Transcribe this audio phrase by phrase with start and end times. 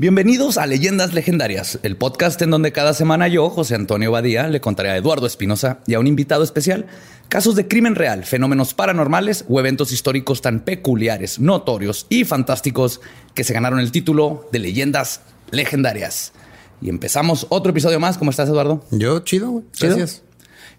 [0.00, 4.62] Bienvenidos a Leyendas Legendarias, el podcast en donde cada semana yo, José Antonio Badía, le
[4.62, 6.86] contaré a Eduardo Espinosa y a un invitado especial
[7.28, 13.02] casos de crimen real, fenómenos paranormales o eventos históricos tan peculiares, notorios y fantásticos
[13.34, 16.32] que se ganaron el título de Leyendas Legendarias.
[16.80, 18.16] Y empezamos otro episodio más.
[18.16, 18.82] ¿Cómo estás, Eduardo?
[18.90, 19.64] Yo, chido, güey.
[19.78, 20.22] Gracias.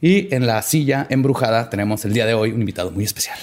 [0.02, 3.38] Y en la silla embrujada tenemos el día de hoy un invitado muy especial.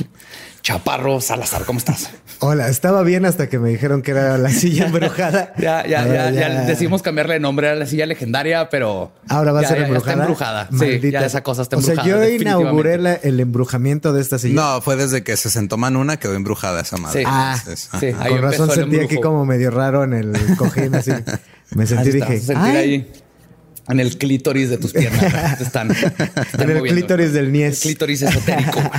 [0.69, 2.11] Chaparro Salazar, ¿cómo estás?
[2.41, 5.55] Hola, estaba bien hasta que me dijeron que era la silla embrujada.
[5.59, 9.61] ya, ya, ya, ya, decidimos cambiarle de nombre a la silla legendaria, pero ahora va
[9.61, 10.13] a ser ya, embrujada.
[10.13, 10.69] está embrujada.
[10.79, 12.03] Sí, ya esa cosa está embrujada.
[12.03, 14.57] O sea, yo inauguré la- el embrujamiento de esta silla.
[14.57, 17.21] No, fue desde que se sentó Manuna quedó embrujada esa madre.
[17.21, 17.25] Sí.
[17.27, 18.07] Ah, Entonces, sí.
[18.21, 21.13] Ahí con razón sentí aquí como medio raro en el cojín así.
[21.75, 23.13] Me sentí y dije, sentir "Ay", ahí
[23.89, 25.59] en el clítoris de tus piernas.
[25.59, 27.01] Te están, en el moviendo.
[27.01, 27.81] clítoris del El Nies.
[27.81, 28.81] clítoris esotérico.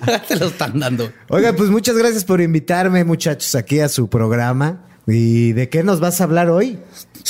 [0.28, 1.12] Te lo están dando.
[1.28, 4.86] Oiga, pues muchas gracias por invitarme, muchachos, aquí a su programa.
[5.06, 6.78] ¿Y de qué nos vas a hablar hoy?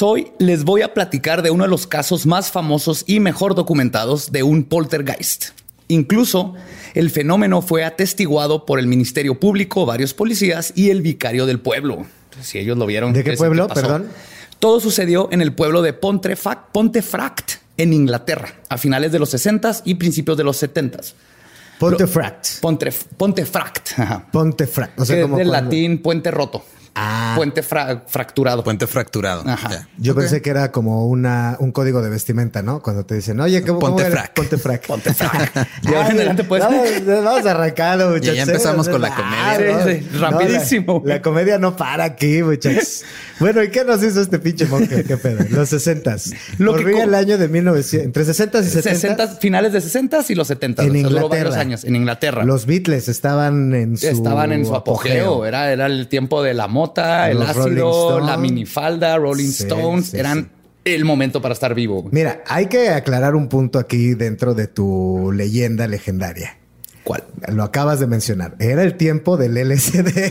[0.00, 4.32] Hoy les voy a platicar de uno de los casos más famosos y mejor documentados
[4.32, 5.46] de un poltergeist.
[5.88, 6.54] Incluso
[6.94, 12.06] el fenómeno fue atestiguado por el Ministerio Público, varios policías y el vicario del pueblo.
[12.42, 13.12] Si ellos lo vieron.
[13.12, 13.68] ¿De qué pueblo?
[13.68, 14.06] Perdón.
[14.60, 19.82] Todo sucedió en el pueblo de Pontefract, Pontefract, en Inglaterra, a finales de los 60s
[19.84, 21.14] y principios de los 70s.
[21.78, 22.46] Pontefract.
[22.60, 23.98] Pontref- Pontefract.
[23.98, 24.26] Ajá.
[24.30, 25.00] Pontefract.
[25.00, 26.62] O sea, que como del cuando- latín puente roto.
[26.94, 27.34] Ah.
[27.36, 28.64] Puente fra- fracturado.
[28.64, 29.42] Puente fracturado.
[29.46, 29.88] Ajá.
[29.98, 32.82] Yo pensé que era como una, un código de vestimenta, ¿no?
[32.82, 34.32] Cuando te dicen, oye, ¿cómo cómo era?
[34.34, 34.86] Pontefract.
[34.86, 34.86] Pontefract.
[34.86, 35.54] Pontefract.
[35.82, 36.62] De ahora en Ay, adelante, pues.
[36.62, 38.36] Vamos, vamos arrancando, muchachos.
[38.36, 39.76] ya empezamos con la Ah, comedia.
[39.78, 41.02] no, Sí, sí, rapidísimo.
[41.04, 43.04] La, la comedia no para aquí, muchachos.
[43.38, 45.04] bueno, ¿y qué nos hizo este pinche monje?
[45.04, 45.44] ¿Qué pedo?
[45.50, 46.16] Los 60
[46.58, 48.90] Lo que Corría co- el año de 1900, entre 60 y 70
[49.26, 50.82] 60, finales de 60 y los 70.
[50.82, 51.28] en o sea, duró Inglaterra.
[51.44, 52.44] varios años en Inglaterra.
[52.44, 55.44] Los Beatles estaban en su Estaban en su apogeo.
[55.46, 60.06] Era, era el tiempo de la mota, el Los ácido, la minifalda, Rolling Sí, Stones.
[60.06, 60.48] sí, Eran sí.
[60.86, 62.08] el momento para estar vivo.
[62.10, 66.56] Mira, hay que aclarar un punto aquí dentro de tu leyenda legendaria.
[67.04, 67.24] ¿Cuál?
[67.48, 68.54] Lo acabas de mencionar.
[68.58, 70.30] Era el tiempo del LSD.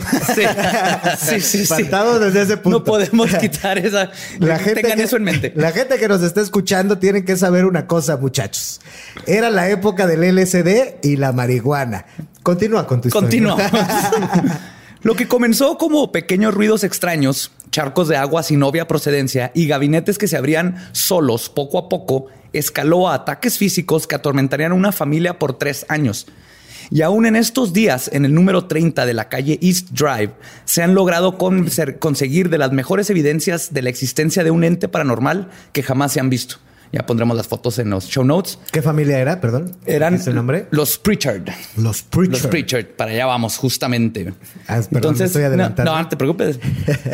[1.18, 1.66] Sí, sí, sí.
[1.66, 1.68] sí.
[1.68, 2.78] Partado desde ese punto.
[2.78, 4.10] No podemos quitar esa.
[4.38, 4.58] Tengan
[4.96, 5.52] que, eso en mente.
[5.56, 8.80] La gente que nos está escuchando tiene que saber una cosa, muchachos.
[9.26, 12.06] Era la época del LSD y la marihuana.
[12.42, 13.28] Continúa con tu historia.
[13.28, 13.62] Continuamos.
[15.02, 20.18] Lo que comenzó como pequeños ruidos extraños, charcos de agua sin obvia procedencia y gabinetes
[20.18, 24.92] que se abrían solos poco a poco, escaló a ataques físicos que atormentarían a una
[24.92, 26.26] familia por tres años.
[26.90, 30.32] Y aún en estos días, en el número 30 de la calle East Drive,
[30.66, 35.48] se han logrado conseguir de las mejores evidencias de la existencia de un ente paranormal
[35.72, 36.56] que jamás se han visto.
[36.92, 38.58] Ya pondremos las fotos en los show notes.
[38.72, 39.40] ¿Qué familia era?
[39.40, 39.76] Perdón.
[39.86, 40.66] Eran ¿Es el nombre?
[40.70, 41.48] los Pritchard.
[41.76, 42.32] Los Pritchard.
[42.42, 44.34] Los Pritchard, para allá vamos, justamente.
[44.66, 45.92] Ah, perdón, me estoy no, adelantando.
[45.92, 46.58] no, no te preocupes.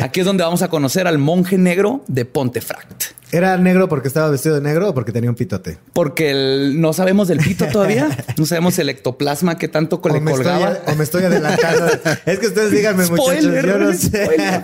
[0.01, 3.03] Aquí es donde vamos a conocer al monje negro de Pontefract.
[3.31, 5.77] ¿Era negro porque estaba vestido de negro o porque tenía un pitote?
[5.91, 8.07] Porque el- no sabemos del pito todavía.
[8.37, 10.77] No sabemos el ectoplasma que tanto O le me, estoy, colgaba.
[10.87, 11.87] o me estoy adelantando.
[12.25, 13.65] es que ustedes díganme, Spoiler, muchachos.
[13.65, 14.25] Yo no sé.
[14.25, 14.61] spoiler.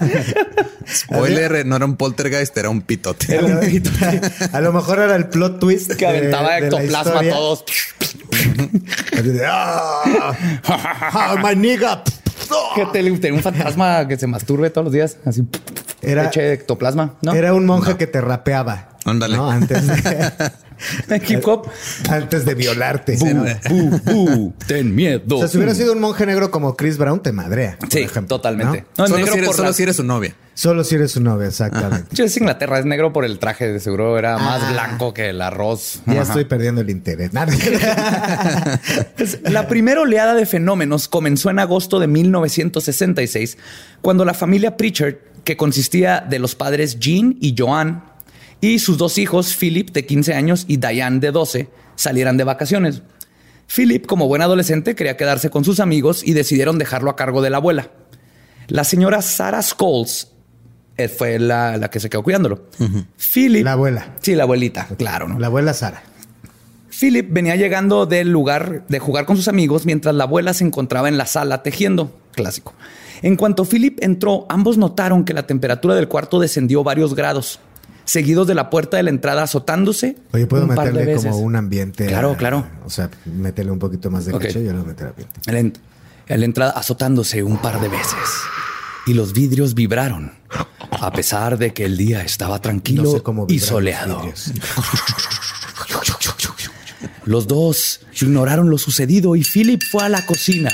[0.88, 3.36] Spoiler, no era un poltergeist, era un pitote.
[3.36, 3.90] Era un pito
[4.54, 5.92] A lo mejor era el plot twist.
[5.96, 7.66] que aventaba de- de la ectoplasma a todos.
[9.12, 10.34] Así de, "Ah,
[10.68, 12.04] ah, my nigga.
[12.76, 15.18] Que te- tenía un fantasma que se masturbe todos los días.
[15.26, 15.44] Así.
[16.04, 17.16] Era- Eche ectoplasma.
[17.22, 17.34] ¿no?
[17.34, 18.90] Era un monje que te rapeaba.
[19.06, 19.36] Ándale.
[19.36, 19.52] ¿no?
[19.52, 20.42] Antes, de,
[21.28, 21.68] Hip hop.
[22.10, 23.18] antes de violarte.
[23.18, 25.36] Bu, bu, bu, ten miedo.
[25.36, 27.78] O sea, si hubiera sido un monje negro como Chris Brown, te madrea.
[27.90, 28.86] Sí, ejemplo, totalmente.
[28.98, 29.04] ¿no?
[29.04, 30.36] No, solo negro si eres, por solo la- si eres su novia.
[30.56, 32.16] Solo si eres su novia, exactamente.
[32.16, 34.72] Yo es Inglaterra, es negro por el traje, de seguro era más Ah.
[34.72, 36.02] blanco que el arroz.
[36.06, 36.22] Ya Ajá.
[36.24, 37.32] estoy perdiendo el interés.
[39.44, 43.58] La primera oleada de fenómenos comenzó en agosto de 1966,
[44.02, 48.04] cuando la familia Pritchard, que consistía de los padres Jean y Joan,
[48.62, 53.02] y sus dos hijos, Philip, de 15 años, y Diane, de 12, salieran de vacaciones.
[53.68, 57.50] Philip, como buen adolescente, quería quedarse con sus amigos y decidieron dejarlo a cargo de
[57.50, 57.92] la abuela.
[58.68, 60.30] La señora Sarah Scholes
[60.96, 62.70] eh, fue la, la que se quedó cuidándolo.
[63.18, 63.64] Philip.
[63.64, 64.16] La abuela.
[64.22, 65.40] Sí, la abuelita, claro, ¿no?
[65.40, 66.04] La abuela Sara.
[66.90, 71.10] Philip venía llegando del lugar de jugar con sus amigos mientras la abuela se encontraba
[71.10, 72.16] en la sala tejiendo.
[72.34, 72.74] Clásico.
[73.24, 77.60] En cuanto Philip entró, ambos notaron que la temperatura del cuarto descendió varios grados.
[78.06, 80.18] seguidos de la puerta de la entrada azotándose.
[80.34, 81.32] Oye, puedo un par de meterle veces.
[81.32, 82.06] como un ambiente.
[82.06, 82.68] Claro, a- claro.
[82.86, 84.44] O sea, métele un poquito más de Ok.
[84.44, 85.40] leche y yo le voy a meter ambiente.
[85.48, 85.74] En la en-
[86.28, 88.18] en la entrada azotándose un par de veces.
[89.06, 90.34] Y los vidrios vibraron,
[90.92, 94.22] a pesar de que el día estaba tranquilo No sé cómo y los soleado.
[97.26, 100.72] Los dos ignoraron lo sucedido y Philip fue a la cocina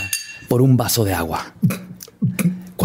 [0.47, 1.53] por un vaso de agua.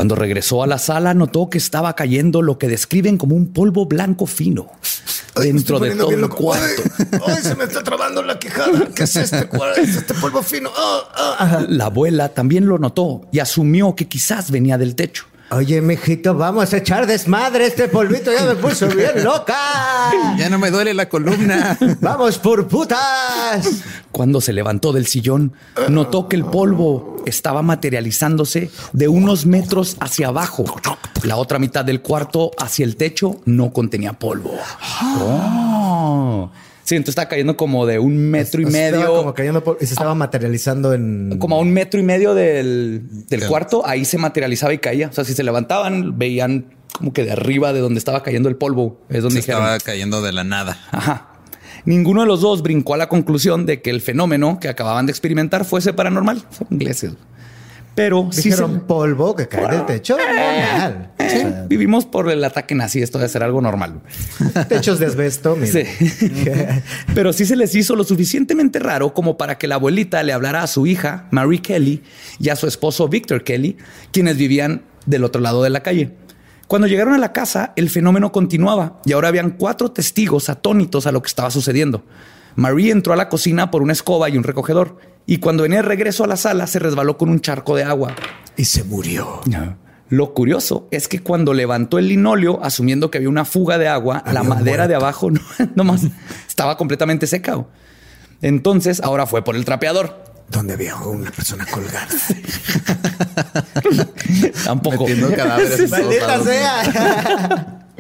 [0.05, 3.87] Cuando regresó a la sala, notó que estaba cayendo lo que describen como un polvo
[3.87, 4.71] blanco fino
[5.35, 6.83] dentro de todo el cuarto.
[7.27, 8.87] Ay, se me está trabando la quijada.
[8.95, 9.49] ¿Qué es este,
[9.79, 10.71] es este polvo fino?
[10.77, 11.67] Ah, ah.
[11.71, 15.25] La abuela también lo notó y asumió que quizás venía del techo.
[15.57, 17.67] Oye, mijito, vamos a echar desmadre.
[17.67, 19.55] Este polvito ya me puso bien loca.
[20.37, 21.79] Ya no me duele la columna.
[22.01, 23.83] Vamos por putas.
[24.11, 25.53] Cuando se levantó del sillón,
[25.89, 30.65] notó que el polvo estaba materializándose de unos metros hacia abajo.
[31.23, 34.57] La otra mitad del cuarto hacia el techo no contenía polvo.
[35.21, 36.51] Oh.
[36.85, 39.17] Sí, entonces está cayendo como de un metro y O sea, estaba medio.
[39.19, 41.37] como cayendo por- y se estaba materializando en.
[41.39, 45.09] Como a un metro y medio del, del cuarto, ahí se materializaba y caía.
[45.09, 48.57] O sea, si se levantaban, veían como que de arriba de donde estaba cayendo el
[48.57, 49.01] polvo.
[49.09, 50.79] Es donde Se dijeron, estaba cayendo de la nada.
[50.93, 51.31] Ajá.
[51.87, 55.13] Ninguno de los dos brincó a la conclusión de que el fenómeno que acababan de
[55.13, 56.45] experimentar fuese paranormal.
[56.51, 57.13] Son ingleses.
[57.95, 60.17] Pero sí Dijeron se- polvo que cae del techo.
[60.19, 61.13] Normal.
[61.19, 63.01] O sea, vivimos por el ataque nazi.
[63.03, 64.01] Esto debe ser algo normal.
[64.69, 65.57] techos de asbesto.
[65.57, 65.73] mira.
[65.73, 65.85] Sí.
[67.15, 70.63] Pero sí se les hizo lo suficientemente raro como para que la abuelita le hablara
[70.63, 72.03] a su hija, Marie Kelly,
[72.39, 73.77] y a su esposo, Victor Kelly,
[74.13, 76.13] quienes vivían del otro lado de la calle.
[76.67, 81.13] Cuando llegaron a la casa, el fenómeno continuaba y ahora habían cuatro testigos atónitos a
[81.13, 82.05] lo que estaba sucediendo.
[82.57, 85.89] Marie entró a la cocina por una escoba y un recogedor, y cuando venía de
[85.89, 88.15] regreso a la sala se resbaló con un charco de agua.
[88.57, 89.41] Y se murió.
[90.11, 94.23] Lo curioso es que cuando levantó el linóleo, asumiendo que había una fuga de agua,
[94.31, 95.41] la madera de abajo no,
[95.75, 96.03] nomás
[96.47, 97.65] estaba completamente seca.
[98.43, 100.23] Entonces ahora fue por el trapeador.
[100.49, 102.07] Donde había una persona colgada.
[104.65, 105.07] Tampoco.
[105.35, 105.91] Cadáveres
[106.45, 107.81] sea.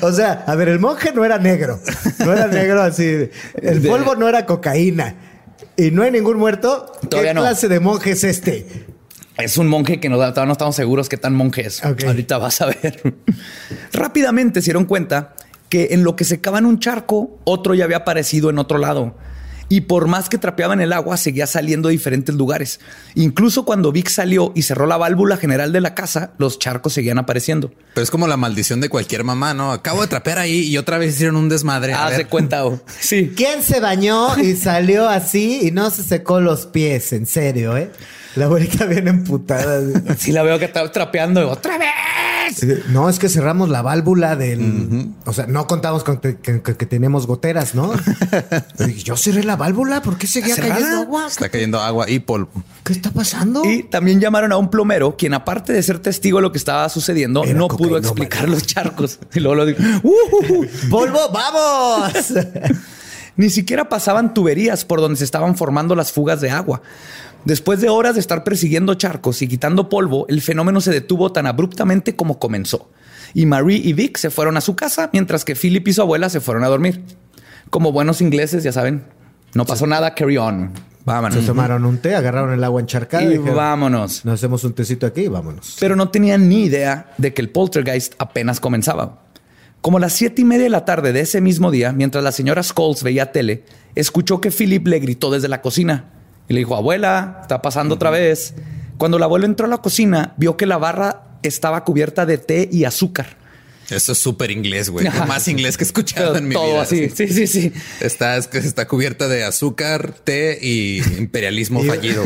[0.00, 1.78] O sea, a ver, el monje no era negro.
[2.18, 3.30] No era negro así.
[3.54, 5.14] El polvo no era cocaína.
[5.76, 6.92] Y no hay ningún muerto.
[7.08, 7.40] Todavía ¿Qué no.
[7.42, 8.66] clase de monje es este?
[9.38, 11.82] Es un monje que no, todavía no estamos seguros qué tan monje es.
[11.82, 13.14] Ahorita vas a ver.
[13.92, 15.34] Rápidamente se dieron cuenta
[15.68, 19.16] que en lo que secaban un charco, otro ya había aparecido en otro lado.
[19.72, 22.78] Y por más que trapeaban el agua, seguía saliendo de diferentes lugares.
[23.14, 27.16] Incluso cuando Vic salió y cerró la válvula general de la casa, los charcos seguían
[27.16, 27.72] apareciendo.
[27.94, 29.72] Pero es como la maldición de cualquier mamá, ¿no?
[29.72, 31.94] Acabo de trapear ahí y otra vez hicieron un desmadre.
[31.94, 32.66] A Haz de cuenta.
[32.66, 32.82] oh.
[33.00, 33.32] Sí.
[33.34, 37.14] ¿Quién se bañó y salió así y no se secó los pies?
[37.14, 37.90] En serio, ¿eh?
[38.36, 39.80] La abuelita viene emputada.
[40.18, 41.88] Sí la veo que está trapeando otra vez.
[42.90, 45.10] No, es que cerramos la válvula del...
[45.24, 47.92] O sea, no contamos con que, que- que tenemos goteras, ¿no?
[49.04, 51.26] Yo cerré la válvula, ¿por qué seguía cayendo agua?
[51.26, 52.50] Está cayendo agua y polvo.
[52.84, 53.64] ¿Qué está pasando?
[53.64, 56.88] Y también llamaron a un plomero, quien aparte de ser testigo de lo que estaba
[56.88, 59.18] sucediendo, Era no pudo explicar los charcos.
[59.34, 60.66] Y luego lo dijo, "Uh".
[60.90, 62.12] ¡Polvo, vamos!
[63.36, 66.82] Ni siquiera pasaban tuberías por donde se estaban formando las fugas de agua.
[67.44, 71.46] Después de horas de estar persiguiendo charcos y quitando polvo, el fenómeno se detuvo tan
[71.46, 72.90] abruptamente como comenzó.
[73.34, 76.28] Y Marie y Vic se fueron a su casa, mientras que Philip y su abuela
[76.28, 77.02] se fueron a dormir.
[77.70, 79.04] Como buenos ingleses, ya saben,
[79.54, 80.70] no pasó nada, carry on.
[81.04, 81.40] Vámonos.
[81.40, 84.24] Se tomaron un té, agarraron el agua encharcada Y dijeron, vámonos.
[84.24, 85.76] Nos hacemos un tecito aquí y vámonos.
[85.80, 89.22] pero no tenían ni idea de que el poltergeist apenas comenzaba.
[89.80, 92.30] Como a las siete y media de la tarde de ese mismo día, mientras la
[92.30, 93.64] señora Scholes veía tele,
[93.96, 96.21] escuchó que Philip le gritó desde la cocina
[96.52, 98.52] y le dijo, abuela, está pasando otra vez.
[98.98, 102.68] Cuando la abuela entró a la cocina, vio que la barra estaba cubierta de té
[102.70, 103.38] y azúcar.
[103.88, 105.08] Eso es súper inglés, güey.
[105.26, 106.82] Más inglés que he escuchado en mi Todo vida.
[106.82, 107.08] así.
[107.08, 107.72] Sí, sí, sí.
[108.00, 112.22] Está, está cubierta de azúcar, té y imperialismo fallido.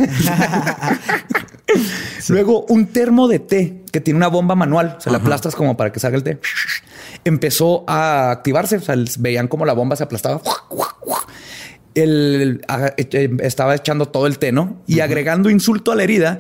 [2.29, 5.93] Luego, un termo de té que tiene una bomba manual, se la aplastas como para
[5.93, 6.41] que salga el té,
[7.25, 8.79] empezó a activarse.
[8.79, 10.43] O sea, veían como la bomba se aplastaba.
[11.97, 14.83] El, a- eh, estaba echando todo el té, ¿no?
[14.87, 16.39] Y agregando insulto a la herida,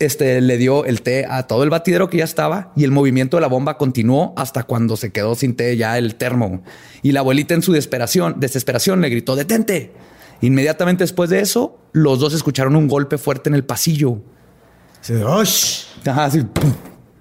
[0.00, 3.36] este le dio el té a todo el batidero que ya estaba y el movimiento
[3.36, 6.62] de la bomba continuó hasta cuando se quedó sin té ya el termo.
[7.02, 9.92] Y la abuelita en su desesperación, desesperación le gritó, detente.
[10.40, 14.18] Inmediatamente después de eso, los dos escucharon un golpe fuerte en el pasillo.
[15.00, 15.14] Sí.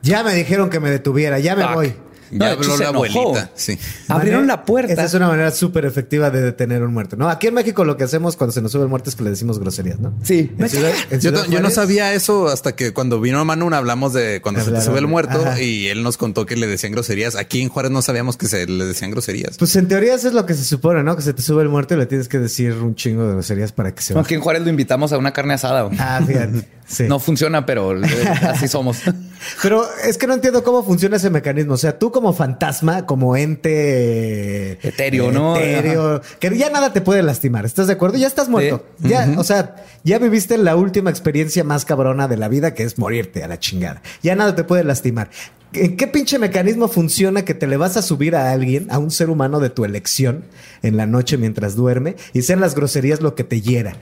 [0.02, 1.94] Ya me dijeron que me detuviera, ya me voy.
[2.32, 3.06] No, Ya habló la enojó.
[3.06, 3.52] abuelita.
[3.56, 3.78] Sí.
[4.08, 4.94] Abrieron la puerta.
[4.94, 7.16] Esa es una manera súper efectiva de detener un muerto.
[7.18, 9.24] No, aquí en México lo que hacemos cuando se nos sube el muerto es que
[9.24, 10.14] le decimos groserías, ¿no?
[10.24, 10.52] Sí.
[10.58, 13.70] En Ciudad- en Yo, Ciudad to- yo no sabía eso hasta que cuando vino Manu
[13.74, 15.62] hablamos de cuando se te sube el muerto Ajá.
[15.62, 17.36] y él nos contó que le decían groserías.
[17.36, 19.58] Aquí en Juárez no sabíamos que se le decían groserías.
[19.58, 21.16] Pues en teoría eso es lo que se supone, ¿no?
[21.16, 23.72] Que se te sube el muerto y le tienes que decir un chingo de groserías
[23.72, 24.36] para que se Aquí baje.
[24.36, 25.90] en Juárez lo invitamos a una carne asada.
[26.00, 26.68] Ah, fíjate.
[26.92, 27.06] Sí.
[27.08, 28.08] No funciona, pero eh,
[28.50, 28.98] así somos.
[29.62, 31.74] Pero es que no entiendo cómo funciona ese mecanismo.
[31.74, 35.58] O sea, tú como fantasma, como ente Etéreo, ¿no?
[35.58, 37.66] etéreo, que ya nada te puede lastimar.
[37.66, 38.18] ¿Estás de acuerdo?
[38.18, 38.86] Ya estás muerto.
[39.00, 42.98] Ya, o sea, ya viviste la última experiencia más cabrona de la vida, que es
[42.98, 44.02] morirte a la chingada.
[44.22, 45.30] Ya nada te puede lastimar.
[45.74, 49.10] ¿En qué pinche mecanismo funciona que te le vas a subir a alguien, a un
[49.12, 50.44] ser humano de tu elección,
[50.84, 53.96] en la noche mientras duerme, y sean las groserías lo que te hiera?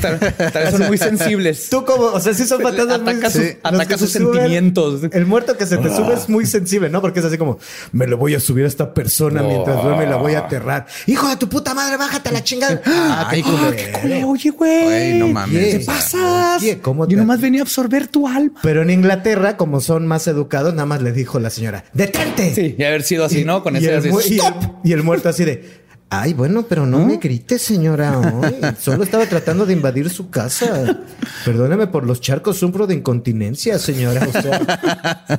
[0.00, 1.68] Tal, tal vez son muy sensibles.
[1.70, 3.48] Tú como, o sea, sí son fantasmas muy Ataca sus- sí.
[3.62, 5.00] Ataca se sus sentimientos.
[5.12, 7.00] El muerto que se te sube es muy sensible, ¿no?
[7.00, 7.58] Porque es así como,
[7.92, 10.86] me le voy a subir a esta persona mientras duerme y la voy a aterrar.
[11.06, 12.80] Hijo de tu puta madre, bájate a la chingada.
[13.10, 13.98] Ah, Ay, culero.
[14.04, 15.18] Oye, oye, güey.
[15.18, 15.76] No mames.
[15.76, 16.62] ¿Qué sea, pasas?
[16.62, 18.58] oye, ¿cómo Yo te- nomás venía a absorber tu alma.
[18.62, 22.54] Pero en Inglaterra, como son más educados, nada más le dijo la señora, ¡detente!
[22.54, 23.62] Sí, y haber sido así, ¿no?
[23.62, 25.62] Con y ese el, así, mu- y el- y el muerto así de,
[26.10, 28.18] ay, bueno, pero no me grites, señora.
[28.18, 28.54] hoy.
[28.80, 30.98] Solo estaba tratando de invadir su casa.
[31.44, 34.26] Perdóneme por los charcos, sufro de incontinencia, señora.
[34.28, 35.38] O sea,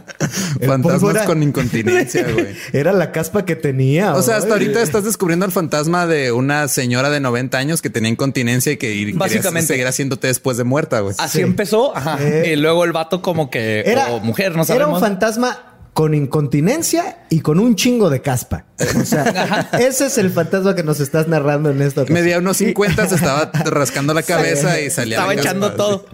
[0.66, 2.56] Fantasmas era- con incontinencia, güey.
[2.74, 4.14] Era la caspa que tenía.
[4.16, 7.90] O sea, hasta ahorita estás descubriendo el fantasma de una señora de 90 años que
[7.90, 9.68] tenía incontinencia y que Básicamente.
[9.68, 11.16] seguir haciéndote después de muerta, güey.
[11.18, 11.44] Así Sí.
[11.44, 11.96] empezó.
[11.96, 12.18] Ajá.
[12.22, 12.52] Eh.
[12.54, 13.82] y luego el vato como que...
[13.86, 14.96] Era, o mujer, no Era sabemos.
[14.96, 15.69] un fantasma
[16.00, 18.64] con incontinencia y con un chingo de caspa.
[18.98, 22.24] O sea, ese es el fantasma que nos estás narrando en esta ocasión.
[22.24, 25.18] Medía unos 50, se estaba rascando la cabeza y salía.
[25.18, 26.06] Estaba echando caspa, todo.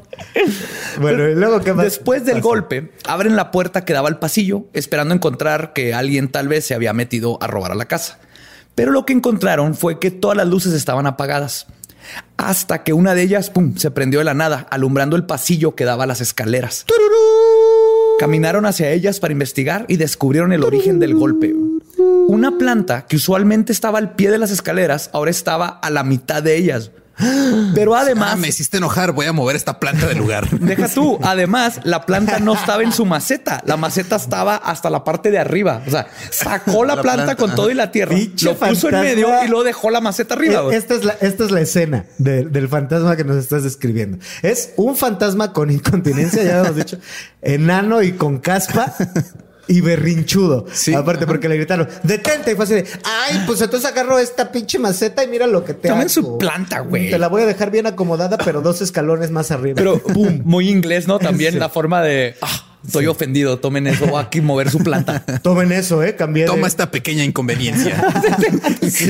[0.99, 1.85] Bueno, y luego qué más.
[1.85, 2.47] Después del pasa?
[2.47, 6.73] golpe, abren la puerta que daba al pasillo, esperando encontrar que alguien tal vez se
[6.73, 8.17] había metido a robar a la casa.
[8.73, 11.67] Pero lo que encontraron fue que todas las luces estaban apagadas.
[12.37, 15.85] Hasta que una de ellas, pum, se prendió de la nada, alumbrando el pasillo que
[15.85, 16.85] daba a las escaleras.
[18.17, 21.53] Caminaron hacia ellas para investigar y descubrieron el origen del golpe.
[22.27, 26.41] Una planta que usualmente estaba al pie de las escaleras, ahora estaba a la mitad
[26.41, 26.91] de ellas.
[27.73, 28.31] Pero además...
[28.33, 29.11] Ah, me hiciste enojar.
[29.13, 30.49] Voy a mover esta planta del lugar.
[30.59, 31.19] Deja tú.
[31.23, 33.61] Además, la planta no estaba en su maceta.
[33.65, 35.81] La maceta estaba hasta la parte de arriba.
[35.87, 38.99] O sea, sacó la, La planta, planta, con todo y la tierra, lo puso en
[39.01, 40.55] medio y luego dejó la maceta arriba.
[40.59, 40.75] Eh, güey.
[40.77, 44.17] Esta es la, esta es la escena de- del fantasma que nos estás describiendo.
[44.41, 46.97] Es un fantasma con incontinencia, ya hemos dicho,
[47.41, 48.93] enano y con caspa.
[49.67, 50.65] Y berrinchudo.
[50.71, 50.93] Sí.
[50.93, 52.51] Aparte, porque le gritaron, detente.
[52.51, 55.73] Y fue así de, ay, pues entonces agarro esta pinche maceta y mira lo que
[55.73, 56.09] te Tomen hago.
[56.09, 57.09] su planta, güey.
[57.09, 59.75] Te la voy a dejar bien acomodada, pero dos escalones más arriba.
[59.75, 61.19] Pero pum, muy inglés, ¿no?
[61.19, 61.59] También Sí.
[61.59, 63.59] la forma de ah, estoy ofendido.
[63.59, 64.05] Tomen eso.
[64.07, 65.23] Voy aquí mover su planta.
[65.43, 66.15] Tomen eso, ¿eh?
[66.15, 68.03] Cambié de- Toma esta pequeña inconveniencia.
[68.89, 69.07] Sí.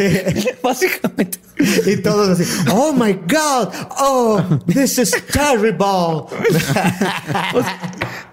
[0.64, 1.40] Básicamente.
[1.86, 6.26] Y todos así, oh my God, oh, this is terrible.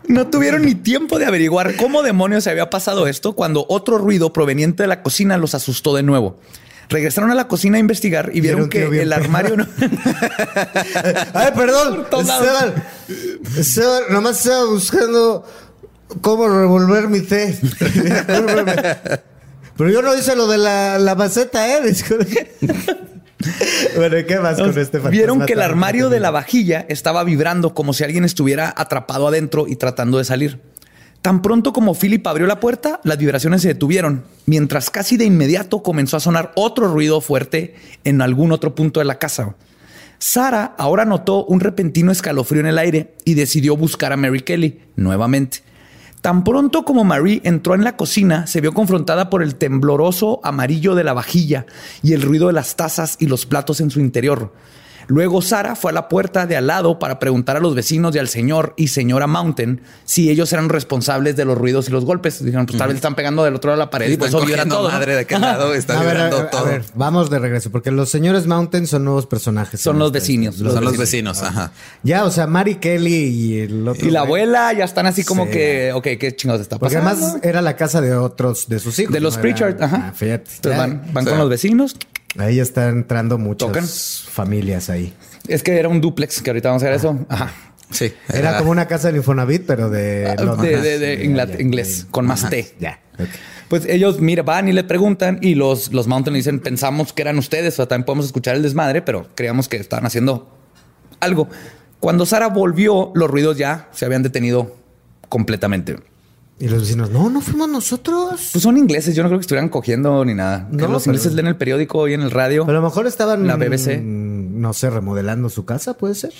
[0.09, 4.33] No tuvieron ni tiempo de averiguar cómo demonios se había pasado esto cuando otro ruido
[4.33, 6.39] proveniente de la cocina los asustó de nuevo.
[6.89, 9.67] Regresaron a la cocina a investigar y vieron que el armario no...
[11.33, 12.07] Ay, perdón,
[14.11, 15.45] Nomás estaba buscando
[16.21, 17.59] cómo revolver mi té.
[19.77, 21.83] Pero yo no hice lo de la, la maceta, ¿eh?
[21.83, 22.53] Disculpe.
[23.97, 25.11] Bueno, ¿y qué más con este fantasma?
[25.11, 29.67] Vieron que el armario de la vajilla estaba vibrando como si alguien estuviera atrapado adentro
[29.67, 30.61] y tratando de salir.
[31.23, 35.83] Tan pronto como Philip abrió la puerta, las vibraciones se detuvieron, mientras casi de inmediato
[35.83, 39.55] comenzó a sonar otro ruido fuerte en algún otro punto de la casa.
[40.25, 44.81] Sara ahora notó un repentino escalofrío en el aire y decidió buscar a Mary Kelly
[44.95, 45.65] nuevamente.
[46.21, 50.95] Tan pronto como Marie entró en la cocina, se vio confrontada por el tembloroso amarillo
[50.95, 51.67] de la vajilla
[52.05, 54.53] y el ruido de las tazas y los platos en su interior.
[55.09, 58.19] Luego Sara fue a la puerta de al lado para preguntar a los vecinos y
[58.19, 62.45] al señor y señora Mountain si ellos eran responsables de los ruidos y los golpes.
[62.45, 64.45] Dijeron, pues tal vez están pegando del otro lado de la pared y pues eso
[64.45, 64.89] vibra todo.
[64.91, 65.75] madre de aquel lado.
[65.75, 66.65] Está A ver, a, vibrando ver, a todo.
[66.67, 69.81] ver, vamos de regreso, porque los señores Mountain son nuevos personajes.
[69.81, 70.55] Son los vecinos.
[70.57, 70.75] historia.
[70.75, 71.73] Son los vecinos, ajá.
[72.03, 74.07] Ya, o sea, Mary Kelly y el otro.
[74.07, 75.51] Y la abuela ya están así como Sí.
[75.53, 77.25] que, ok, ¿qué chingados está Porque pasando?
[77.27, 79.13] además era la casa de otros, de sus hijos.
[79.13, 80.07] de los Pritchard, ajá.
[80.09, 80.51] Ah, fíjate.
[80.57, 81.97] Entonces van, van o sea, con los vecinos.
[82.39, 83.85] Ahí están entrando muchas Tocan.
[83.87, 85.13] familias ahí.
[85.49, 87.19] Es que era un duplex, que ahorita vamos a ver eso.
[87.29, 87.53] Ajá.
[87.91, 88.13] Sí.
[88.33, 90.27] Era como una casa del Infonavit, pero de...
[90.39, 90.83] Ah, Londres.
[90.83, 92.75] de- de- de Ya, ingla- ya, inglés, con más T.
[92.81, 93.01] Ya.
[93.19, 93.29] ok.
[93.69, 97.21] Pues ellos, mira, van y le preguntan y los, los Mountain le dicen, pensamos que
[97.23, 100.51] eran ustedes, o sea, también podemos escuchar el desmadre, pero creíamos que estaban haciendo
[101.21, 101.49] algo.
[102.01, 104.75] Cuando Sara volvió, los ruidos ya se habían detenido
[105.29, 105.97] completamente.
[106.63, 108.51] Y los vecinos, no, no fuimos nosotros.
[108.53, 110.69] Pues son ingleses, yo no creo que estuvieran cogiendo ni nada.
[110.71, 112.65] Que No, los pero- ingleses leen el periódico y en el radio.
[112.65, 113.49] Pero a lo mejor estaban.
[113.49, 114.01] La BBC.
[114.01, 116.33] No sé, remodelando su casa, puede ser.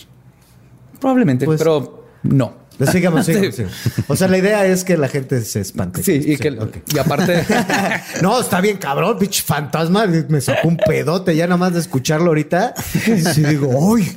[1.01, 2.63] Probablemente, Pues- pero no.
[2.91, 3.53] Sigamos, sigamos, Sí.
[3.53, 3.77] sigamos.
[4.09, 6.03] O sea, la idea es que la gente se espante.
[6.05, 6.57] Sí, y que
[6.95, 7.45] y aparte
[8.23, 10.07] No, está bien cabrón, pinche fantasma.
[10.07, 12.75] Me sacó un pedote ya nomás de escucharlo ahorita.
[12.77, 14.11] Sí digo, ¡ay!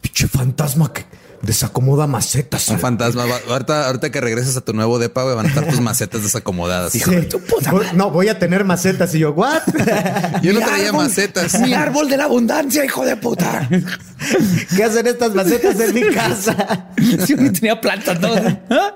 [0.00, 1.04] Pinche fantasma que
[1.42, 2.68] desacomoda macetas.
[2.68, 3.24] Un fantasma.
[3.48, 6.92] Ahorita, ahorita que regreses a tu nuevo depa, van a estar tus macetas desacomodadas.
[6.92, 7.00] Sí.
[7.28, 9.14] tu puta Voy- No, voy a tener macetas.
[9.14, 9.60] Y yo, ¿what?
[10.42, 11.60] Yo no Mi traía árbol- macetas.
[11.60, 13.68] Mi árbol de la abundancia, hijo de puta.
[14.76, 16.86] ¿Qué hacen estas macetas en mi casa?
[17.26, 18.28] Si ni tenía plantas, ¿no?
[18.70, 18.94] ¿Ah?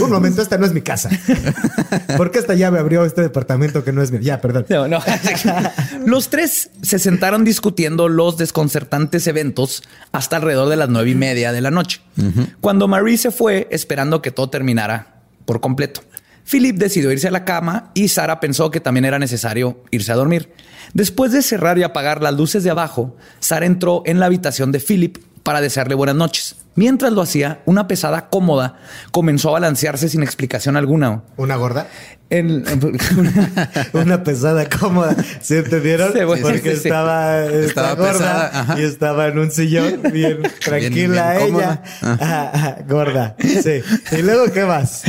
[0.00, 1.10] Un momento, esta no es mi casa.
[2.16, 4.20] ¿Por qué esta llave abrió este departamento que no es mío?
[4.22, 4.64] Ya, perdón.
[4.70, 5.00] No, no.
[6.06, 11.52] Los tres se sentaron discutiendo los desconcertantes eventos hasta alrededor de las nueve y media
[11.52, 12.00] de la noche,
[12.60, 16.02] cuando Marie se fue esperando que todo terminara por completo.
[16.48, 20.16] Philip decidió irse a la cama y Sara pensó que también era necesario irse a
[20.16, 20.52] dormir.
[20.94, 24.80] Después de cerrar y apagar las luces de abajo, Sara entró en la habitación de
[24.80, 26.56] Philip para desearle buenas noches.
[26.74, 28.74] Mientras lo hacía, una pesada cómoda
[29.12, 31.22] comenzó a balancearse sin explicación alguna.
[31.36, 31.86] ¿Una gorda?
[32.30, 32.64] En-
[33.92, 35.14] Una pesada cómoda.
[35.40, 36.12] ¿Sí entendieron?
[36.12, 36.88] Sí, bueno, Porque sí, sí.
[36.88, 37.42] estaba,
[37.94, 41.46] gorda pesada, y estaba en un sillón bien tranquila bien ella.
[41.46, 41.82] cómoda.
[42.02, 43.36] Ajá, ajá, gorda.
[43.38, 43.82] Sí.
[44.18, 45.02] ¿Y luego qué más?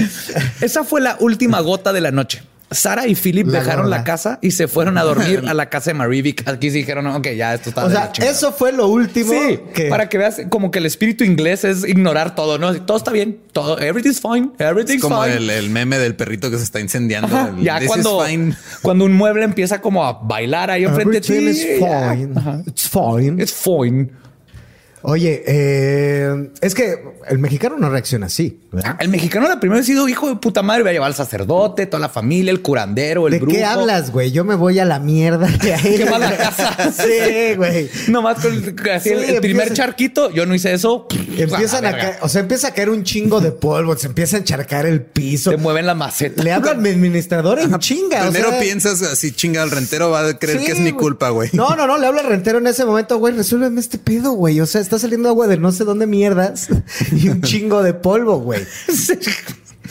[0.62, 2.44] Esa fue la última gota de la noche.
[2.70, 3.98] Sara y Philip La dejaron gorda.
[4.00, 6.48] la casa y se fueron a dormir a la casa de Marivic.
[6.48, 8.32] Aquí sí dijeron, ok, ya esto está O de sea, la chingada".
[8.34, 9.86] eso fue lo último Sí, que...
[9.90, 12.74] para que veas como que el espíritu inglés es ignorar todo, ¿no?
[12.82, 15.38] Todo está bien, todo, everything's fine, Es everything's como fine.
[15.38, 17.28] el, el meme del perrito que se está incendiando.
[17.36, 18.56] Ajá, El, ya "This is cuando, fine".
[18.82, 21.34] cuando un mueble empieza como a bailar ahí enfrente de ti.
[21.34, 22.12] Everything is ya.
[22.14, 22.34] fine.
[22.36, 22.62] Ajá.
[22.68, 23.42] It's fine.
[23.42, 24.10] It's fine.
[25.10, 28.60] Oye, eh, es que el mexicano no reacciona así.
[28.74, 28.92] ¿verdad?
[28.96, 31.16] Ah, El mexicano la primera vez sido hijo de puta madre, va a llevar al
[31.16, 33.56] sacerdote, toda la familia, el curandero, el ¿De brujo.
[33.56, 34.32] qué hablas, güey?
[34.34, 35.96] Yo me voy a la mierda de ahí.
[35.98, 36.92] Quema la casa.
[36.92, 37.90] sí, güey.
[38.10, 41.08] Nomás con el, así el- Sí, el primer empieza- charquito, yo no hice eso.
[41.38, 44.40] Empiezan a caer, o sea, empieza a caer un chingo de polvo, se empieza a
[44.42, 45.52] encharcar el piso.
[45.52, 46.44] Te mueven la maceta.
[46.44, 48.24] Le habla al administrador en chinga.
[48.28, 50.92] o Primero sea, piensas así, chinga, el rentero va a creer sí, que es mi
[50.92, 51.50] culpa, güey.
[51.54, 54.60] No, no, no, le habla al rentero en ese momento, güey, resuélveme este pedo, güey.
[54.60, 56.68] O sea, está saliendo agua de no sé dónde mierdas
[57.12, 58.62] y un chingo de polvo, güey.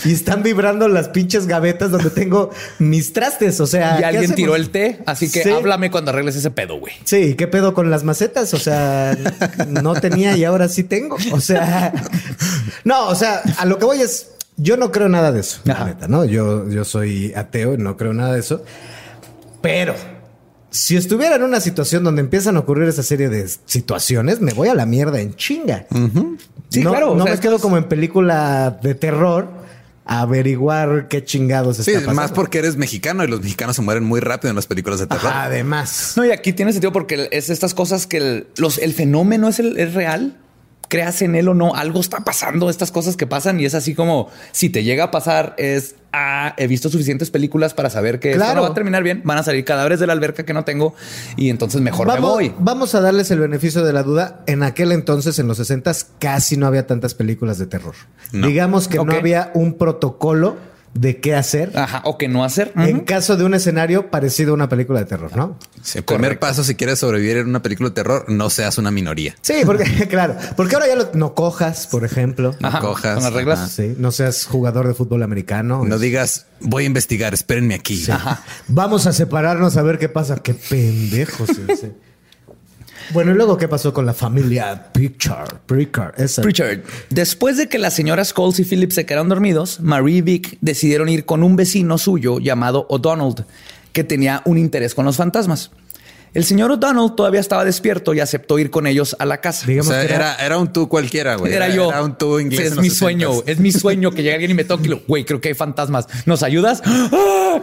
[0.05, 3.61] Y están vibrando las pinches gavetas donde tengo mis trastes.
[3.61, 4.37] O sea, Y ¿qué alguien hacemos?
[4.37, 5.51] tiró el té, así que Sí.
[5.51, 6.93] háblame cuando arregles ese pedo, güey.
[7.05, 8.53] Sí, ¿qué pedo con las macetas?
[8.53, 9.17] O sea,
[9.69, 11.17] no tenía y ahora sí tengo.
[11.33, 11.95] O sea,
[12.85, 15.85] no, o sea, a lo que voy es, yo no creo nada de eso, la
[15.87, 16.27] neta, ¿no?
[16.27, 18.63] Yo, yo soy ateo y no creo nada de eso.
[19.63, 19.95] Pero
[20.71, 24.69] si estuviera en una situación donde empiezan a ocurrir esa serie de situaciones, me voy
[24.69, 25.87] a la mierda en chinga.
[26.69, 29.49] Sí, no, claro, o No sea, me es quedo como en película de terror
[30.05, 32.15] a averiguar qué chingados Sí, está pasando.
[32.15, 35.07] más porque eres mexicano y los mexicanos se mueren muy rápido en las películas de
[35.07, 35.33] terror.
[35.35, 36.13] Además.
[36.17, 39.59] No, y aquí tiene sentido porque es estas cosas que el, los, el fenómeno es,
[39.59, 40.37] el, es real.
[40.89, 43.95] Creas en él o no, algo está pasando, estas cosas que pasan y es así
[43.95, 48.31] como si te llega a pasar es, ah, he visto suficientes películas para saber que
[48.31, 48.57] esto Claro.
[48.57, 50.95] no va a terminar bien, van a salir cadáveres de la alberca que no tengo
[51.37, 52.55] y entonces mejor me vamos, voy.
[52.59, 54.43] vamos a darles el beneficio de la duda.
[54.47, 57.95] En aquel entonces, en los 60 casi no había tantas películas de terror.
[58.33, 58.47] No.
[58.47, 60.57] Digamos que no había un protocolo
[60.99, 62.73] de qué hacer Ajá, o que no hacer.
[62.77, 65.59] en caso de un escenario parecido a una película de terror, ¿no?
[65.83, 68.91] Sí, el primer paso si quieres sobrevivir en una película de terror, no seas una
[68.91, 69.35] minoría.
[69.43, 72.55] Sí, porque, claro, porque ahora ya lo- no cojas, por ejemplo.
[72.63, 73.59] Ajá, cojas, con las reglas.
[73.59, 73.69] ajá.
[73.69, 75.85] Sí, no seas jugador de fútbol americano.
[75.85, 78.05] No digas, voy a investigar, espérenme aquí.
[78.69, 80.37] Vamos a separarnos a ver qué pasa.
[80.37, 81.51] Qué pendejos.
[81.69, 81.93] ese.
[83.13, 85.59] bueno, y luego qué pasó con la familia Pritchard.
[85.67, 86.43] Pritchard, esa.
[86.43, 86.81] Pritchard.
[87.11, 91.09] Después de que las señoras Coles y Phillips se quedaron dormidos, Marie y Vic decidieron
[91.09, 93.45] ir con un vecino suyo llamado O'Donnell,
[93.93, 95.71] que tenía un interés con los fantasmas.
[96.37, 99.65] El señor O'Donnell todavía estaba despierto y aceptó ir con ellos a la casa.
[99.65, 101.53] O Digamos sea, que era, era un tú cualquiera, güey.
[101.55, 101.89] Era yo.
[101.89, 102.61] Era un tú inglés.
[102.61, 102.93] Sí, es mi 60s.
[102.93, 103.31] sueño.
[103.47, 105.55] Es mi sueño que llegue alguien y me toque y lo, güey, creo que hay
[105.55, 106.07] fantasmas.
[106.27, 106.83] ¿Nos ayudas?
[106.85, 107.59] ¡Ah!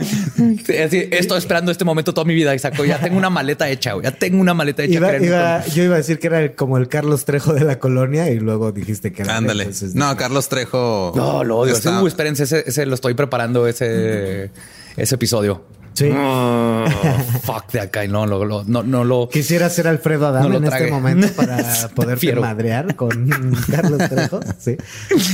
[0.86, 2.84] Así, estoy esperando este momento toda mi vida, Exacto.
[2.84, 4.06] Ya tengo una maleta hecha, güey.
[4.06, 4.96] Ya tengo una maleta hecha.
[4.96, 8.30] Iba- iba- yo iba a decir que era como el Carlos Trejo de la colonia
[8.32, 9.38] y luego dijiste que era.
[9.38, 9.66] Ándale.
[9.66, 11.14] entonces No, Carlos Trejo.
[11.16, 11.74] No, lo odio.
[11.74, 14.50] está- Ese- uh, espérense, ese, ese lo estoy preparando ese,
[14.98, 15.64] ese episodio.
[15.94, 16.10] Sí.
[16.16, 16.86] Oh,
[17.44, 18.04] fuck de acá.
[18.04, 19.30] y No, lo- lo- no, no lo.
[19.30, 22.42] Quisiera ser Alfredo Adame No lo en este momento para poderte Prefiero.
[22.42, 23.30] madrear con
[23.72, 24.40] Carlos Trejo.
[24.60, 24.78] Sí.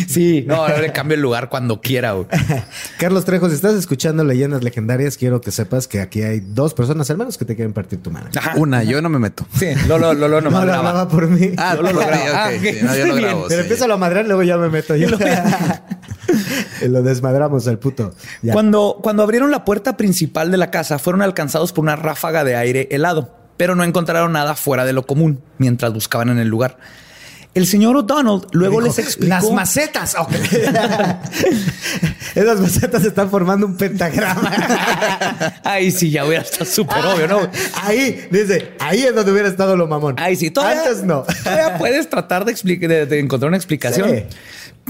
[0.07, 2.11] Sí, no, ahora le cambio el lugar cuando quiera.
[2.13, 2.27] güey.
[2.97, 7.09] Carlos Trejo, si estás escuchando leyendas legendarias, quiero que sepas que aquí hay dos personas
[7.09, 8.29] al menos que te quieren partir tu madre.
[8.37, 8.53] Ajá.
[8.57, 9.45] Una, yo no me meto.
[9.57, 10.89] Sí, Lolo, Lolo No nomás lo graba.
[10.89, 11.51] hablaba por mí.
[11.57, 13.45] Ah, Yo lo ok, Ah, sí, no, yo lo grabo.
[13.47, 13.67] Pero sí.
[13.67, 15.07] empieza a madrear, luego ya me meto yo.
[16.87, 18.13] Lo desmadramos al puto.
[18.41, 18.53] Ya.
[18.53, 22.55] Cuando, cuando abrieron la puerta principal de la casa, fueron alcanzados por una ráfaga de
[22.55, 26.77] aire helado, pero no encontraron nada fuera de lo común mientras buscaban en el lugar.
[27.55, 29.29] El señor O'Donnell luego Dijo, les explicó.
[29.29, 30.15] Las macetas.
[30.19, 30.31] Ok.
[32.35, 34.51] Esas macetas están formando un pentagrama.
[35.63, 37.49] Ay, sí, ya hubiera estado súper obvio, ¿no?
[37.81, 40.15] Ahí, dice, ahí es donde hubiera estado lo mamón.
[40.19, 41.25] Ay, sí, todavía, Antes no.
[41.43, 44.09] Todavía puedes tratar de, explicar, de, de encontrar una explicación.
[44.09, 44.23] Sí.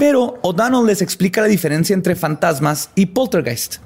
[0.00, 3.76] Pero O'Donnell les explica la diferencia entre fantasmas y poltergeist.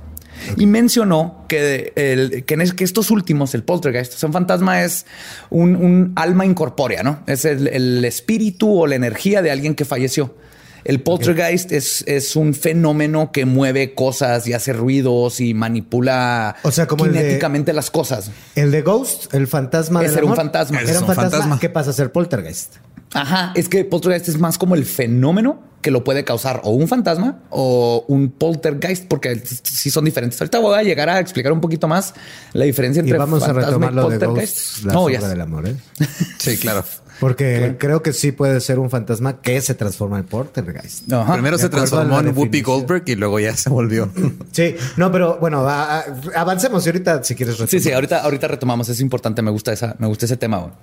[0.57, 4.33] Y mencionó que, el- que, en es- que estos últimos, el poltergeist, o sea, un
[4.33, 5.07] fantasma es
[5.51, 7.21] un, un alma incorpórea, ¿no?
[7.27, 10.35] Es el, el espíritu o la energía de alguien que falleció.
[10.85, 16.71] El poltergeist es, es un fenómeno que mueve cosas y hace ruidos y manipula O
[16.71, 18.31] sea, como de- kinéticamente las cosas.
[18.55, 20.81] El de Ghost, el fantasma del era un fantasma.
[20.81, 21.31] Era es un un fantasma.
[21.31, 21.59] fantasma.
[21.61, 22.77] ¿Qué pasa a ser poltergeist?
[23.13, 26.89] Ajá, es que poltergeist es más como el fenómeno que lo puede causar o un
[26.89, 30.41] fantasma o un poltergeist, porque sí son diferentes.
[30.41, 32.15] Ahorita voy a llegar a explicar un poquito más
[32.55, 34.57] la diferencia Y entre a fantasma retomar y lo de poltergeist.
[34.57, 35.29] Ghost, la no, ya.
[35.29, 35.77] del amor, ¿eh?
[36.39, 36.83] Sí, claro.
[37.25, 41.11] Porque creo que sí puede ser un fantasma que se transforma en poltergeist.
[41.11, 41.33] Ajá.
[41.33, 42.61] Primero se a transformó la en Whoopi.
[42.61, 44.11] Goldberg y luego ya se volvió.
[44.53, 46.05] Sí, no, pero bueno, a- a-
[46.37, 47.95] avancemos y ahorita si quieres Sí, sí, retomar.
[47.95, 48.89] ahorita, ahorita retomamos.
[48.91, 49.41] Es importante.
[49.43, 50.75] Me gusta esa, me gusta ese tema.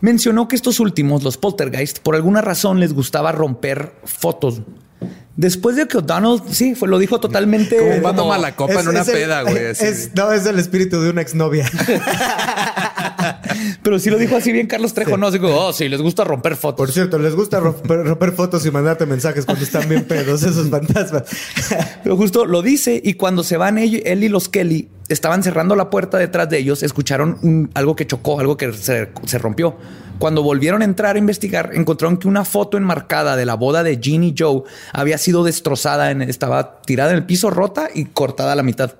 [0.00, 4.62] Mencionó que estos últimos, los poltergeist, por alguna razón les gustaba romper fotos.
[5.36, 7.76] Después de que O'Donnell, sí, fue, lo dijo totalmente.
[7.76, 9.56] Como un vato como- mala copa en una el- peda, güey.
[9.56, 11.68] es- no, es el espíritu de una exnovia.
[13.82, 15.16] Pero sí lo dijo así bien Carlos Trejo.
[15.16, 16.76] No, digo, oh, sí, les gusta romper fotos.
[16.78, 20.68] Por cierto, les gusta romper, romper fotos y mandarte mensajes cuando están bien pedos esos
[20.70, 21.24] fantasmas.
[22.02, 25.76] Pero justo lo dice y cuando se van él, él y los Kelly estaban cerrando
[25.76, 29.76] la puerta detrás de ellos, escucharon un- algo que chocó, algo que se, se rompió.
[30.18, 33.98] Cuando volvieron a entrar a investigar, encontraron que una foto enmarcada de la boda de
[33.98, 34.62] Jean y Joe
[34.92, 38.92] había sido destrozada, en, estaba tirada en el piso, rota y cortada a la mitad.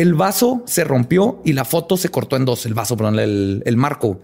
[0.00, 3.62] El vaso se rompió y la foto se cortó en dos, el vaso, perdón, el,
[3.66, 4.22] el marco.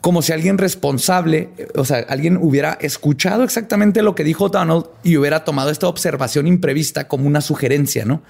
[0.00, 5.16] Como si alguien responsable, o sea, alguien hubiera escuchado exactamente lo que dijo Donald y
[5.16, 8.22] hubiera tomado esta observación imprevista como una sugerencia, ¿no?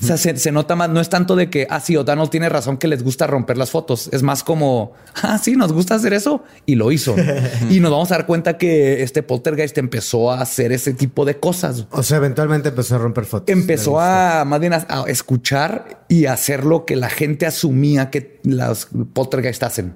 [0.00, 2.48] O sea, se, se nota más, no es tanto de que, ah, sí, O'Donnell tiene
[2.48, 4.08] razón que les gusta romper las fotos.
[4.12, 7.14] Es más como, ah, sí, nos gusta hacer eso y lo hizo.
[7.70, 11.38] y nos vamos a dar cuenta que este poltergeist empezó a hacer ese tipo de
[11.38, 11.86] cosas.
[11.90, 13.48] o sea, eventualmente empezó a romper fotos.
[13.48, 18.40] Empezó a más bien a, a escuchar y hacer lo que la gente asumía que
[18.42, 19.94] las poltergeist hacen.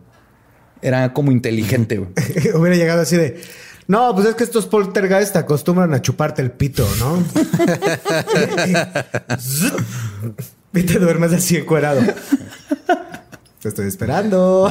[0.82, 1.98] Era como inteligente.
[2.54, 3.40] Hubiera llegado así de.
[3.86, 7.22] No, pues es que estos poltergeist acostumbran a chuparte el pito, ¿no?
[10.72, 12.00] y te duermes así encuerado.
[13.60, 14.68] Te estoy esperando.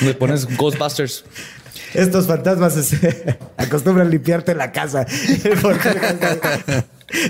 [0.00, 1.24] Le pones Ghostbusters.
[1.94, 2.92] Estos fantasmas
[3.56, 5.06] acostumbran limpiarte la casa.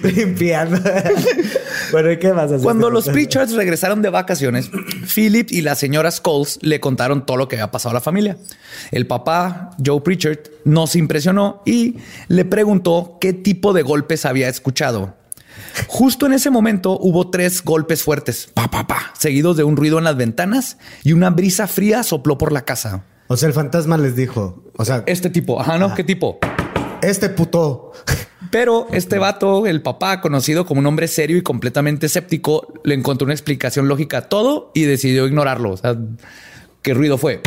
[0.02, 0.80] Limpiando.
[1.92, 2.60] bueno, ¿y qué más hacer?
[2.60, 4.70] Cuando los Pritchards regresaron de vacaciones,
[5.14, 8.36] Philip y la señora Scholes le contaron todo lo que había pasado a la familia.
[8.90, 14.48] El papá, Joe Pritchard, no se impresionó y le preguntó qué tipo de golpes había
[14.48, 15.14] escuchado.
[15.86, 19.98] Justo en ese momento hubo tres golpes fuertes, pa, pa, pa, seguidos de un ruido
[19.98, 23.04] en las ventanas y una brisa fría sopló por la casa.
[23.28, 25.94] O sea, el fantasma les dijo, o sea, Este tipo, ajá, ¿no?
[25.94, 26.38] ¿Qué tipo?
[27.02, 27.92] este puto.
[28.50, 33.26] Pero este vato, el papá, conocido como un hombre serio y completamente escéptico, le encontró
[33.26, 35.70] una explicación lógica a todo y decidió ignorarlo.
[35.72, 35.96] O sea,
[36.82, 37.40] ¿qué ruido fue?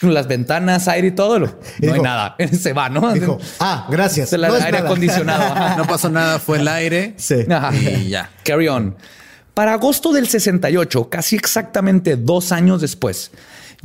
[0.00, 1.38] Las ventanas, aire y todo.
[1.38, 2.36] lo- No hay dijo- nada.
[2.52, 3.12] Se va, ¿no?
[3.12, 4.32] Dijo, ah, gracias.
[4.32, 4.84] El No aire nada.
[4.86, 5.42] acondicionado.
[5.44, 5.76] ajá.
[5.76, 7.14] No pasó nada, fue el aire.
[7.16, 7.36] Sí.
[7.50, 7.74] Ajá.
[7.74, 8.30] Y ya.
[8.44, 8.96] Carry on.
[9.54, 13.30] Para agosto del 68, casi exactamente dos años después,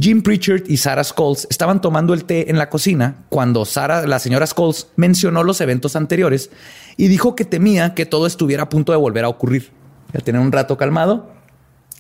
[0.02, 4.20] Jim Pritchard y Sarah Scholes estaban tomando el té en la cocina cuando Sarah, la
[4.20, 6.52] señora Scholes, mencionó los eventos anteriores
[6.96, 9.72] y dijo que temía que todo estuviera a punto de volver a ocurrir.
[10.14, 11.39] Ya tener un rato calmado.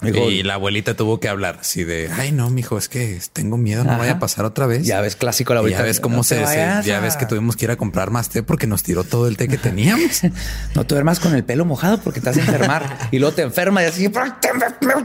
[0.01, 3.83] Y la abuelita tuvo que hablar así de, ay no, mijo, es que tengo miedo,
[3.83, 3.99] no Ajá.
[3.99, 4.85] vaya a pasar otra vez.
[4.85, 5.81] Ya ves, clásico la Y abuelita.
[5.81, 8.29] Ya ves cómo No se, se- ya ves que tuvimos que ir a comprar más
[8.29, 10.21] té porque nos tiró todo el té que teníamos.
[10.75, 13.09] No te duermas con el pelo mojado porque te vas a enfermar.
[13.11, 14.49] y luego te enfermas y así, "Ay, te-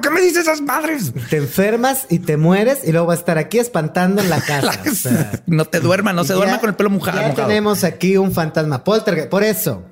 [0.01, 1.13] ¿qué me dices esas madres?
[1.29, 4.81] Te enfermas y te mueres y luego va a estar aquí espantando en la casa.
[4.91, 7.21] O sea, No te duermas, no se duerma ya- con el pelo mojado.
[7.21, 7.49] Ya mojado.
[7.49, 9.29] tenemos aquí un fantasma poltergeist.
[9.29, 9.85] Por eso.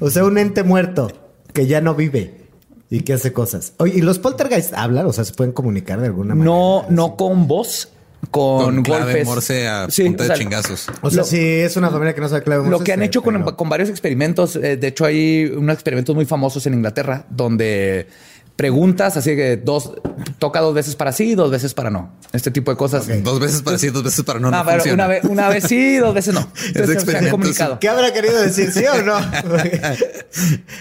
[0.00, 2.45] o sea, un ente muerto que ya no vive
[2.90, 3.72] y que hace cosas.
[3.78, 5.06] Oye, ¿y los poltergeist hablan?
[5.06, 6.44] O sea, ¿se pueden comunicar de alguna manera?
[6.44, 7.88] No, no con voz,
[8.30, 9.26] con, Con clave golpes.
[9.26, 10.86] morse a Sí, punta o sea, de chingazos.
[11.02, 13.02] O sea, Lo- si es una familia que no sabe clave Lo Morse, que han
[13.02, 17.24] hecho con, con varios experimentos, eh, de hecho hay unos experimentos muy famosos en Inglaterra
[17.30, 18.08] donde
[18.56, 19.92] preguntas, así que dos,
[20.38, 22.12] toca dos veces para sí, dos veces para no.
[22.32, 23.06] Este tipo de cosas.
[23.22, 24.50] Dos veces para sí, dos veces para no.
[24.50, 26.40] no, No, pero una vez, una vez sí, dos veces no.
[26.56, 27.78] Es Entonces, se han experimento, comunicado.
[27.78, 28.72] ¿Qué habrá querido decir?
[28.72, 29.14] ¿Sí o no?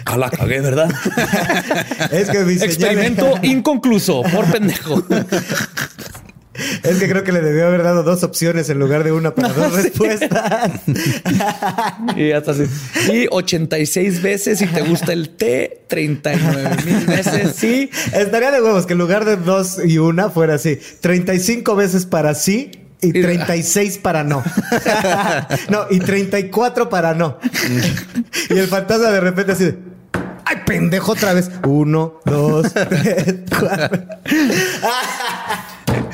[0.05, 0.89] Ah, la cagué, ¿verdad?
[2.11, 5.03] es que mi señal- Experimento inconcluso por pendejo.
[6.83, 9.49] Es que creo que le debió haber dado dos opciones en lugar de una para
[9.53, 10.71] dos respuestas.
[12.15, 12.63] Y hasta así.
[13.11, 17.89] Y 86 veces si te gusta el té, 39 mil veces sí.
[18.13, 20.79] Estaría de huevos que en lugar de dos y una fuera así.
[21.01, 24.43] 35 veces para sí y 36 para no.
[25.69, 27.37] no, y 34 para no.
[28.49, 29.77] y el fantasma de repente así de,
[30.45, 31.49] ¡Ay, pendejo otra vez!
[31.65, 34.07] Uno, dos, tres, cuatro.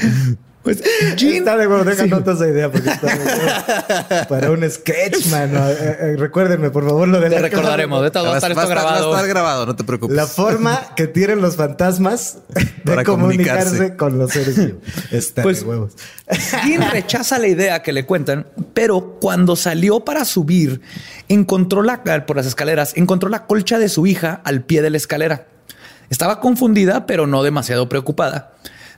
[0.64, 4.26] Pues Está de huevo, deja nota esa idea porque está de.
[4.30, 5.68] Para un sketch, mano.
[5.68, 8.04] Eh, eh, recuérdenme, por favor, lo de te la recordaremos.
[8.04, 9.12] De todo va a estar esto va va a grabado.
[9.16, 10.16] estar grabado, no te preocupes.
[10.16, 13.98] La forma que tienen los fantasmas de Para comunicarse, comunicarse.
[13.98, 14.84] con los seres vivos.
[15.10, 15.94] Está Pues- de huevos.
[16.64, 20.82] Dean rechaza la idea que le cuentan, pero cuando salió para subir,
[21.28, 24.98] encontró la por las escaleras, encontró la colcha de su hija al pie de la
[24.98, 25.48] escalera.
[26.12, 28.52] Estaba confundida, pero no demasiado preocupada.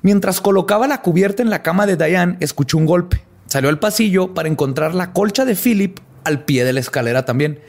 [0.03, 3.23] Mientras colocaba la cubierta en la cama de Diane, escuchó un golpe.
[3.45, 7.59] Salió al pasillo para encontrar la colcha de Philip al pie de la escalera también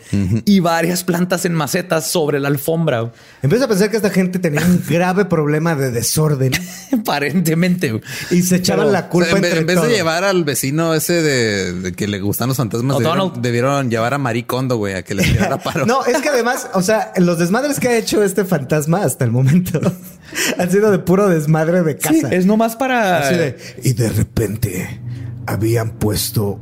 [0.44, 3.12] y varias plantas en macetas sobre la alfombra.
[3.42, 6.52] Empiezo a pensar que esta gente tenía un grave problema de desorden
[6.92, 8.00] Aparentemente.
[8.30, 10.44] y se echaban Pero, la O culpa sea, en, entre en vez de llevar al
[10.44, 14.76] vecino ese de, de que le gustan los fantasmas, debieron, debieron llevar a Marie Kondo,
[14.76, 15.86] güey, a que le tirara paro.
[15.86, 19.30] No, es que además, o sea, los desmadres que ha hecho este fantasma hasta el
[19.30, 19.80] momento
[20.58, 22.34] han sido de puro desmadre de Sí, casa.
[22.34, 23.18] es nomás para...
[23.26, 25.00] Así de, y de repente
[25.46, 26.58] habían puesto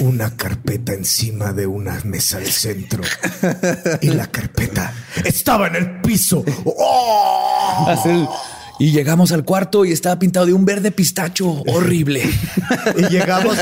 [0.00, 3.02] una carpeta encima de una mesa del centro.
[4.00, 4.92] Y la carpeta
[5.24, 6.44] estaba en el piso.
[6.64, 7.86] ¡Oh!
[8.82, 12.22] Hace Y llegamos al cuarto y estaba pintado de un verde pistacho horrible.
[12.96, 13.56] Y llegamos,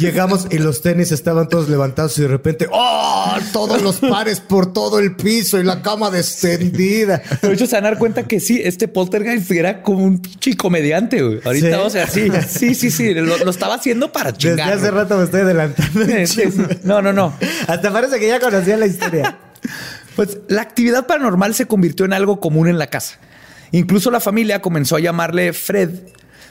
[0.00, 3.36] llegamos y los tenis estaban todos levantados y de repente, ¡oh!
[3.52, 7.22] Todos los pares por todo el piso y la cama descendida.
[7.42, 10.56] De hecho, se van a dar cuenta que sí, este poltergeist era como un pinche
[10.56, 11.22] comediante.
[11.22, 11.40] güey.
[11.44, 11.74] Ahorita, ¿Sí?
[11.74, 14.72] o sea, sí, sí, sí, sí, lo, lo estaba haciendo para Desde chingar.
[14.72, 15.02] hace güey.
[15.02, 16.00] rato me estoy adelantando.
[16.84, 17.32] No, no, no.
[17.66, 19.36] Hasta parece que ya conocía la historia.
[20.16, 23.18] Pues la actividad paranormal se convirtió en algo común en la casa.
[23.72, 25.90] Incluso la familia comenzó a llamarle Fred,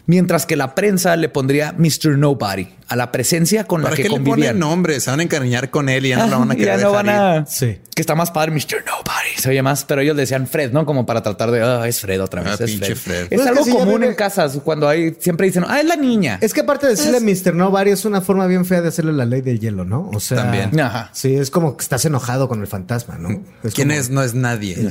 [0.07, 2.17] mientras que la prensa le pondría Mr.
[2.17, 4.37] Nobody a la presencia con la ¿Para que qué le convivían.
[4.55, 4.99] ponen nombre?
[5.01, 6.91] Se van a encariñar con él y ya no la van a querer ya no
[6.93, 7.45] van a.
[7.45, 7.77] Sí.
[7.93, 8.83] Que está más padre, Mr.
[8.85, 9.35] Nobody.
[9.37, 10.85] Se oye más, pero ellos decían Fred, ¿no?
[10.85, 11.61] Como para tratar de.
[11.61, 12.53] Ah, es Fred otra vez.
[12.59, 13.23] Ah, es pinche Fred.
[13.23, 15.17] Es Pues es algo que si ya común vive- en casas cuando hay.
[15.19, 16.37] Siempre dicen, ah, es la niña.
[16.41, 17.53] Es que aparte de decirle Mr.
[17.53, 20.09] Nobody es una forma bien fea de hacerle la ley del hielo, ¿no?
[20.13, 20.79] O sea, También.
[20.79, 21.09] Ajá.
[21.13, 23.29] Sí, es como que estás enojado con el fantasma, ¿no?
[23.63, 24.09] Es ¿Quién como- es?
[24.11, 24.89] No es nadie.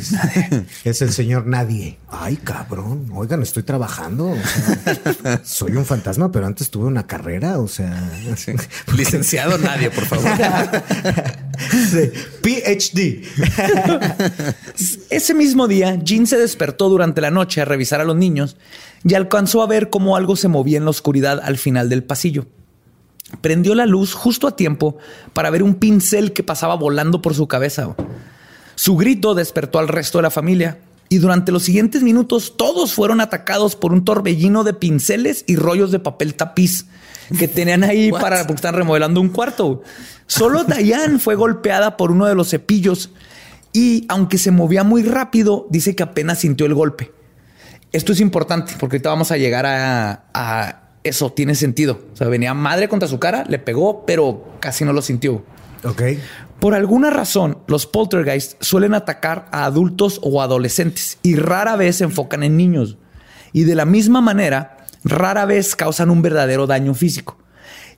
[0.85, 1.97] Es el señor nadie.
[2.11, 3.07] Ay, cabrón.
[3.15, 4.27] Oigan, estoy trabajando.
[4.33, 5.01] o sea,
[5.43, 7.59] soy un fantasma, pero antes tuve una carrera.
[7.59, 8.53] O sea, Sí.
[8.97, 10.31] Licenciado nadie, por favor.
[11.91, 12.11] sí,
[12.43, 13.23] PhD.
[15.11, 18.57] Ese mismo día, Jean se despertó durante la noche a revisar a los niños
[19.05, 22.47] y alcanzó a ver cómo algo se movía en la oscuridad al final del pasillo.
[23.41, 24.99] Prendió la luz justo a tiempo
[25.33, 27.95] para ver un pincel que pasaba volando por su cabeza.
[28.75, 33.21] Su grito despertó al resto de la familia y durante los siguientes minutos todos fueron
[33.21, 36.87] atacados por un torbellino de pinceles y rollos de papel tapiz
[37.39, 38.21] que tenían ahí What?
[38.21, 39.83] para porque están remodelando un cuarto.
[40.27, 43.11] Solo Diane fue golpeada por uno de los cepillos
[43.73, 47.13] y aunque se movía muy rápido, dice que apenas sintió el golpe.
[47.93, 51.31] Esto es importante porque ahorita vamos a llegar a, a eso.
[51.33, 52.01] Tiene sentido.
[52.13, 55.45] O sea, venía madre contra su cara, le pegó, pero casi no lo sintió.
[55.85, 56.03] Ok.
[56.61, 62.05] Por alguna razón, los poltergeists suelen atacar a adultos o adolescentes y rara vez se
[62.05, 62.97] enfocan en niños.
[63.53, 67.39] Y de la misma manera, rara vez causan un verdadero daño físico.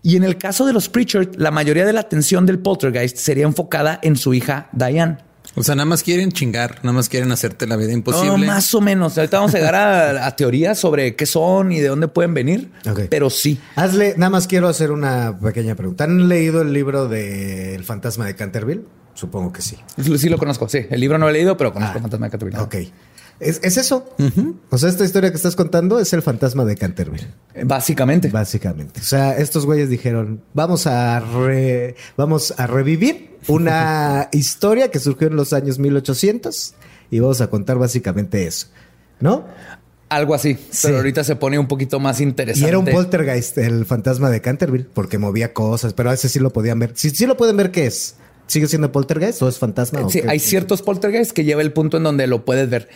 [0.02, 3.44] Y en el caso de los Pritchard, la mayoría de la atención del poltergeist sería
[3.44, 5.27] enfocada en su hija Diane.
[5.54, 8.46] O sea, nada más quieren chingar, nada más quieren hacerte la vida imposible.
[8.46, 9.18] No, más o menos.
[9.18, 12.70] Ahorita vamos a llegar a, a teorías sobre qué son y de dónde pueden venir.
[13.10, 13.58] Pero sí.
[13.74, 16.04] Hazle, nada más quiero hacer una pequeña pregunta.
[16.04, 18.82] ¿Han leído el libro de El fantasma de Canterville?
[19.14, 19.76] Supongo que sí.
[20.16, 20.68] Sí lo conozco.
[20.68, 22.62] Sí, el libro no lo he leído, pero conozco Ah, el fantasma de Caterpillar.
[22.62, 22.76] Ok.
[23.40, 24.08] ¿Es, es eso?
[24.70, 27.28] O sea, esta historia que estás contando es el fantasma de Canterville.
[27.64, 28.28] Básicamente.
[28.28, 29.00] Básicamente.
[29.00, 35.28] O sea, estos güeyes dijeron, vamos a re- vamos a revivir una historia que surgió
[35.28, 36.74] en los años 1800
[37.10, 38.66] y vamos a contar básicamente eso.
[39.20, 39.44] ¿No?
[40.08, 40.54] Algo así.
[40.70, 40.80] Sí.
[40.84, 42.68] Pero ahorita se pone un poquito más Y interesante.
[42.68, 46.50] era un poltergeist, el fantasma de Canterville, porque movía cosas, pero a ese sí lo
[46.50, 46.92] podían ver.
[46.94, 48.16] Sí, sí lo pueden ver, ¿qué es?
[48.46, 50.00] ¿Sigue siendo poltergeist o es fantasma?
[50.00, 50.28] o Sí, qué?
[50.30, 52.88] hay ciertos poltergeists que lleva el punto en donde lo puedes ver.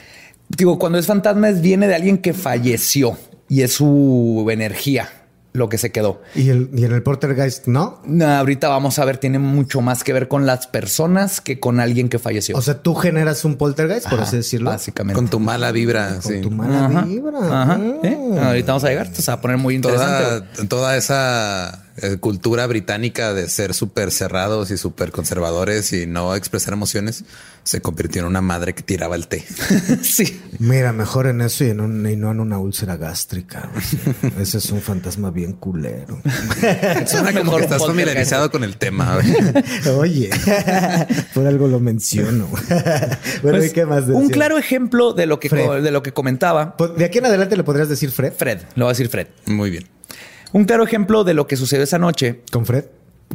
[0.48, 3.16] Digo, cuando es fantasma es viene de alguien que falleció
[3.48, 5.08] y es su energía
[5.52, 6.22] lo que se quedó.
[6.34, 8.00] ¿Y, el, y en el Portergeist no?
[8.04, 11.78] No, ahorita vamos a ver, tiene mucho más que ver con las personas que con
[11.78, 12.56] alguien que falleció.
[12.56, 14.70] O sea, tú generas un poltergeist, por así decirlo.
[14.70, 15.14] Básicamente.
[15.14, 16.14] Con tu mala vibra.
[16.22, 16.40] Con sí.
[16.40, 17.62] tu mala Ajá, vibra.
[17.62, 17.78] ajá.
[17.78, 17.94] Mm.
[18.02, 18.18] ¿Eh?
[18.40, 20.46] Ahorita vamos a llegar, se va a poner muy interesante.
[20.54, 26.34] Toda, toda esa eh, cultura británica de ser súper cerrados y súper conservadores y no
[26.34, 27.24] expresar emociones
[27.64, 29.44] se convirtió en una madre que tiraba el té.
[30.02, 30.40] sí.
[30.58, 33.70] Mira, mejor en eso y, en un, y no en una úlcera gástrica.
[34.40, 36.20] Ese es un fantasma bien culero.
[37.06, 39.18] Suena como Mejor que estás familiarizado con el tema.
[39.96, 40.30] Oye,
[41.34, 42.48] por algo lo menciono.
[43.42, 46.76] bueno, Pues, ¿y qué más un claro ejemplo de lo que, de lo que comentaba
[46.76, 48.32] Pues, De aquí en adelante le podrías decir Fred.
[48.32, 49.28] Fred, lo va a decir Fred.
[49.46, 49.84] Muy bien.
[50.52, 52.84] Un claro ejemplo de lo que sucedió esa noche ¿Con Fred?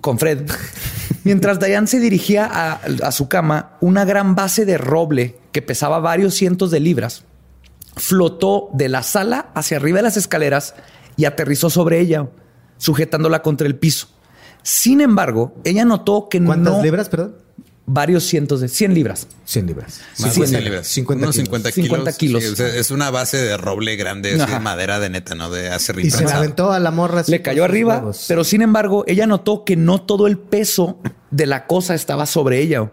[0.01, 0.49] con Fred.
[1.23, 5.99] Mientras Diane se dirigía a, a su cama, una gran base de roble que pesaba
[5.99, 7.23] varios cientos de libras
[7.97, 10.75] flotó de la sala hacia arriba de las escaleras
[11.17, 12.29] y aterrizó sobre ella,
[12.77, 14.07] sujetándola contra el piso.
[14.61, 17.35] Sin embargo, ella notó que ¿Cuántas no libras, perdón?
[17.87, 19.27] Varios cientos de 100 libras.
[19.45, 20.01] 100 libras.
[20.19, 20.51] Más sí, de sí.
[20.51, 20.87] 100 libras.
[20.87, 21.45] 50 Unos kilos.
[21.47, 21.87] 50 kilos.
[21.87, 22.43] 50 kilos.
[22.43, 25.49] Sí, o sea, es una base de roble grande, es de madera de neta, ¿no?
[25.49, 27.23] De hace Y se la aventó a la morra.
[27.25, 28.25] Le cayó arriba, huevos.
[28.27, 30.99] pero sin embargo, ella notó que no todo el peso
[31.31, 32.91] de la cosa estaba sobre ella.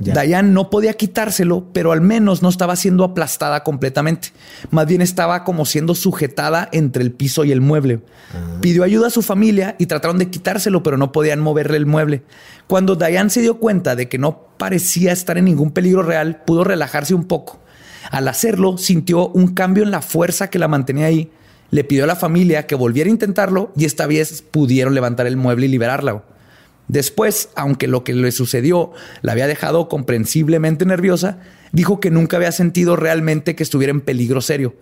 [0.00, 0.14] Ya.
[0.14, 4.28] Diane no podía quitárselo, pero al menos no estaba siendo aplastada completamente.
[4.70, 8.00] Más bien estaba como siendo sujetada entre el piso y el mueble.
[8.32, 8.58] Ah.
[8.60, 12.22] Pidió ayuda a su familia y trataron de quitárselo, pero no podían moverle el mueble.
[12.66, 16.64] Cuando Diane se dio cuenta de que no parecía estar en ningún peligro real, pudo
[16.64, 17.60] relajarse un poco.
[18.10, 21.30] Al hacerlo, sintió un cambio en la fuerza que la mantenía ahí.
[21.70, 25.36] Le pidió a la familia que volviera a intentarlo y esta vez pudieron levantar el
[25.36, 26.22] mueble y liberarla.
[26.88, 31.38] Después, aunque lo que le sucedió la había dejado comprensiblemente nerviosa,
[31.70, 34.74] dijo que nunca había sentido realmente que estuviera en peligro serio.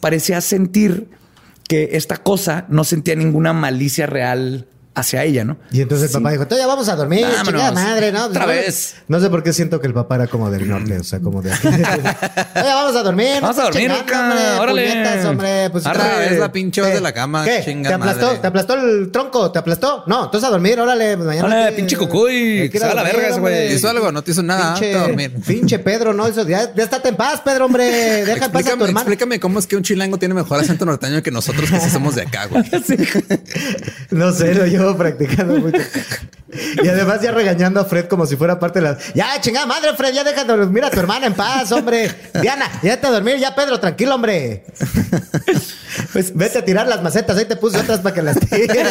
[0.00, 1.08] Parecía sentir
[1.68, 5.58] que esta cosa no sentía ninguna malicia real hacia ella, ¿no?
[5.70, 8.24] Y entonces el papá dijo, "Tú ya vamos a dormir, chingada madre, ¿no?
[8.24, 8.94] Otra Pues, vez.
[9.08, 11.42] No sé por qué siento que el papá era como del norte, o sea, como
[11.42, 11.50] de...
[11.62, 11.82] Oye,
[12.54, 13.38] vamos a dormir.
[13.40, 14.88] Vamos a dormir, Luca, hombre, órale.
[14.88, 15.70] puñetas, hombre.
[15.70, 17.62] Pues, Arre, otra es la pinche de la cama, ¿Qué?
[17.64, 18.26] chinga ¿Te aplastó?
[18.26, 18.38] madre.
[18.38, 19.52] ¿Te aplastó el tronco?
[19.52, 20.04] ¿Te aplastó?
[20.06, 21.16] No, entonces a dormir, órale.
[21.16, 23.74] pues, Mañana Órale, pinche cucuy, que se va a la verga güey.
[23.74, 24.10] ¿Hizo algo?
[24.10, 24.74] ¿No te hizo nada?
[24.74, 25.32] Pinche, a dormir.
[25.46, 26.26] pinche Pedro, ¿no?
[26.26, 27.84] Eso, ya, ya estate en paz, Pedro, hombre.
[28.24, 28.98] Deja en paz a tu Explícame, hermano.
[29.00, 32.14] explícame cómo es que un chilango tiene mejor acento norteño que nosotros que sí somos
[32.14, 32.64] de acá, güey.
[34.10, 35.78] No sé, lo practicando mucho.
[36.82, 38.98] Y además ya regañando a Fred como si fuera parte de la...
[39.14, 42.10] Ya, chingada madre, Fred, ya deja de dormir a tu hermana en paz, hombre.
[42.40, 44.64] Diana, ya te a dormir, ya Pedro, tranquilo, hombre.
[46.12, 48.84] Pues vete a tirar las macetas, ahí te puse otras para que las tire.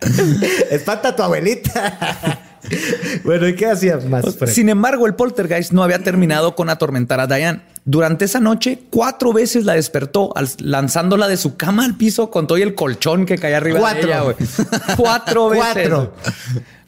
[0.70, 2.40] Espanta a tu abuelita.
[3.24, 4.24] Bueno, ¿y qué hacías más?
[4.46, 7.62] Sin embargo, el poltergeist no había terminado con atormentar a Diane.
[7.84, 12.58] Durante esa noche, cuatro veces la despertó, lanzándola de su cama al piso con todo
[12.58, 14.00] y el colchón que caía arriba Cuatro.
[14.02, 14.36] de ella, güey.
[14.96, 15.64] Cuatro veces.
[15.74, 16.14] Cuatro.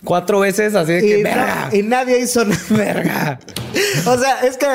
[0.04, 2.60] Cuatro veces, así de que, Y, verga, no- y nadie hizo nada.
[2.70, 3.38] verga.
[4.06, 4.66] O sea, es que...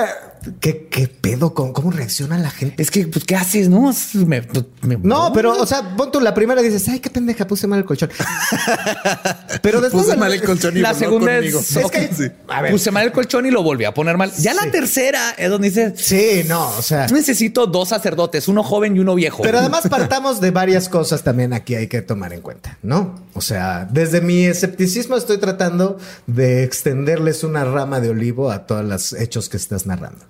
[0.60, 1.54] ¿Qué, qué pedo?
[1.54, 2.82] con ¿Cómo reacciona la gente?
[2.82, 3.92] Es que, pues, ¿qué haces, no?
[4.14, 4.42] Me-
[4.82, 7.80] me- No, pero, o sea, pon tú la primera dices, ay, qué pendeja, puse mal
[7.80, 8.10] el colchón.
[9.62, 12.72] pero después Puse mal el colchón y la segunda es, Es que- a ver.
[12.72, 14.32] puse mal el colchón y lo volví a poner mal.
[14.38, 17.08] Ya la tercera es donde dice, Sí, no, o sea.
[17.08, 19.44] necesito dos sacerdotes, uno joven y uno viejo.
[19.44, 23.16] Pero además partamos de varias cosas también aquí hay que tomar en cuenta, ¿no?
[23.34, 28.86] O sea, desde mi escepticismo estoy tratando de extenderles una rama de olivo a todos
[28.86, 30.26] los hechos que estás narrando,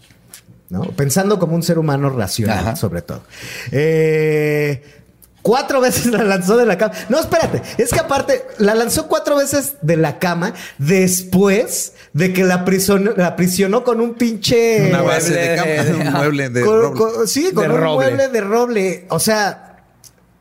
[0.69, 0.82] ¿no?
[0.84, 2.75] Pensando como un ser humano racional, Ajá.
[2.75, 3.21] sobre todo.
[3.71, 4.84] Eh,
[5.43, 6.93] Cuatro veces la lanzó de la cama.
[7.08, 7.62] No, espérate.
[7.77, 13.84] Es que aparte, la lanzó cuatro veces de la cama después de que la, aprisionó
[13.86, 14.89] con un pinche...
[14.89, 16.99] Una base de cama, de- un mueble de Con- roble.
[16.99, 18.08] con- sí, con De un roble.
[18.08, 19.06] mueble de roble.
[19.10, 19.84] O sea,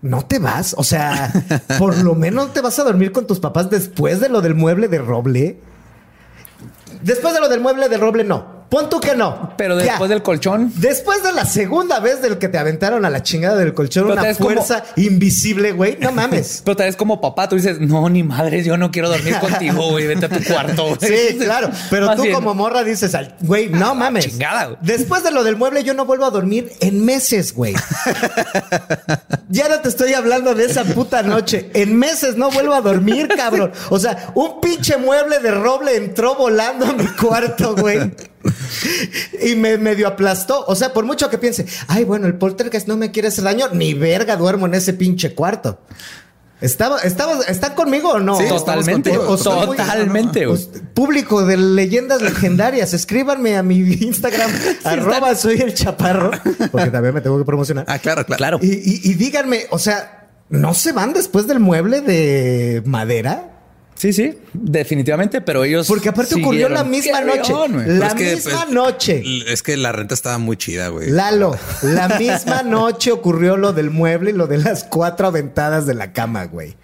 [0.03, 0.75] no te vas.
[0.77, 1.33] O sea,
[1.79, 4.89] por lo menos te vas a dormir con tus papás después de lo del mueble
[4.89, 5.61] de roble.
[7.03, 8.56] Después de lo del mueble de roble, no.
[8.69, 9.53] Pon tú que no.
[9.57, 9.85] Pero Ya.
[9.93, 10.73] después del colchón.
[10.77, 14.21] Después de la segunda vez del que te aventaron a la chingada del colchón, Pero
[14.21, 15.97] una como- fuerza invisible, güey.
[16.01, 16.63] No mames.
[16.65, 19.91] Pero tal vez como papá, tú dices, no, ni madres, yo no quiero dormir contigo,
[19.91, 20.97] güey, vete a tu cuarto.
[20.97, 20.99] güey".
[21.01, 21.71] Sí, claro.
[21.91, 24.27] Pero Más tú bien, como morra dices, al- güey, no mames.
[24.27, 24.79] chingada, güey.
[24.83, 27.75] Después de lo del mueble, yo no vuelvo a dormir en meses, güey.
[29.49, 31.71] ya no te estoy hablando de esa puta noche.
[31.75, 33.73] En meses no vuelvo a dormir, cabrón.
[33.91, 38.13] O sea, un pinche mueble de roble entró volando a mi cuarto, güey.
[39.43, 40.65] Y me medio aplastó.
[40.67, 43.69] O sea, por mucho que piense, ay, bueno, el poltergeist no me quiere hacer daño,
[43.73, 45.81] ni verga duermo en ese pinche cuarto.
[46.59, 48.39] ¿Estaba, estaba, ¿Están conmigo o no?
[48.39, 49.11] Sí, totalmente.
[49.19, 50.57] O- o estoy muy- Totalmente, o-
[50.95, 54.51] Público de leyendas legendarias, escríbanme a mi Instagram,
[54.85, 56.31] arroba soy el chaparro,
[56.73, 57.85] porque también me tengo que promocionar.
[57.89, 58.39] Ah, claro, claro.
[58.39, 58.59] Claro.
[58.63, 63.51] Y, y- y díganme, o sea, ¿no se van después del mueble de madera?
[63.97, 65.87] Sí, sí, definitivamente, pero ellos.
[65.89, 67.49] Porque aparte ocurrió la misma noche.
[67.53, 67.99] león.
[67.99, 69.23] La misma pues, noche.
[69.47, 71.11] Es que la renta estaba muy chida, güey.
[71.11, 75.95] Lalo, la misma noche ocurrió lo del mueble y lo de las cuatro aventadas de
[75.95, 76.77] la cama, güey.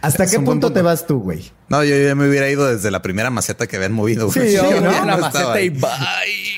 [0.00, 0.72] ¿Hasta Es qué punto punto.
[0.72, 1.50] te vas tú, güey?
[1.68, 4.30] No, yo ya me hubiera ido desde la primera maceta que habían movido.
[4.30, 4.48] güey.
[4.50, 4.92] Sí, yo Sí, ¿no?
[4.92, 5.90] la No maceta y bye.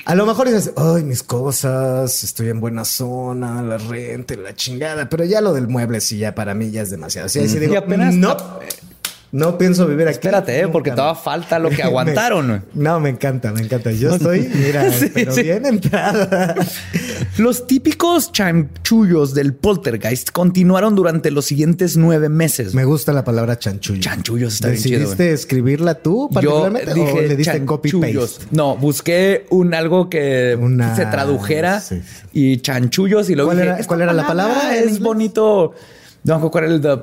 [0.05, 4.55] A lo mejor dices, ay, mis cosas, estoy en buena zona, la renta, y la
[4.55, 7.31] chingada, pero ya lo del mueble sí, ya para mí ya es demasiado.
[7.31, 8.37] Sí, ahí sí digo, Y apenas- no,
[9.33, 10.15] no pienso vivir aquí.
[10.15, 10.97] Espérate, eh, porque más".
[10.97, 12.49] todavía falta lo que aguantaron.
[12.49, 12.61] güey.
[12.75, 13.93] no, me encanta, me encanta.
[13.93, 15.43] Yo estoy, mira, Sí, pero sí.
[15.43, 16.57] bien entrada.
[17.39, 22.75] Los típicos chanchullos del poltergeist continuaron durante los siguientes nueve meses.
[22.75, 24.01] Me gusta la palabra chanchullo.
[24.01, 28.31] Chanchullos está bien chido, ¿Decidiste escribirla tú Yo particularmente dije o le diste copy chanchullos.
[28.39, 28.47] paste?
[28.51, 32.03] No, busqué un algo que Una- se tradujera sí.
[32.33, 35.73] y chanchullos y luego ¿Cuál dije, era- "Esta cuál era la palabra Es bonito.
[36.25, 36.97] No me cuál era el the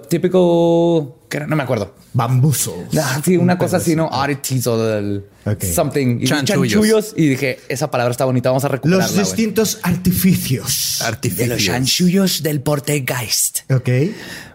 [1.47, 1.93] No me acuerdo.
[2.13, 2.75] Bambusos.
[2.97, 4.07] Ah, sí, una cosa así, ¿no?
[4.07, 5.25] Oddities o del
[5.73, 6.19] something.
[6.21, 6.71] Y Chanchullos.
[6.73, 7.13] chanchullos.
[7.17, 9.05] Y dije, esa palabra está bonita, vamos a recuperarla.
[9.07, 10.97] Los distintos artificios.
[10.99, 11.63] De los Artificios.
[11.65, 13.69] chanchullos del poltergeist.
[13.71, 13.89] Ok.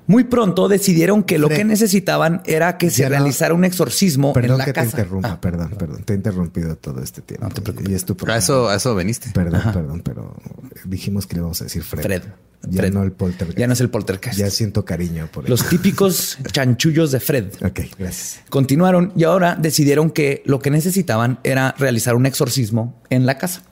[0.07, 1.59] Muy pronto decidieron que lo Fred.
[1.59, 4.97] que necesitaban era que se no- realizara un exorcismo Perdón en la que casa.
[4.97, 6.03] te interrumpa, Ah, perdón, perdón.
[6.05, 7.47] Te he interrumpido todo este tiempo.
[7.47, 7.89] No te preocupes.
[7.91, 8.39] Y es tu A programa.
[8.39, 9.31] eso, a eso veniste.
[9.33, 10.37] Perdón, perdón, pero
[10.85, 12.03] dijimos que le íbamos a decir Fred.
[12.03, 12.23] Fred.
[12.68, 12.93] Ya Fred.
[12.93, 13.59] no el poltergeist.
[13.59, 14.39] Ya no es el poltergeist.
[14.39, 15.51] Ya siento cariño por él.
[15.51, 17.46] Los típicos chanchullos de Fred.
[17.64, 18.40] Ok, gracias.
[18.48, 23.62] Continuaron y ahora decidieron que lo que necesitaban era realizar un exorcismo en la casa.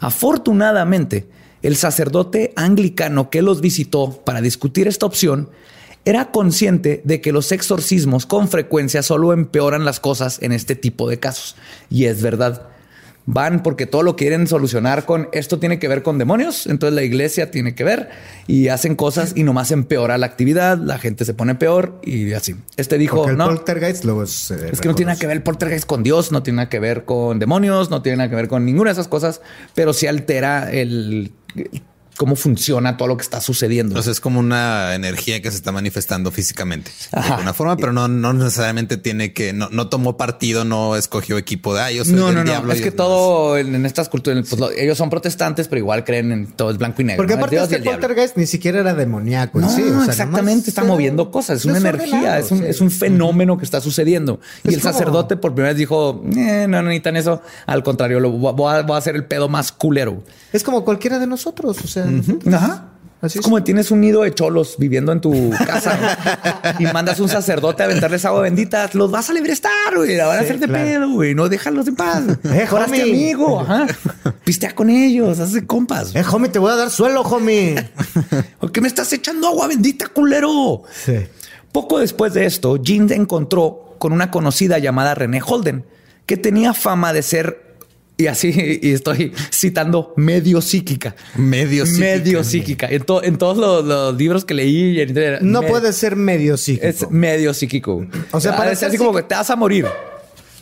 [0.00, 1.28] Afortunadamente,
[1.62, 5.50] el sacerdote anglicano que los visitó para discutir esta opción
[6.04, 11.08] era consciente de que los exorcismos con frecuencia solo empeoran las cosas en este tipo
[11.08, 11.56] de casos.
[11.88, 12.68] Y es verdad.
[13.26, 17.02] Van porque todo lo quieren solucionar con esto tiene que ver con demonios, entonces la
[17.02, 18.10] iglesia tiene que ver
[18.46, 22.54] y hacen cosas y nomás empeora la actividad, la gente se pone peor y así.
[22.76, 25.36] Este dijo, Porque el no, poltergeist luego se es que no tiene nada que ver
[25.36, 28.36] el poltergeist con Dios, no tiene nada que ver con demonios, no tiene nada que
[28.36, 29.40] ver con ninguna de esas cosas,
[29.74, 31.32] pero sí altera el,
[32.16, 33.92] cómo funciona todo lo que está sucediendo.
[33.92, 38.08] Entonces es como una energía que se está manifestando físicamente de alguna forma, pero no,
[38.08, 42.32] no necesariamente tiene que, no, no tomó partido, no escogió equipo de ah, soy no,
[42.32, 42.52] no, no.
[42.72, 42.96] Es que demás".
[42.96, 46.70] todo en, en estas culturas, pues, lo- ellos son protestantes, pero igual creen en todo
[46.70, 47.22] es blanco y negro.
[47.22, 47.38] Porque ¿no?
[47.40, 49.60] El aparte este poltergeist ni siquiera era demoníaco.
[49.60, 52.64] No, sí, o sea, exactamente, está moviendo cosas, es una energía, es un, sí.
[52.66, 54.40] es un fenómeno que está sucediendo.
[54.62, 57.82] y Es el como- sacerdote por primera vez dijo, "Eh, no, no necesitan eso, al
[57.82, 60.22] contrario, lo, voy, a, voy a hacer el pedo más culero.
[60.52, 62.03] Es como cualquiera de nosotros, o sea,
[62.52, 62.90] Ajá.
[63.20, 63.44] Así es es.
[63.44, 65.98] como tienes un nido de cholos viviendo en tu casa
[66.78, 66.78] ¿no?
[66.78, 70.40] y mandas un sacerdote a aventarles agua bendita, los vas a librestar, güey, la van
[70.40, 70.84] a hacer de claro.
[70.84, 72.22] pedo, güey, no déjalos en paz.
[72.44, 73.02] Eh, homie.
[73.02, 73.86] amigo, ajá.
[74.44, 76.14] Pistea con ellos, hace compas.
[76.14, 77.76] eh, homie, te voy a dar suelo, homie.
[78.60, 80.82] ¿Por qué me estás echando agua bendita, culero?
[80.92, 81.14] Sí.
[81.72, 85.86] Poco después de esto, se encontró con una conocida llamada René Holden,
[86.26, 87.73] que tenía fama de ser,
[88.16, 91.16] y así, y estoy citando, medio psíquica.
[91.36, 92.04] Medio psíquica.
[92.06, 92.86] Medio psíquica.
[92.88, 95.00] En, to- en todos los, los libros que leí.
[95.00, 96.86] en- No me- puede ser medio psíquico.
[96.86, 98.06] Es medio psíquico.
[98.30, 99.86] O sea, ser ser así como que te vas a morir.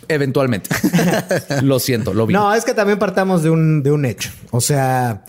[0.09, 0.68] Eventualmente.
[1.62, 2.34] lo siento, lo vi.
[2.34, 4.30] No, es que también partamos de un, de un hecho.
[4.50, 5.24] O sea,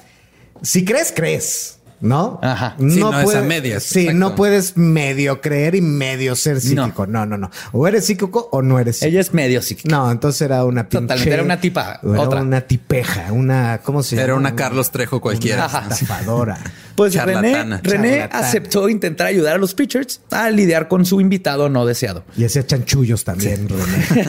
[0.61, 1.79] si crees, crees.
[2.03, 2.37] ¿No?
[2.43, 2.75] Ajá.
[2.77, 4.19] Sí, no es a medias, Sí, exacto.
[4.19, 7.07] no puedes medio creer y medio ser psíquico.
[7.07, 7.49] No, no, no.
[7.71, 9.09] O eres psíquico o no eres psíquico.
[9.09, 9.87] Ella es medio psíquica.
[9.95, 10.99] No, entonces era una pinche...
[11.03, 12.41] Totalmente, era una tipa, Era otra.
[12.41, 13.79] una tipeja, una...
[13.85, 14.23] ¿Cómo se llama?
[14.25, 15.63] Era una Carlos Trejo cualquiera.
[15.63, 15.83] Ajá.
[15.85, 16.57] Una estafadora.
[16.93, 17.79] Pues René, Charlatana.
[17.81, 18.45] René Charlatana.
[18.47, 22.23] aceptó intentar ayudar a los Preachers a lidiar con su invitado no deseado.
[22.37, 24.27] Y hacía chanchullos también, René.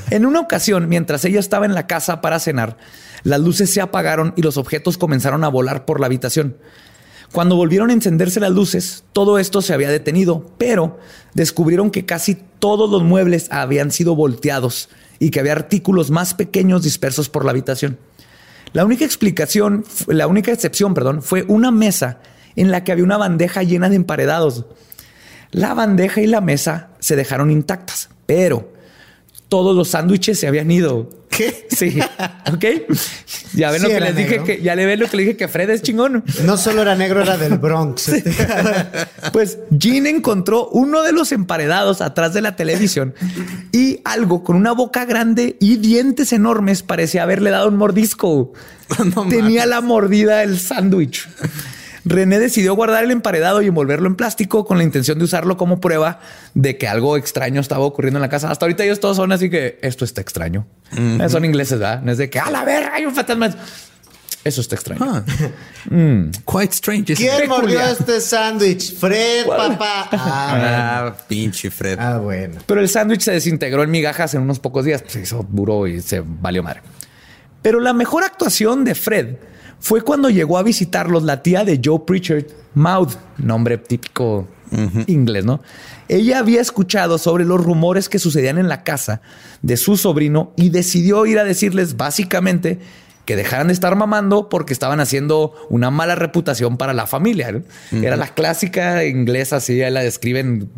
[0.10, 2.78] En una ocasión, mientras ella estaba en la casa para cenar,
[3.24, 6.56] las luces se apagaron y los objetos comenzaron a volar por la habitación.
[7.32, 10.98] Cuando volvieron a encenderse las luces, todo esto se había detenido, pero
[11.32, 16.82] descubrieron que casi todos los muebles habían sido volteados y que había artículos más pequeños
[16.82, 17.98] dispersos por la habitación.
[18.74, 22.18] La única explicación, la única excepción, perdón, fue una mesa
[22.54, 24.66] en la que había una bandeja llena de emparedados.
[25.52, 28.72] La bandeja y la mesa se dejaron intactas, pero
[29.52, 31.10] todos los sándwiches se habían ido.
[31.28, 31.66] ¿Qué?
[31.68, 31.98] Sí.
[32.50, 32.64] Ok.
[33.52, 35.36] Ya ven Sí lo que les dije que ya le ven lo que le dije
[35.36, 36.24] que Fred es chingón.
[36.44, 38.10] No solo era negro, era del Bronx.
[39.32, 43.14] Pues Jean encontró uno de los emparedados atrás de la televisión
[43.72, 48.52] y algo con una boca grande y dientes enormes parecía haberle dado un mordisco.
[49.14, 49.66] No Tenía mames.
[49.68, 51.28] la mordida del sándwich.
[52.04, 55.80] René decidió guardar el emparedado y envolverlo en plástico con la intención de usarlo como
[55.80, 56.18] prueba
[56.54, 58.50] de que algo extraño estaba ocurriendo en la casa.
[58.50, 60.66] Hasta ahorita ellos todos son así que esto está extraño.
[60.96, 62.02] Eh, Son ingleses, ¿verdad?
[62.02, 63.50] No es de que a la verga hay un fantasma.
[64.44, 65.00] Eso está extraño.
[65.04, 65.22] Ah.
[65.90, 66.30] Mm.
[66.46, 67.14] Quite strange.
[67.16, 68.96] ¿Quién mordió este sándwich?
[68.96, 70.08] Fred, papá.
[70.12, 71.98] Ah, Ah, pinche Fred.
[72.00, 72.60] ah, bueno.
[72.66, 75.02] Pero el sándwich se desintegró en migajas en unos pocos días.
[75.08, 76.82] Se hizo duro y se valió madre.
[77.62, 79.36] Pero la mejor actuación de Fred
[79.82, 84.46] fue cuando llegó a visitarlos la tía de Joe Pritchard, Maud, nombre típico
[85.08, 85.60] inglés, ¿no?
[86.08, 89.20] Ella había escuchado sobre los rumores que sucedían en la casa
[89.60, 92.78] de su sobrino y decidió ir a decirles básicamente
[93.24, 97.50] que dejaran de estar mamando porque estaban haciendo una mala reputación para la familia.
[97.50, 97.62] ¿no?
[98.02, 100.70] Era la clásica inglesa, así la describen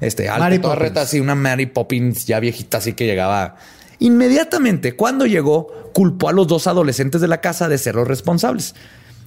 [0.00, 0.96] este, Mary Poppins.
[0.96, 3.56] así una Mary Poppins ya viejita, así que llegaba.
[3.98, 8.74] Inmediatamente, cuando llegó, culpó a los dos adolescentes de la casa de ser los responsables.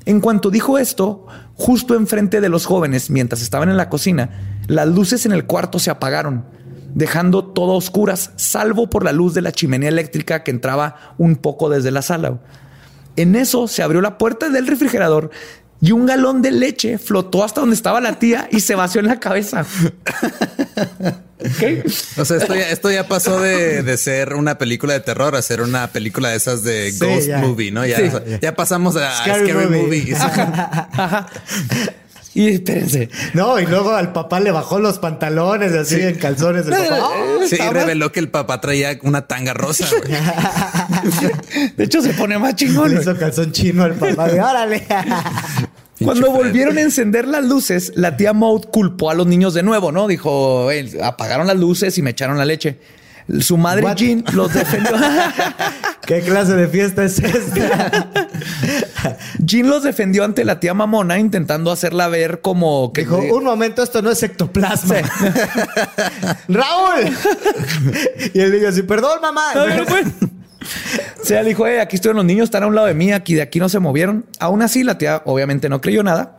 [0.05, 4.87] En cuanto dijo esto, justo enfrente de los jóvenes, mientras estaban en la cocina, las
[4.87, 6.45] luces en el cuarto se apagaron,
[6.93, 11.35] dejando todo a oscuras, salvo por la luz de la chimenea eléctrica que entraba un
[11.35, 12.39] poco desde la sala.
[13.15, 15.31] En eso se abrió la puerta del refrigerador
[15.81, 19.07] y un galón de leche flotó hasta donde estaba la tía y se vació en
[19.07, 19.65] la cabeza.
[21.57, 21.83] ¿Qué?
[22.17, 25.41] O sea, esto ya, esto ya pasó de, de ser una película de terror a
[25.41, 27.37] ser una película de esas de Sí, Ghost ya.
[27.37, 27.85] Movie, ¿no?
[27.85, 28.03] Ya, Sí.
[28.03, 29.81] o sea, ya pasamos a Scary Scary, movie.
[29.83, 30.15] Movie.
[30.15, 31.27] Ajá.
[32.35, 33.09] Y espérense.
[33.33, 36.65] No, y luego al papá le bajó los pantalones así en calzones.
[36.67, 37.09] El papá.
[37.09, 37.39] ¡Oh!
[37.47, 39.85] Sí, y reveló que el papá traía una tanga rosa.
[41.77, 42.99] De hecho, se pone más Le chingón.
[42.99, 44.27] hizo calzón chino al papá.
[44.27, 44.85] De, órale.
[46.03, 49.91] Cuando volvieron a encender las luces, la tía Maud culpó a los niños de nuevo,
[49.91, 50.07] ¿no?
[50.07, 52.77] Dijo, "Eh, apagaron las luces y me echaron la leche.
[53.41, 53.95] Su madre What?
[53.95, 54.95] Jean los defendió.
[56.05, 58.09] ¿Qué clase de fiesta es esta?
[59.37, 63.83] Jean los defendió ante la tía mamona, intentando hacerla ver como que Dijo, un momento,
[63.83, 64.95] esto no es ectoplasma.
[66.47, 67.15] ¡Raúl!
[68.33, 69.53] y el niño así, perdón, mamá.
[69.53, 70.01] No, no fue.
[70.01, 73.11] O sea, le dijo, eh, aquí estuvieron los niños, están a un lado de mí,
[73.11, 74.25] aquí de aquí no se movieron.
[74.39, 76.37] Aún así, la tía obviamente no creyó nada.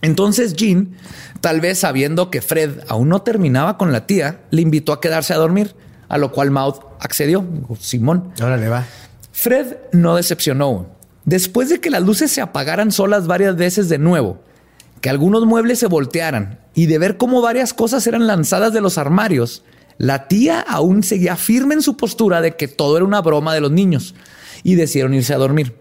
[0.00, 0.96] Entonces Jean,
[1.40, 5.32] tal vez sabiendo que Fred aún no terminaba con la tía, le invitó a quedarse
[5.34, 5.74] a dormir,
[6.08, 7.44] a lo cual Maud accedió.
[7.78, 8.32] Simón.
[8.42, 8.86] Órale, va.
[9.32, 10.86] Fred no decepcionó.
[11.24, 14.40] Después de que las luces se apagaran solas varias veces de nuevo,
[15.00, 18.98] que algunos muebles se voltearan y de ver cómo varias cosas eran lanzadas de los
[18.98, 19.62] armarios,
[19.98, 23.60] la tía aún seguía firme en su postura de que todo era una broma de
[23.60, 24.14] los niños
[24.62, 25.74] y decidieron irse a dormir.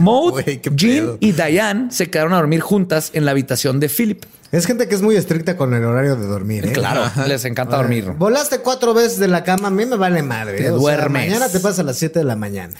[0.00, 0.40] Maud,
[0.76, 4.24] Jean y Diane se quedaron a dormir juntas en la habitación de Philip.
[4.52, 6.72] Es gente que es muy estricta con el horario de dormir, ¿eh?
[6.72, 8.12] Claro, les encanta dormir.
[8.18, 10.58] Volaste cuatro veces de la cama, a mí me vale madre.
[10.58, 11.26] Te duermes.
[11.26, 12.74] mañana te pasa a las 7 de la mañana.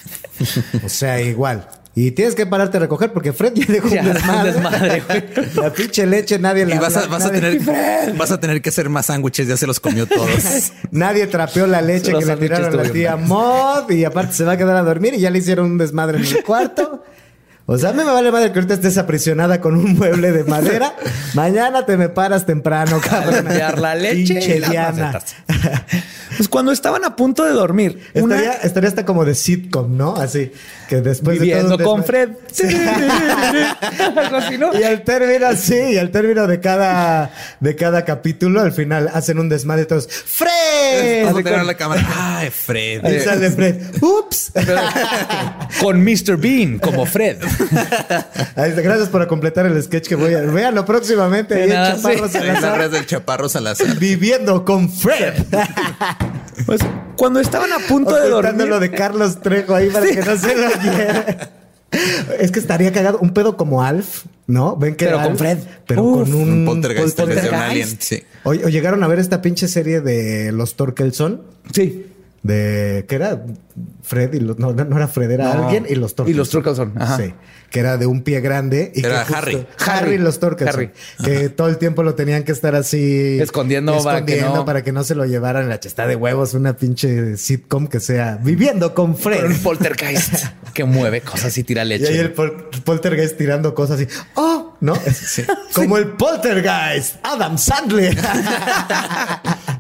[0.85, 1.67] o sea, igual.
[1.95, 4.13] Y tienes que pararte a recoger porque Fred ya dejó Ya, un
[4.45, 5.03] desmadre.
[5.55, 8.63] La pinche leche nadie Y la vas a, vas, a nadie- tener, vas a tener
[8.63, 10.73] que hacer más sándwiches, ya se los comió todos.
[10.91, 14.53] Nadie trapeó la leche que le tiraron a la tía Mod y aparte se va
[14.53, 17.05] a quedar a dormir y ya le hicieron un desmadre en el cuarto.
[17.67, 20.43] O sea, a mí me vale madre que ahorita estés aprisionada con un mueble de
[20.45, 20.97] madera.
[21.35, 23.47] Mañana te me paras temprano, cabrón.
[23.81, 25.21] la leche Pinche y Diana.
[26.37, 30.17] Pues cuando estaban a punto de dormir, una- Estaría, estaría hasta como de sitcom, ¿no?
[30.17, 30.51] Así
[30.93, 32.31] que después viviendo de todo con Fred.
[34.17, 34.79] Algo así, ¿no?
[34.79, 37.31] Y al término, sí, y al término de cada,
[37.61, 41.25] de cada capítulo, al final hacen un desmadre todos, ¡Fred!
[41.25, 42.07] Vas a tener la cámara.
[42.15, 43.11] Ay, Fred.
[43.11, 44.53] Y sale Fred, ¡ups!
[45.81, 46.37] Con Mr.
[46.37, 47.39] Bean como Fred.
[48.55, 50.43] Ahí está, gracias por completar el sketch que voy a...
[50.43, 52.37] Véanlo próximamente ahí De nada, Chaparro sí.
[52.37, 53.97] Ahí Salazar, redes del Chaparro Salazar.
[53.97, 55.35] Viviendo con Fred.
[56.67, 56.83] Pues
[57.17, 58.69] cuando estaban a punto de dormir.
[58.69, 60.69] lo de Carlos Trejo ahí para que no se lo
[62.41, 64.77] Es que estaría cagado un pedo como Alf, ¿no?
[64.77, 65.59] Ven que Pero Alf, con Fred.
[65.87, 66.31] Pero Uf.
[66.31, 67.71] con un, Un poltergeist vez de un poltergeist.
[67.71, 67.97] alien.
[68.01, 68.23] Sí.
[68.45, 71.43] O, o llegaron a ver esta pinche serie de los Torkelson.
[71.75, 72.07] Sí.
[72.43, 73.45] De que era
[74.03, 75.65] Fred y los, no, no era Fred, era No.
[75.65, 76.35] alguien y los Torkelson.
[76.35, 77.17] Y los Torkelson, ajá.
[77.19, 77.35] Sí.
[77.71, 78.91] Que era de un pie grande.
[78.97, 79.67] Y Era que Harry.
[79.87, 80.75] Harry y los Torkelson.
[80.75, 80.91] Harry.
[81.25, 83.39] Que todo el tiempo lo tenían que estar así.
[83.41, 86.53] Escondiendo para que escondiendo no- para que no se lo llevaran la chesta de huevos.
[86.55, 89.43] Una pinche sitcom que sea viviendo con Fred.
[89.43, 92.09] Con un poltergeist que mueve cosas y tira Y leche.
[92.09, 94.09] ahí el pol- poltergeist tirando cosas así.
[94.35, 94.72] ¡Oh!
[94.83, 94.95] ¿No?
[95.07, 95.43] Es-
[95.75, 97.17] Como el poltergeist.
[97.23, 98.19] Adam Sandler.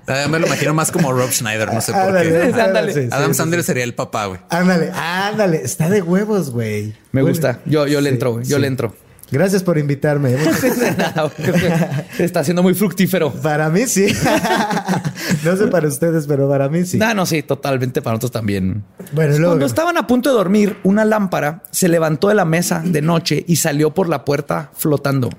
[0.09, 2.37] Ah, Me lo imagino más como Rob Schneider, no sé por Ándale, qué.
[2.43, 2.63] ándale.
[2.63, 3.67] ándale, sí, sí, Adam sí, Sandler sí.
[3.69, 4.41] sería el papá, güey.
[4.51, 5.63] Ándale, ándale.
[5.63, 6.93] Está de huevos, güey.
[7.13, 7.61] Me gusta.
[7.67, 8.45] Yo, yo le entro, güey.
[8.45, 8.95] Yo le entro.
[9.33, 10.37] Gracias por invitarme.
[12.19, 13.33] Está siendo muy fructífero.
[13.33, 14.07] Para mí sí.
[15.45, 16.99] No sé para ustedes, pero para mí sí.
[16.99, 18.85] No, no, sí, totalmente para nosotros también.
[19.13, 22.83] Bueno, luego- Cuando estaban a punto de dormir, una lámpara se levantó de la mesa
[22.85, 25.31] de noche y salió por la puerta flotando.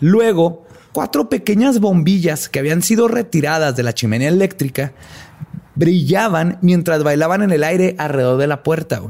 [0.00, 4.92] Luego, cuatro pequeñas bombillas que habían sido retiradas de la chimenea eléctrica
[5.74, 9.02] brillaban mientras bailaban en el aire alrededor de la puerta.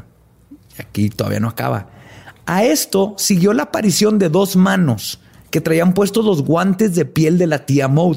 [0.79, 1.89] Aquí todavía no acaba.
[2.51, 5.21] A esto siguió la aparición de dos manos
[5.53, 8.17] que traían puestos los guantes de piel de la tía Maud.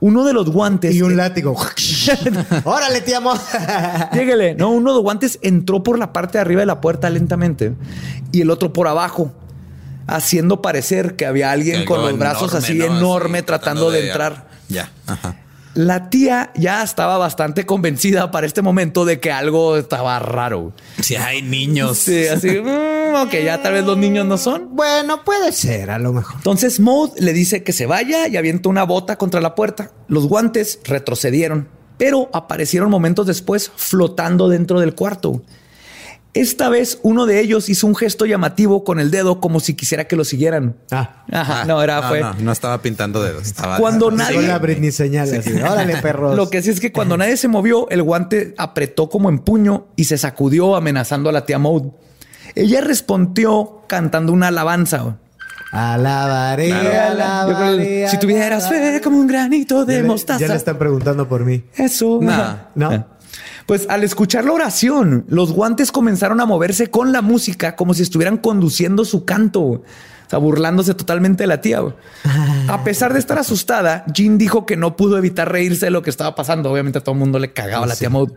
[0.00, 1.56] Uno de los guantes Y un látigo.
[2.64, 3.32] Órale, te amo.
[4.12, 4.56] Lléguele.
[4.56, 7.76] No, uno de los guantes entró por la parte de arriba de la puerta lentamente
[8.32, 9.32] y el otro por abajo,
[10.08, 12.84] haciendo parecer que había alguien Algo con los brazos enorme, así ¿no?
[12.86, 14.48] enorme Así, tratando de entrar.
[14.68, 14.90] Ya.
[15.06, 15.36] Ajá.
[15.74, 20.72] La tía ya estaba bastante convencida para este momento de que algo estaba raro.
[21.00, 21.98] Si hay niños.
[21.98, 24.76] Sí, así, mm, ok, ya tal vez los niños no son.
[24.76, 26.36] Bueno, puede ser, a lo mejor.
[26.36, 29.90] Entonces Maud le dice que se vaya y avienta una bota contra la puerta.
[30.06, 31.68] Los guantes retrocedieron,
[31.98, 35.42] pero aparecieron momentos después flotando dentro del cuarto.
[36.34, 40.04] Esta vez uno de ellos hizo un gesto llamativo con el dedo como si quisiera
[40.08, 40.76] que lo siguieran.
[40.90, 41.24] Ah.
[41.30, 42.20] Ajá, Ah, no, era fue.
[42.20, 43.44] No, no estaba pintando dedos.
[43.46, 44.16] Estaba Cuando Sí.
[44.16, 45.52] nadie- la Britney señal así.
[45.52, 46.34] Órale, perros.
[46.36, 49.86] Lo que sí es que cuando nadie se movió, el guante apretó como en puño
[49.94, 51.92] y se sacudió amenazando a la tía Maud.
[52.56, 55.16] Ella respondió cantando una alabanza.
[55.70, 57.22] Alabaré, Claro.
[57.22, 58.08] Alabaré.
[58.08, 60.38] si tuvieras fe como un granito de Ya le- mostaza.
[60.40, 61.64] Ya le están preguntando por mí.
[61.76, 62.18] Eso.
[62.22, 62.54] Nah.
[62.74, 63.06] No.
[63.66, 68.02] Pues al escuchar la oración, los guantes comenzaron a moverse con la música como si
[68.02, 69.82] estuvieran conduciendo su canto.
[70.26, 71.80] O sea, burlándose totalmente de la tía.
[72.68, 76.10] A pesar de estar asustada, Jean dijo que no pudo evitar reírse de lo que
[76.10, 76.70] estaba pasando.
[76.70, 78.32] Obviamente a todo el mundo le cagaba a la tía Maud.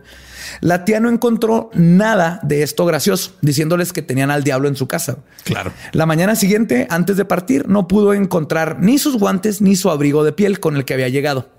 [0.60, 4.86] La tía no encontró nada de esto gracioso, diciéndoles que tenían al diablo en su
[4.86, 5.18] casa.
[5.44, 5.72] Claro.
[5.92, 10.24] La mañana siguiente, antes de partir, no pudo encontrar ni sus guantes ni su abrigo
[10.24, 11.57] de piel con el que había llegado.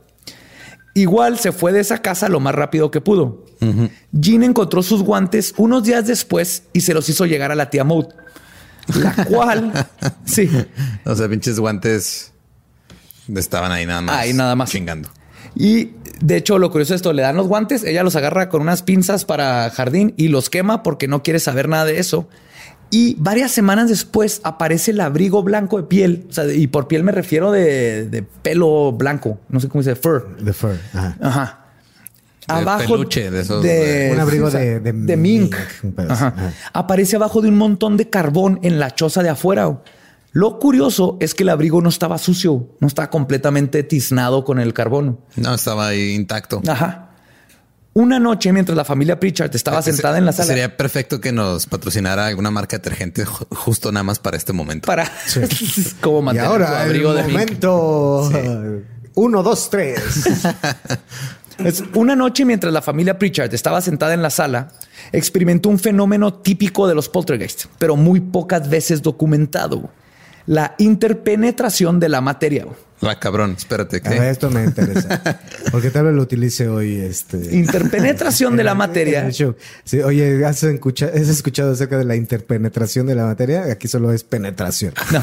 [0.94, 3.46] Igual se fue de esa casa lo más rápido que pudo.
[4.12, 7.84] Jean encontró sus guantes unos días después y se los hizo llegar a la tía
[7.84, 8.08] Maud,
[8.96, 9.88] la cual,
[10.26, 10.50] sí,
[11.06, 12.32] O sea, pinches guantes
[13.36, 14.16] estaban ahí nada más.
[14.16, 14.70] Ahí nada más.
[14.72, 15.10] Chingando.
[15.56, 18.62] Y de hecho, lo curioso es esto: le dan los guantes, ella los agarra con
[18.62, 22.28] unas pinzas para jardín y los quema porque no quiere saber nada de eso.
[22.92, 26.26] Y varias semanas después aparece el abrigo blanco de piel.
[26.30, 29.40] O sea, y por piel me refiero de, de pelo blanco.
[29.50, 30.38] No sé cómo se dice, fur.
[30.44, 30.76] The Fur.
[30.94, 31.16] Ajá.
[31.22, 31.56] Ajá.
[32.80, 35.18] De peluche, de esos de- Un abrigo o sea, de- de mink.
[35.18, 36.14] mink, un pedazo.
[36.14, 36.34] Ajá.
[36.36, 36.54] Ajá.
[36.74, 39.82] Aparece abajo de un montón de carbón en la choza de afuera.
[40.32, 44.74] Lo curioso es que el abrigo no estaba sucio, no estaba completamente tiznado con el
[44.74, 45.20] carbón.
[45.36, 46.62] No, estaba ahí intacto.
[46.68, 47.09] Ajá.
[47.94, 51.66] Una noche, mientras la familia Pritchard estaba sentada en la sala Sería perfecto que nos
[51.66, 54.86] patrocinara alguna marca de detergente ju- justo nada más para este momento.
[54.86, 55.10] para
[56.02, 58.32] como Y mantener tu ahora abrigo el de momento.
[59.16, 60.00] Uno, dos, tres.
[61.58, 64.70] Es una noche mientras la familia Pritchard estaba sentada en la sala,
[65.12, 69.90] experimentó un fenómeno típico de los poltergeist, pero muy pocas veces documentado.
[70.46, 72.66] La interpenetración de la materia.
[73.02, 74.02] La cabrón, espérate.
[74.06, 74.30] A ver, ¿qué?
[74.30, 75.40] esto me interesa.
[75.72, 76.98] Porque tal vez lo utilice hoy.
[76.98, 79.30] Este, Interpenetración de la materia.
[79.32, 83.64] Sí, oye, ¿has escuchado, ¿has escuchado acerca de la interpenetración de la materia?
[83.72, 84.94] Aquí solo es penetración.
[85.12, 85.22] No.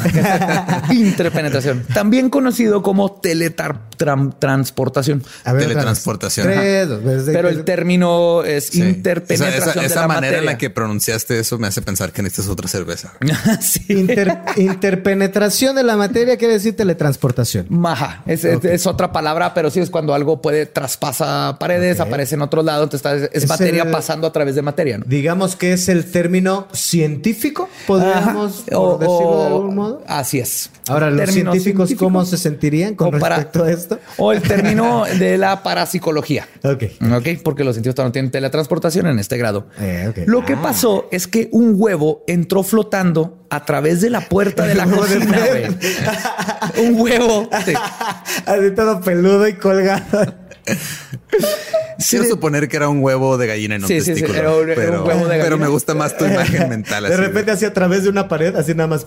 [0.95, 1.85] Interpenetración.
[1.93, 5.23] También conocido como teletransportación.
[5.45, 6.47] Teletransportación.
[6.47, 7.31] Tres, dos veces.
[7.33, 8.83] Pero el término es Sí.
[8.83, 10.39] interpenetración Esa, esa- de esa la manera materia.
[10.39, 13.13] en la que pronunciaste eso me hace pensar que necesitas otra cerveza.
[13.61, 13.85] sí.
[13.89, 17.66] Inter- interpenetración de la materia quiere decir teletransportación.
[17.69, 22.35] Maja, es, es- es otra palabra, pero sí es cuando algo puede traspasa paredes, aparece
[22.35, 24.99] en otro lado, entonces es, Es materia el- pasando a través de materia.
[24.99, 25.05] ¿no?
[25.07, 30.03] Digamos que es el término científico, podríamos O- decirlo de algún modo.
[30.07, 30.71] Así es.
[30.89, 33.99] Ahora, los científicos, científico ¿cómo se sentirían con para- respecto a esto?
[34.19, 36.47] O el término de la parapsicología.
[36.63, 36.85] Ok.
[37.17, 39.67] Ok, porque los científicos no tienen teletransportación en este grado.
[39.81, 40.25] Eh.
[40.27, 40.63] Lo que Ah.
[40.63, 44.97] pasó es que un huevo entró flotando a través de la puerta de la de
[44.97, 45.39] cocina.
[45.49, 46.87] Güey.
[46.89, 47.49] un huevo.
[47.65, 47.73] sí.
[48.47, 50.35] Así todo peludo y colgado.
[50.65, 54.39] Quiero Sí, suponer que era un huevo de gallina en un Sí, sí, sí, testículo.
[54.39, 55.57] era un- era un pero, huevo de pero gallina.
[55.57, 57.05] me gusta más tu imagen mental.
[57.05, 59.07] De así repente, así a través de una pared, así nada más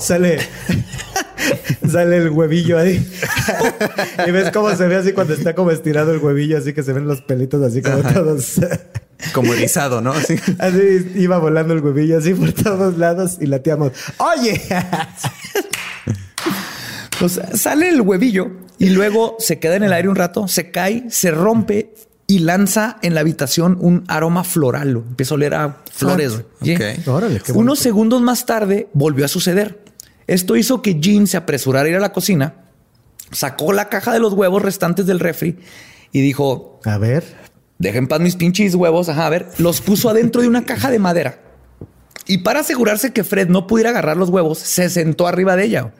[0.00, 0.38] sale.
[1.90, 3.04] Sale el huevillo ahí.
[4.26, 6.92] y ves cómo se ve así cuando está como estirado el huevillo, así que se
[6.92, 8.60] ven los pelitos así como todos.
[9.34, 10.12] Como erizado, ¿no?
[10.12, 10.36] Así.
[10.58, 14.60] Así iba volando el huevillo así por todos lados y la tía Maud, Oye,
[17.18, 21.04] Pues sale el huevillo y luego se queda en el aire un rato, se cae,
[21.10, 21.92] se rompe
[22.26, 25.02] y lanza en la habitación un aroma floral.
[25.06, 26.32] Empieza a oler a flores.
[26.60, 26.76] güey.
[26.76, 26.82] Ok.
[26.94, 27.10] ¿Sí?
[27.10, 29.79] Órale, qué Unos segundos más tarde volvió a suceder.
[30.30, 32.54] Esto hizo que Jean se apresurara a ir a la cocina,
[33.32, 35.58] sacó la caja de los huevos restantes del refri
[36.12, 37.24] y dijo: A ver.
[37.80, 39.08] Dejen paz mis pinches huevos.
[39.08, 41.40] Ajá, a ver, los puso adentro de una caja de madera.
[42.28, 45.94] Y para asegurarse que Fred no pudiera agarrar los huevos, se sentó arriba de ella.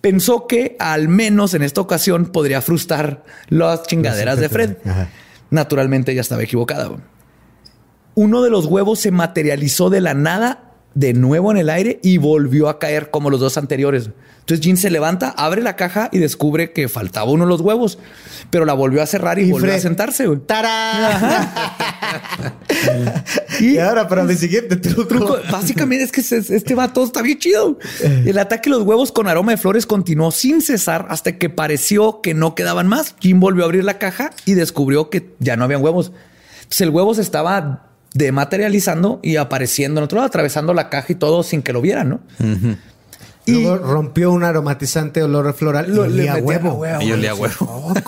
[0.00, 4.78] Pensó que al menos en esta ocasión podría frustrar las chingaderas de Fred.
[4.84, 5.08] Ajá.
[5.50, 6.90] Naturalmente ella estaba equivocada.
[8.16, 10.63] Uno de los huevos se materializó de la nada
[10.94, 14.10] de nuevo en el aire y volvió a caer como los dos anteriores.
[14.40, 17.98] Entonces Jean se levanta, abre la caja y descubre que faltaba uno de los huevos,
[18.50, 20.26] pero la volvió a cerrar y, Y volvió Fred- a sentarse.
[20.26, 20.40] güey.
[20.40, 21.48] ¡Tarán!
[23.60, 25.06] Y y ahora para mi siguiente truco.
[25.06, 27.78] truco, básicamente es que este vato está bien chido.
[28.02, 32.20] El ataque de los huevos con aroma de flores continuó sin cesar hasta que pareció
[32.20, 33.14] que no quedaban más.
[33.20, 36.12] Jim volvió a abrir la caja y descubrió que ya no habían huevos.
[36.58, 41.16] Entonces el huevo se estaba dematerializando y apareciendo en otro lado, atravesando la caja y
[41.16, 42.20] todo sin que lo vieran, ¿no?
[43.46, 46.84] Y Luego rompió un aromatizante olor floral lo- y olía a metía huevo.
[47.02, 47.94] Y olía a huevo.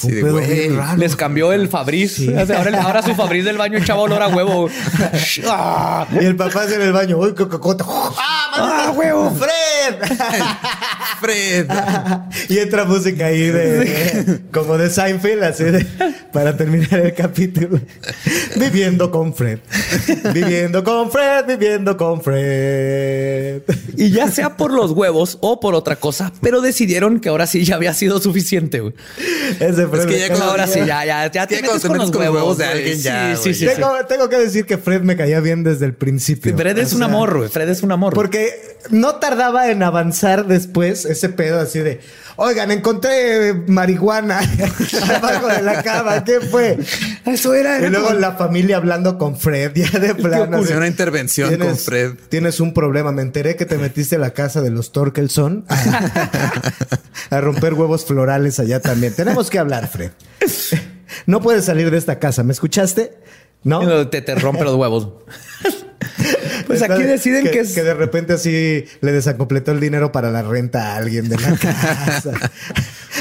[0.00, 0.46] Sí, Un de, pedo güey.
[0.50, 0.96] bien raro.
[0.96, 2.18] les cambió el Fabriz.
[2.56, 4.70] Ahora, ahora su Fabriz del baño echaba olor a huevo.
[6.20, 7.18] Y el papá hace en el baño.
[7.18, 7.84] ¡Uy, cococota!
[7.88, 9.30] ¡Ah, Ah, huevo.
[9.30, 10.16] ¡Fred!
[11.20, 11.66] Fred.
[12.48, 15.84] y entra música ahí de como de Seinfeld, así de,
[16.32, 17.78] para terminar el capítulo.
[18.56, 19.58] Viviendo con Fred.
[20.32, 23.62] Viviendo con Fred, viviendo con Fred.
[23.96, 27.64] Y ya sea por los huevos o por otra cosa, pero decidieron que ahora sí
[27.64, 28.80] ya había sido suficiente.
[28.80, 28.94] güey.
[29.60, 32.20] Ese Fred Es que ya Ahora sí, ya, ya, ya te metes con los con
[32.22, 33.74] huevos huevos de alguien, Sí, ya, sí, sí, sí.
[33.74, 36.56] Tengo, tengo que decir que Fred me caía bien desde el principio.
[36.56, 37.48] Fred es O un amor, güey.
[37.48, 38.14] Fred es un amor.
[38.14, 42.00] Porque no tardaba en avanzar después ese pedo así de,
[42.36, 44.40] oigan, encontré marihuana
[45.14, 46.78] abajo de la cama, ¿qué fue?
[47.26, 47.78] eso era.
[47.84, 50.60] Y luego la familia hablando con Fred, ya de plano.
[50.60, 52.12] Una intervención "Tienes- con Fred".
[52.28, 53.12] Tienes un problema.
[53.12, 55.64] Me enteré que te metiste la casa de los Torkelson
[57.30, 59.14] a romper huevos florales allá también.
[59.14, 60.10] Tenemos que hablar, Fred.
[61.26, 62.42] No puedes salir de esta casa.
[62.42, 63.18] ¿Me escuchaste?
[63.62, 64.08] ¿No?
[64.08, 65.08] Te, te rompe los huevos.
[66.66, 67.72] Pues aquí deciden que, es.
[67.74, 71.56] que de repente así le desacompletó el dinero para la renta a alguien de la
[71.56, 72.32] casa.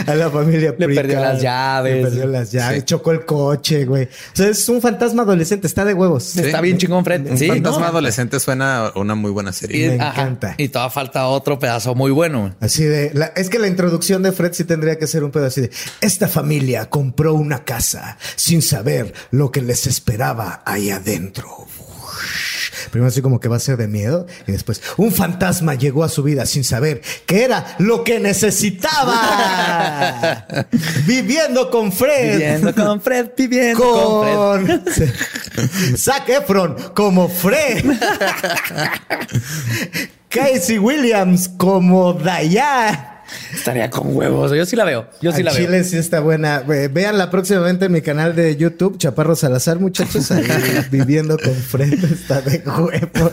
[0.05, 1.95] a la familia Le perdió las llaves.
[1.95, 2.79] Le perdió las llaves.
[2.79, 2.85] Sí.
[2.85, 4.03] Chocó el coche, güey.
[4.05, 5.65] O sea, es un fantasma adolescente.
[5.67, 6.35] Está de huevos.
[6.37, 7.25] Está bien chingón, Fred.
[7.31, 7.85] Un Sí, fantasma ¿no?
[7.87, 9.97] adolescente suena una muy buena Y, serie.
[9.97, 10.53] Me ajá, encanta.
[10.57, 12.55] y todavía falta otro pedazo muy bueno.
[12.59, 15.45] Así de, la- es que la introducción de Fred sí tendría que ser un pedo
[15.47, 15.71] así de,
[16.01, 21.47] esta familia compró una casa sin saber lo que les esperaba ahí adentro.
[22.89, 26.09] Primero así como que va a ser de miedo y después un fantasma llegó a
[26.09, 29.15] su vida sin saber que era lo que necesitaba.
[31.05, 32.37] Viviendo con Fred.
[32.37, 34.81] Viviendo con Fred, viviendo con, Fred.
[35.97, 37.85] Zac Efron como Fred.
[40.29, 43.18] Casey Williams como Diane.
[43.53, 44.51] Estaría con huevos.
[44.51, 45.07] Yo sí la veo.
[45.21, 45.65] Yo sí Al la veo.
[45.65, 46.59] Chile sí está buena.
[46.59, 50.31] Véanla próximamente en mi canal de YouTube, Chaparro Salazar, muchachos.
[50.31, 50.45] Ahí
[50.91, 53.31] viviendo con Fred está de huevos.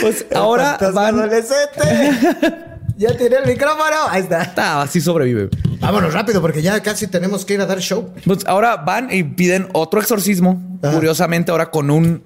[0.00, 1.18] Pues ahora van.
[1.18, 2.68] adolescente.
[2.96, 3.96] Ya tiré el micrófono.
[4.08, 4.52] Ahí está.
[4.56, 5.48] Ah, así sobrevive.
[5.80, 8.12] Vámonos rápido porque ya casi tenemos que ir a dar show.
[8.24, 10.78] Pues ahora van y piden otro exorcismo.
[10.82, 10.94] Ajá.
[10.94, 12.22] Curiosamente, ahora con un,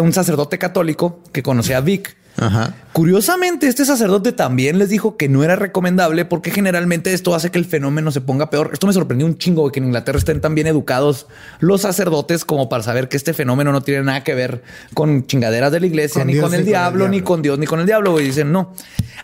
[0.00, 2.17] un sacerdote católico que conocía a Vic.
[2.38, 2.74] Ajá.
[2.92, 7.58] Curiosamente, este sacerdote también les dijo que no era recomendable porque generalmente esto hace que
[7.58, 8.70] el fenómeno se ponga peor.
[8.72, 11.26] Esto me sorprendió un chingo que en Inglaterra estén tan bien educados
[11.60, 14.62] los sacerdotes como para saber que este fenómeno no tiene nada que ver
[14.94, 17.20] con chingaderas de la iglesia, Con ni Dios, con el ni con el diablo, ni
[17.20, 18.12] con Dios, ni con el diablo.
[18.12, 18.24] güey.
[18.24, 18.72] Dicen no.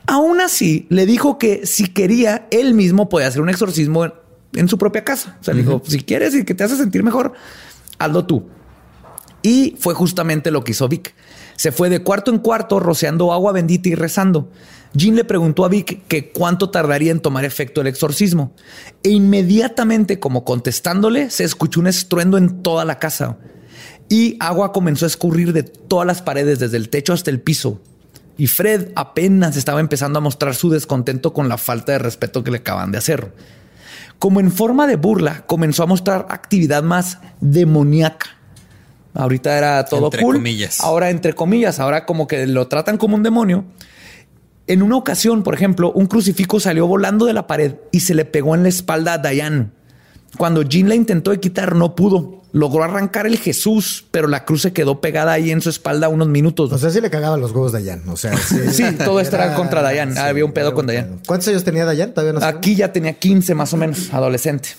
[0.06, 4.12] Aún así, le dijo que si quería, él mismo podía hacer un exorcismo en,
[4.54, 5.36] en su propia casa.
[5.40, 7.32] O sea, le dijo, si quieres y que te hace sentir mejor,
[7.98, 8.48] hazlo tú.
[9.42, 11.14] Y fue justamente lo que hizo Vic.
[11.56, 14.50] Se fue de cuarto en cuarto rociando agua bendita y rezando.
[14.94, 18.54] Jean le preguntó a Vic que cuánto tardaría en tomar efecto el exorcismo.
[19.02, 23.38] E inmediatamente, como contestándole, se escuchó un estruendo en toda la casa.
[24.08, 27.80] Y agua comenzó a escurrir de todas las paredes, desde el techo hasta el piso.
[28.36, 32.50] Y Fred apenas estaba empezando a mostrar su descontento con la falta de respeto que
[32.50, 33.32] le acaban de hacer.
[34.18, 38.38] Como en forma de burla, comenzó a mostrar actividad más demoníaca.
[39.14, 40.36] Ahorita era todo Entre cool.
[40.36, 40.80] comillas.
[40.80, 43.64] Ahora, entre comillas, ahora como que lo tratan como un demonio.
[44.66, 48.24] En una ocasión, por ejemplo, un crucifijo salió volando de la pared y se le
[48.24, 49.68] pegó en la espalda a Diane.
[50.38, 52.42] Cuando Jean la intentó de quitar, no pudo.
[52.52, 56.28] Logró arrancar el Jesús, pero la cruz se quedó pegada ahí en su espalda unos
[56.28, 56.72] minutos.
[56.72, 58.08] O sea, sí le cagaban los huevos Dayan.
[58.08, 58.56] O sea, sí.
[58.70, 60.12] Sí, todo esto era contra Dayan.
[60.12, 61.20] sí, Había un pedo con Dayan.
[61.26, 62.12] ¿Cuántos años tenía Dayan?
[62.14, 62.46] Todavía no sé.
[62.46, 64.70] Aquí ya tenía 15 más o menos, adolescente.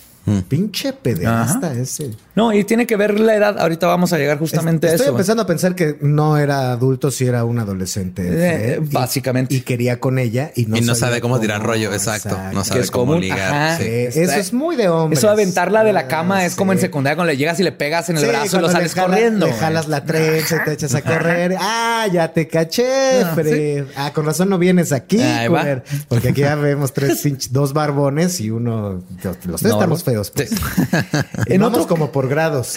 [0.48, 2.10] Pinche pederasta ese.
[2.34, 3.58] No, y tiene que ver la edad.
[3.60, 5.12] Ahorita vamos a llegar justamente Es- a Estoy eso.
[5.14, 8.22] empezando a pensar que no era adulto, si era un adolescente.
[8.26, 9.54] Eh, y- básicamente.
[9.54, 12.36] Y, quería con ella y no, y no sabe cómo tirar rollo, exacto.
[12.52, 13.20] No sabe es cómo común.
[13.20, 13.40] ligar.
[13.54, 13.76] Ajá.
[13.78, 13.84] sí.
[13.84, 15.16] Eh, eso es muy de hombre.
[15.16, 17.72] Eso de aventarla de la cama es como en secundaria cuando le llegas y le
[17.72, 19.46] pegas en el brazo y lo sales corriendo.
[19.46, 21.56] Le jalas la trenza y te echas a correr.
[21.60, 23.84] Ah, ya te caché, Ah, Fred.
[23.96, 25.60] Ah, con razón no vienes aquí, Ahí va.
[25.60, 25.82] culero.
[26.08, 29.02] Porque aquí ya vemos tres pinches- dos barbones y uno.
[29.22, 30.15] Los tres No, estamos barbón.
[30.34, 30.50] Pues.
[31.46, 32.76] En vamos otro- como por grados.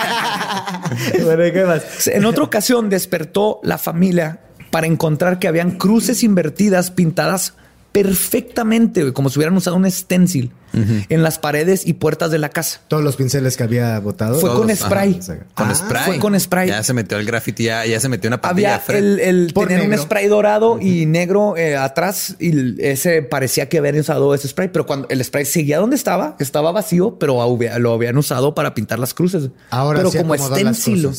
[1.24, 2.08] bueno, ¿y ¿qué más?
[2.08, 7.54] En otra ocasión despertó la familia para encontrar que habían cruces invertidas pintadas
[7.92, 12.80] perfectamente, como si hubieran usado un stencil en las paredes y puertas de la casa.
[12.86, 14.38] Todos los pinceles que había botado.
[14.38, 15.18] Fue con spray.
[15.20, 15.38] ajá.
[15.54, 16.04] Con Ah, spray.
[16.04, 16.68] fue con spray.
[16.68, 19.52] Ya se metió el graffiti, ya, ya se metió una pantalla Había el, el
[19.90, 24.68] un spray dorado y negro eh, atrás y ese parecía que habían usado ese spray,
[24.68, 29.00] pero cuando el spray seguía donde estaba, estaba vacío, pero lo habían usado para pintar
[29.00, 29.48] las cruces.
[29.70, 31.10] Ahora pero sí como las stencil.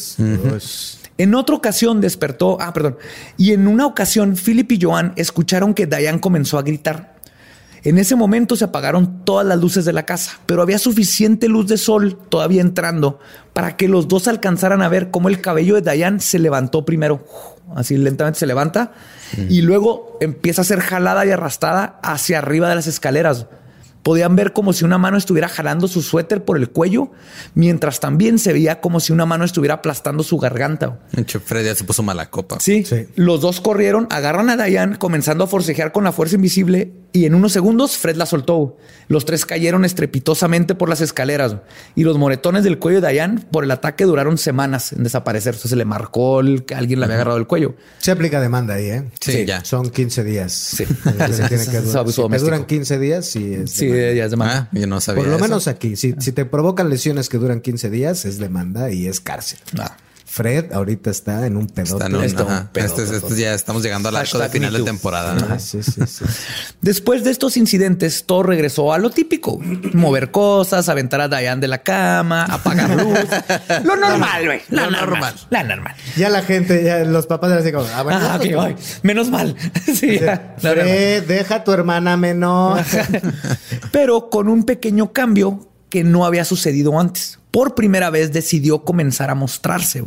[1.22, 2.97] En otra ocasión despertó, ah, perdón,
[3.38, 7.13] y en una ocasión Philip y Joan escucharon que Diane comenzó a gritar.
[7.84, 11.67] En ese momento se apagaron todas las luces de la casa, pero había suficiente luz
[11.67, 13.19] de sol todavía entrando
[13.53, 17.24] para que los dos alcanzaran a ver cómo el cabello de Diane se levantó primero,
[17.76, 18.93] así lentamente se levanta,
[19.47, 23.45] y luego empieza a ser jalada y arrastrada hacia arriba de las escaleras.
[24.04, 27.12] Podían ver como si una mano estuviera jalando su suéter por el cuello,
[27.54, 30.99] mientras también se veía como si una mano estuviera aplastando su garganta.
[31.12, 32.60] De hecho, Fred ya se puso mala copa.
[32.60, 32.84] Sí.
[32.84, 33.08] Sí.
[33.16, 37.36] Los dos corrieron, agarran a Diane, comenzando a forcejear con la fuerza invisible, y en
[37.36, 38.78] unos segundos Fred la soltó.
[39.08, 41.58] Los tres cayeron estrepitosamente por las escaleras,
[41.95, 45.56] y los moretones del cuello de Diane por el ataque duraron semanas en desaparecer.
[45.56, 47.76] Sea, se le marcó el, que alguien le había agarrado el cuello.
[47.99, 49.04] Se aplica demanda ahí, ¿eh?
[49.20, 49.64] Sí, ya.
[49.64, 50.54] Son 15 días.
[50.54, 50.86] Sí.
[50.86, 52.10] Se tiene que durar.
[52.10, 54.54] Si duran 15 días, sí es Sí, demanda.
[54.72, 54.80] de.
[54.80, 55.44] Ah, yo no sabía Por lo eso.
[55.46, 55.96] menos aquí.
[55.96, 59.60] Si, si te provocan lesiones que duran 15 días, es demanda y es cárcel.
[59.80, 59.96] Ah.
[60.34, 62.06] Fred ahorita está en un pedote.
[62.06, 65.34] En un- Está un Este- este ya estamos llegando al arco de final de temporada.
[65.34, 65.46] ¿no?
[65.52, 66.24] Ah, sí, sí, sí.
[66.80, 69.60] Después de estos incidentes, todo regresó a lo típico:
[69.92, 73.20] mover cosas, aventar a Diane de la cama, apagar luz.
[73.84, 74.62] lo normal, güey.
[74.70, 75.10] La Lo normal.
[75.10, 75.34] normal.
[75.50, 75.96] La normal.
[76.16, 78.40] Ya la gente, ya los papás así como, ah, bueno, Ah,
[79.04, 79.54] menos mal.
[79.94, 80.56] Sí, ya.
[80.60, 82.82] Fred, deja a tu hermana menor.
[83.92, 87.38] Pero con un pequeño cambio que no había sucedido antes.
[87.52, 90.04] Por primera vez decidió comenzar a mostrarse.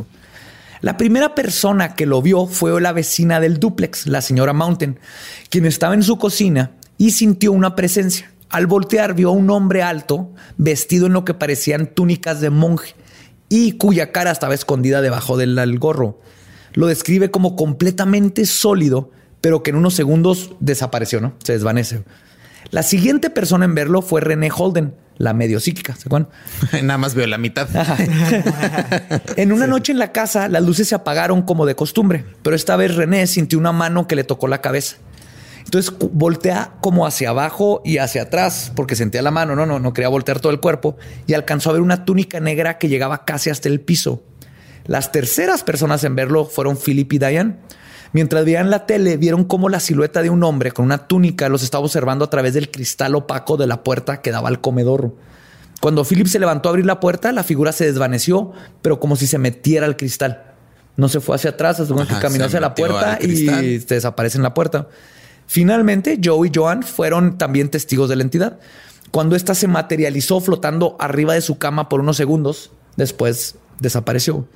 [0.81, 4.99] La primera persona que lo vio fue la vecina del duplex, la señora Mountain,
[5.49, 8.31] quien estaba en su cocina y sintió una presencia.
[8.49, 12.95] Al voltear vio a un hombre alto, vestido en lo que parecían túnicas de monje
[13.47, 16.19] y cuya cara estaba escondida debajo del gorro.
[16.73, 21.35] Lo describe como completamente sólido, pero que en unos segundos desapareció, ¿no?
[21.43, 22.03] Se desvanece.
[22.71, 26.29] La siguiente persona en verlo fue René Holden, la medio psíquica, ¿se acuerdan?
[26.83, 27.67] Nada más veo la mitad.
[29.37, 32.75] En una noche en la casa, las luces se apagaron como de costumbre, pero esta
[32.75, 34.97] vez René sintió una mano que le tocó la cabeza.
[35.65, 39.93] Entonces voltea como hacia abajo y hacia atrás, porque sentía la mano, no, no, no
[39.93, 40.95] quería voltear todo el cuerpo,
[41.27, 44.23] y alcanzó a ver una túnica negra que llegaba casi hasta el piso.
[44.85, 47.55] Las terceras personas en verlo fueron Philip y Diane.
[48.15, 51.63] Mientras veían la tele, vieron cómo la silueta de un hombre con una túnica los
[51.63, 55.13] estaba observando a través del cristal opaco de la puerta que daba al comedor.
[55.81, 59.27] Cuando Philip se levantó a abrir la puerta, la figura se desvaneció, pero como si
[59.27, 60.45] se metiera al cristal.
[60.95, 63.35] No se fue hacia atrás, hasta que caminó hacia la puerta y
[63.81, 64.87] se desaparece en la puerta.
[65.45, 68.59] Finalmente, Joe y Joan fueron también testigos de la entidad.
[69.11, 74.47] Cuando ésta se materializó flotando arriba de su cama por unos segundos, después desapareció.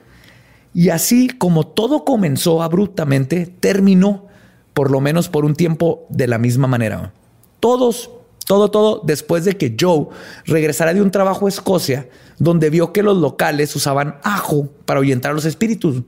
[0.74, 4.28] Y así como todo comenzó abruptamente, terminó,
[4.74, 7.14] por lo menos por un tiempo, de la misma manera.
[7.60, 8.12] Todos,
[8.46, 10.08] todo, todo, después de que Joe
[10.46, 12.08] regresara de un trabajo a Escocia,
[12.38, 16.04] donde vio que los locales usaban ajo para ahuyentar a los espíritus.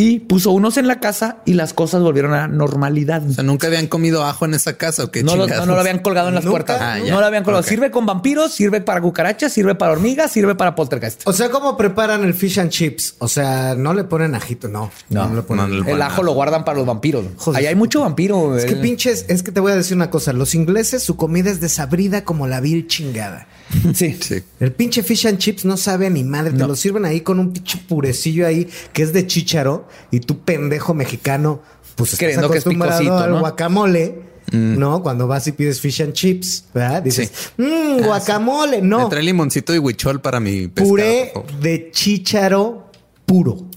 [0.00, 3.20] Y puso unos en la casa y las cosas volvieron a la normalidad.
[3.28, 5.74] O sea, nunca habían comido ajo en esa casa o qué No lo, no, no
[5.74, 6.52] lo habían colgado en las Nunca.
[6.52, 6.78] puertas.
[6.80, 7.64] Ah, no lo habían colgado.
[7.64, 11.22] Sirve con vampiros, sirve para cucarachas, sirve para hormigas, sirve para poltergeist.
[11.26, 13.16] O sea, ¿cómo preparan el fish and chips?
[13.18, 14.92] O sea, no le ponen ajito, no.
[15.08, 15.64] No, le ponen.
[15.64, 16.22] no le El ponen ajo ajo.
[16.22, 17.24] lo guardan para los vampiros.
[17.36, 17.58] Joder.
[17.58, 18.56] Ahí hay mucho vampiro.
[18.56, 18.76] Es que eh.
[18.76, 20.32] pinches, es que te voy a decir una cosa.
[20.32, 23.48] Los ingleses, su comida es desabrida como la vil chingada.
[23.94, 24.16] Sí.
[24.20, 24.42] Sí.
[24.60, 26.52] El pinche fish and chips no sabe a ni madre.
[26.52, 30.40] Te lo sirven ahí con un pinche purecillo ahí que es de chícharo y tú
[30.40, 31.60] pendejo mexicano,
[31.94, 33.40] pues estás Creyendo que es picosito, al ¿no?
[33.40, 34.22] guacamole.
[34.50, 35.02] ¿No?
[35.02, 37.02] Cuando vas y pides fish and chips, ¿verdad?
[37.02, 37.62] Dices, Sí.
[37.62, 38.80] mmm, guacamole.
[38.80, 40.88] Me No, trae limoncito y huichol para mi pescado.
[40.88, 42.90] puré de chícharo
[43.26, 43.68] puro,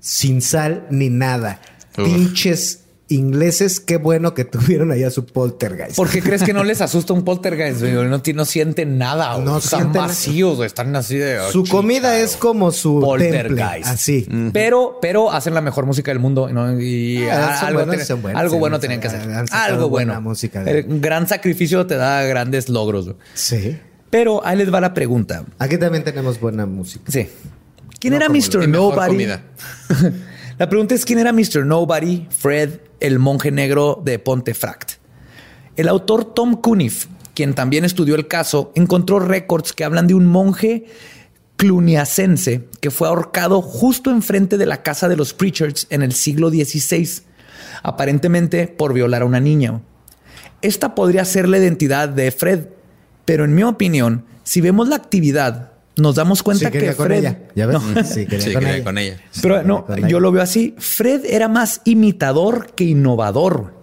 [0.00, 1.60] sin sal ni nada.
[1.96, 2.04] Uf.
[2.04, 2.77] Pinches
[3.08, 5.96] ingleses, qué bueno que tuvieron allá su poltergeist.
[5.96, 7.80] ¿Por qué crees que no les asusta un poltergeist?
[7.80, 7.92] güey?
[8.34, 9.34] No, sienten nada.
[9.34, 9.44] güey.
[9.46, 10.66] No están sienten- vacíos, güey.
[10.66, 11.38] están así de.
[11.40, 13.46] oh, su comida es como su Poltergeist.
[13.48, 14.28] temple, así.
[14.52, 16.80] Pero, pero hacen la mejor música del mundo ¿no?
[16.80, 19.20] y Ah, algo, buenos, algo bueno tenían que hacer.
[19.52, 20.20] Algo bueno.
[20.20, 23.06] música de- El gran sacrificio te da grandes logros.
[23.06, 23.16] güey.
[23.34, 23.78] Sí.
[24.10, 25.44] Pero ahí les va la pregunta.
[25.58, 27.04] Aquí también tenemos buena música.
[27.10, 27.28] Sí.
[28.00, 28.68] ¿Quién No era Mr.
[28.68, 29.26] Nobody?
[30.58, 31.64] la pregunta es quién era Mr.
[31.64, 34.94] Nobody, Fred, el monje negro de Pontefract.
[35.76, 40.26] El autor Tom Cuniff, quien también estudió el caso, encontró récords que hablan de un
[40.26, 40.86] monje
[41.56, 46.50] cluniacense que fue ahorcado justo enfrente de la casa de los Preachers en el siglo
[46.50, 47.22] XVI,
[47.82, 49.80] aparentemente por violar a una niña.
[50.60, 52.66] Esta podría ser la identidad de Fred,
[53.24, 57.06] pero en mi opinión, si vemos la actividad, nos damos cuenta Sí, quería que con
[57.06, 57.18] Fred...
[57.18, 57.38] ella.
[57.54, 57.78] ¿Ya ves?
[57.82, 58.04] No.
[58.04, 58.84] Sí, quería Sí, con, quería ella.
[58.84, 59.16] con ella.
[59.42, 60.08] Pero no, con ella.
[60.08, 60.74] yo lo veo así.
[60.78, 63.76] Fred era más imitador que innovador.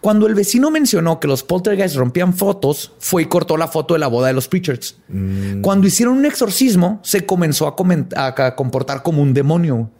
[0.00, 4.00] Cuando el vecino mencionó que los poltergeists rompían fotos, fue y cortó la foto de
[4.00, 4.96] la boda de los Preachers.
[5.08, 5.62] Mm.
[5.62, 9.90] Cuando hicieron un exorcismo, se comenzó a, coment- a- a comportar como un demonio.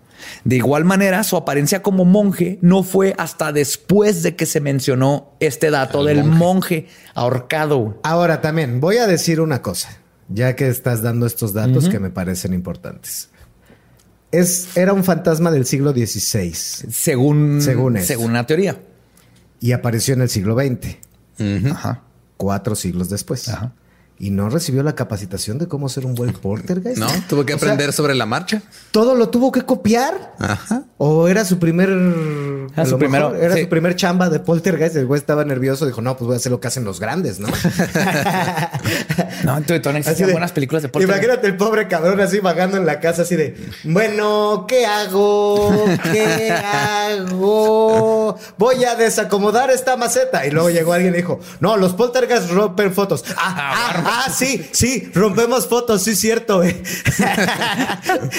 [0.44, 5.32] De igual manera, su apariencia como monje no fue hasta después de que se mencionó
[5.40, 6.38] este dato El del monje.
[6.38, 7.98] monje, ahorcado.
[8.02, 9.98] Ahora también voy a decir una cosa,
[10.28, 13.28] ya que estás dando estos datos que me parecen importantes.
[14.32, 18.80] Es, era un fantasma del siglo XVI Según, Según según la teoría.
[19.60, 20.96] y apareció en el siglo XX.
[21.70, 22.02] Ajá.
[22.36, 23.48] cuatro siglos después.
[23.48, 23.72] Ajá.
[24.16, 26.98] Y no recibió la capacitación de cómo ser un buen poltergeist.
[26.98, 28.62] No, tuvo que O sea, aprender sobre la marcha.
[28.92, 30.34] todo lo tuvo que copiar.
[30.38, 30.84] Ajá.
[30.98, 31.90] O era su primer.
[32.74, 33.62] Era su primero, mejor era sí.
[33.64, 34.94] su primer chamba de poltergeist.
[34.96, 35.84] El güey estaba nervioso.
[35.84, 37.48] Dijo, no, pues voy a hacer lo que hacen los grandes, ¿no?
[39.44, 41.22] No, Así existían de- buenas películas de poltergeist.
[41.24, 45.84] Imagínate el pobre cabrón así vagando en la casa, así de, bueno, ¿qué hago?
[46.02, 48.38] ¿Qué hago?
[48.56, 50.46] Voy a desacomodar esta maceta.
[50.46, 53.24] Y luego llegó alguien y dijo, no, los poltergeist rompen fotos.
[53.36, 56.62] Ah, ah, ah, sí, sí, rompemos fotos, sí, cierto.
[56.62, 56.82] eh".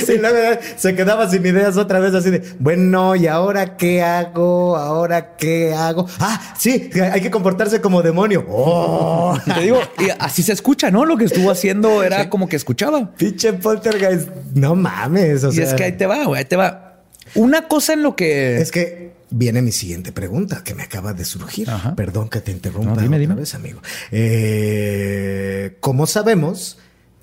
[0.08, 4.02] y luego eh, se quedaba sin ideas otra vez, así de, bueno, ¿y ahora qué
[4.02, 4.78] hago?
[4.78, 6.08] ¿Ahora qué hago?
[6.20, 8.46] Ah, sí, hay que comportarse como demonio.
[8.50, 9.38] Oh.
[9.46, 11.06] Te digo, y así se escucha, ¿no?
[11.06, 13.12] Lo que estuvo haciendo era como que escuchaba.
[13.18, 14.30] Pinche poltergeist.
[14.54, 15.44] No mames.
[15.44, 17.02] O y sea, es que ahí te va, güey, ahí te va.
[17.34, 18.58] Una cosa en lo que...
[18.58, 21.70] Es que viene mi siguiente pregunta que me acaba de surgir.
[21.70, 21.94] Ajá.
[21.96, 23.36] Perdón que te interrumpa No, dime, otra dime.
[23.36, 23.82] vez, amigo.
[24.12, 26.78] Eh, ¿Cómo sabemos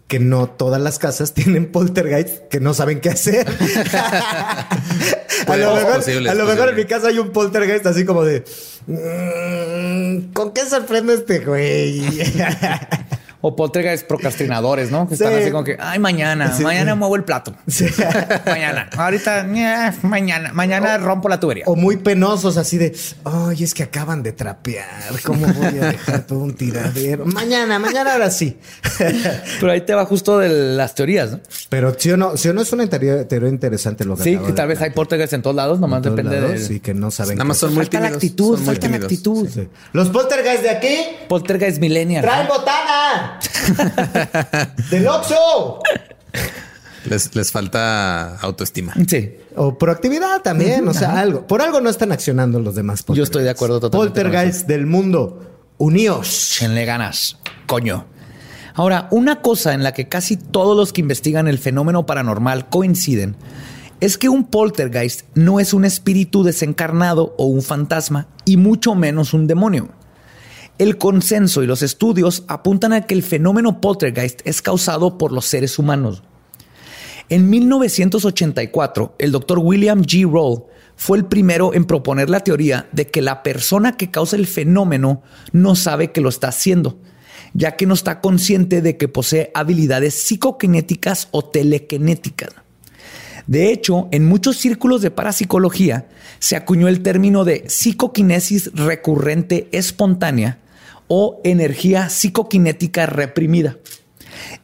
[0.09, 3.49] que no todas las casas tienen poltergeist que no saben qué hacer?
[3.95, 4.69] a
[5.47, 8.05] Pues, lo es mejor, posible, a lo mejor en mi casa hay un poltergeist así
[8.05, 8.45] como de...
[8.87, 12.03] "Mm, ¿Con qué sorprende este güey?
[13.45, 15.09] O poltergeist procrastinadores, ¿no?
[15.09, 15.41] Que están Sí.
[15.43, 16.63] así como que, ay, mañana, Sí.
[16.63, 17.55] mañana muevo el plato.
[17.67, 17.87] Sí.
[18.47, 18.89] mañana.
[18.97, 21.65] Ahorita, eh, mañana, mañana rompo la tubería.
[21.67, 24.87] O muy penosos, así de, ay, es que acaban de trapear.
[25.25, 27.27] ¿Cómo voy a dejar todo un tiradero?
[27.27, 28.59] Mañana, mañana ahora sí.
[29.61, 31.41] Pero ahí te va justo de las teorías, ¿no?
[31.69, 34.37] Pero sí o no, sí o no es una teoría, teoría interesante lo que Sí,
[34.39, 36.67] que tal vez hay poltergeist en todos lados, nomás todos depende lados, de...
[36.67, 37.37] Sí, que no saben.
[37.39, 38.23] Nada más son muy Falta la tímidos.
[38.23, 39.49] actitud, son muy falta la actitud.
[39.93, 40.97] Los poltergeist de aquí
[41.29, 42.23] Poltergeist millennial.
[42.23, 43.32] traen botana.
[44.91, 45.81] Del Oxxo.
[47.05, 48.95] Les, les falta autoestima.
[49.09, 49.37] Sí.
[49.57, 51.47] O proactividad también, o sea, algo.
[51.47, 53.05] Por algo no están accionando los demás.
[53.09, 55.41] Yo estoy de acuerdo totalmente Poltergeist del mundo,
[55.79, 56.53] uníos.
[56.53, 58.07] Échenle ganas, coño.
[58.75, 63.37] Ahora, una cosa en la que casi todos los que investigan el fenómeno paranormal coinciden
[64.01, 69.33] es que un poltergeist no es un espíritu desencarnado o un fantasma, y mucho menos
[69.33, 69.91] un demonio.
[70.83, 75.45] El consenso y los estudios apuntan a que el fenómeno poltergeist es causado por los
[75.45, 76.25] seres humanos.
[77.29, 80.29] En 1984, el doctor William G.
[80.29, 80.65] Roll
[80.97, 85.23] fue el primero en proponer la teoría de que la persona que causa el fenómeno
[85.53, 86.99] no sabe que lo está haciendo,
[87.55, 92.51] ya que no está consciente de que posee habilidades psicoquinéticas o telequinéticas.
[93.47, 96.09] De hecho, en muchos círculos de parapsicología
[96.41, 100.59] se acuñó el término de psicoquinesis recurrente espontánea
[101.15, 103.77] o energía psicoquinética reprimida.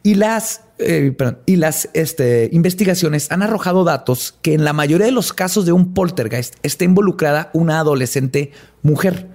[0.03, 5.05] Y las, eh, perdón, y las este, investigaciones han arrojado datos que en la mayoría
[5.05, 9.29] de los casos de un poltergeist está involucrada una adolescente mujer.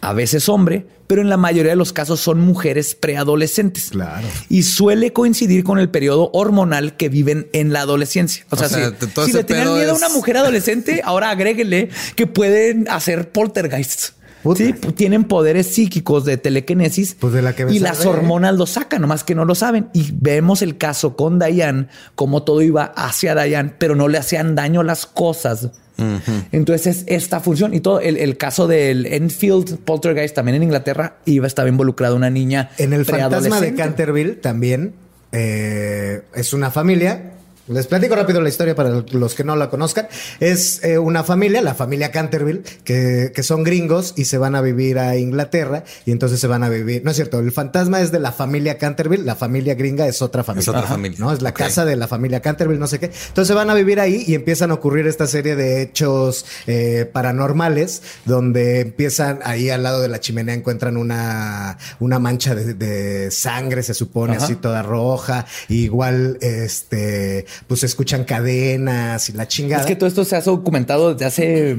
[0.00, 3.90] A veces hombre, pero en la mayoría de los casos son mujeres preadolescentes.
[3.90, 4.28] Claro.
[4.48, 8.46] Y suele coincidir con el periodo hormonal que viven en la adolescencia.
[8.50, 12.88] O, O sea, si, le tenían miedo a una mujer adolescente, ahora agréguenle que pueden
[12.88, 14.12] hacer poltergeists.
[14.46, 14.64] Puta.
[14.64, 19.02] Sí, tienen poderes psíquicos de telequinesis Pues de la que y las hormonas lo sacan,
[19.02, 19.88] nomás que no lo saben.
[19.92, 24.54] Y vemos el caso con Dayan, como todo iba hacia Dayan, pero no le hacían
[24.54, 25.70] daño las cosas.
[26.52, 28.00] Entonces es esta función y todo.
[28.00, 32.70] El, caso del Enfield Poltergeist también en Inglaterra iba a estar involucrada una niña.
[32.78, 34.94] En el fantasma de Canterville también
[35.32, 37.35] eh, es una familia
[37.68, 40.08] les platico rápido la historia para los que no la conozcan.
[40.40, 44.60] Es eh, una familia, la familia Canterville, que, que, son gringos y se van a
[44.60, 47.04] vivir a Inglaterra y entonces se van a vivir.
[47.04, 50.44] No es cierto, el fantasma es de la familia Canterville, la familia gringa es otra
[50.44, 50.62] familia.
[50.62, 51.18] Es otra familia.
[51.18, 51.32] ¿no?
[51.32, 53.10] Es la casa de la familia Canterville, no sé qué.
[53.28, 58.02] Entonces van a vivir ahí y empiezan a ocurrir esta serie de hechos eh, paranormales
[58.24, 63.94] donde empiezan ahí al lado de la chimenea encuentran una, una mancha de, sangre, se
[63.94, 65.46] supone, así toda roja.
[65.68, 69.82] igual, este pues se escuchan cadenas y la chingada.
[69.82, 71.78] Es que todo esto se ha documentado desde hace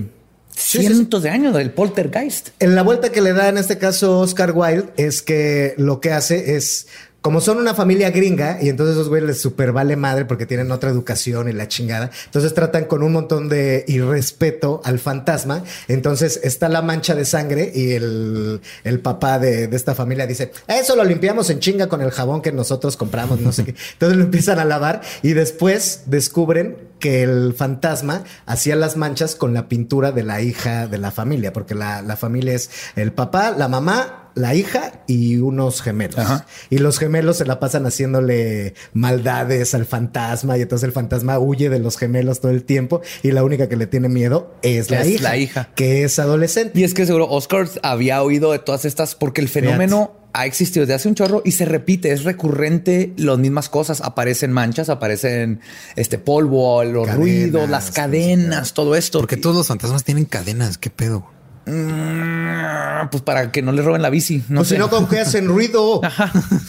[0.57, 2.49] cientos de años del poltergeist.
[2.59, 6.11] En la vuelta que le da en este caso Oscar Wilde es que lo que
[6.11, 6.88] hace es
[7.28, 10.71] como son una familia gringa y entonces esos güeyes les super vale madre porque tienen
[10.71, 15.61] otra educación y la chingada, entonces tratan con un montón de irrespeto al fantasma.
[15.89, 18.61] Entonces está la mancha de sangre y el,
[19.03, 22.53] papá de, de, esta familia dice, eso lo limpiamos en chinga con el jabón que
[22.53, 23.75] nosotros compramos, no sé qué.
[23.91, 29.53] Entonces lo empiezan a lavar y después descubren que el fantasma hacía las manchas con
[29.53, 33.51] la pintura de la hija de la familia, porque la, la familia es el papá,
[33.51, 36.25] la mamá, la hija y unos gemelos.
[36.69, 41.69] Y los gemelos se la pasan haciéndole maldades al fantasma y entonces el fantasma huye
[41.69, 45.05] de los gemelos todo el tiempo y la única que le tiene miedo es la
[45.05, 45.23] hija.
[45.23, 45.69] La hija.
[45.75, 46.79] Que es adolescente.
[46.79, 50.85] Y es que seguro Oscar había oído de todas estas porque el fenómeno ha existido
[50.85, 55.61] desde hace un chorro y se repite, es recurrente, las mismas cosas, aparecen manchas, aparecen
[55.95, 59.19] este polvo, los ruidos, las cadenas, todo esto.
[59.19, 61.36] Porque todos los fantasmas tienen cadenas, qué pedo.
[61.68, 64.43] Mm, pues para que no le roben la bici.
[64.47, 64.76] No pues sé.
[64.76, 66.01] si no, con que hacen ruido.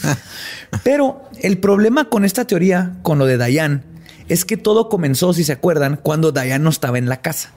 [0.83, 3.85] Pero el problema con esta teoría, con lo de Dayan,
[4.27, 7.53] es que todo comenzó, si se acuerdan, cuando Dayan no estaba en la casa.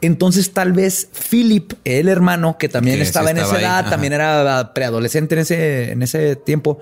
[0.00, 5.34] Entonces, tal vez Philip, el hermano, que también estaba en esa edad, también era preadolescente
[5.34, 6.78] en ese, en ese tiempo,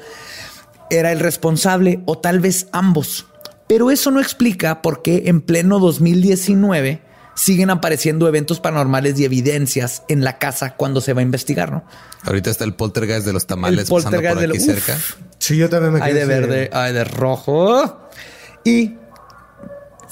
[0.91, 3.27] era el responsable, o tal vez ambos.
[3.69, 7.01] Pero eso no explica por qué en pleno 2019
[7.35, 11.85] siguen apareciendo eventos paranormales y evidencias en la casa cuando se va a investigar, ¿no?
[12.23, 14.99] Ahorita está el poltergeist de los tamales el poltergeist por aquí cerca.
[15.39, 18.09] Sí, yo también me Hay de verde, hay de rojo.
[18.65, 18.95] Y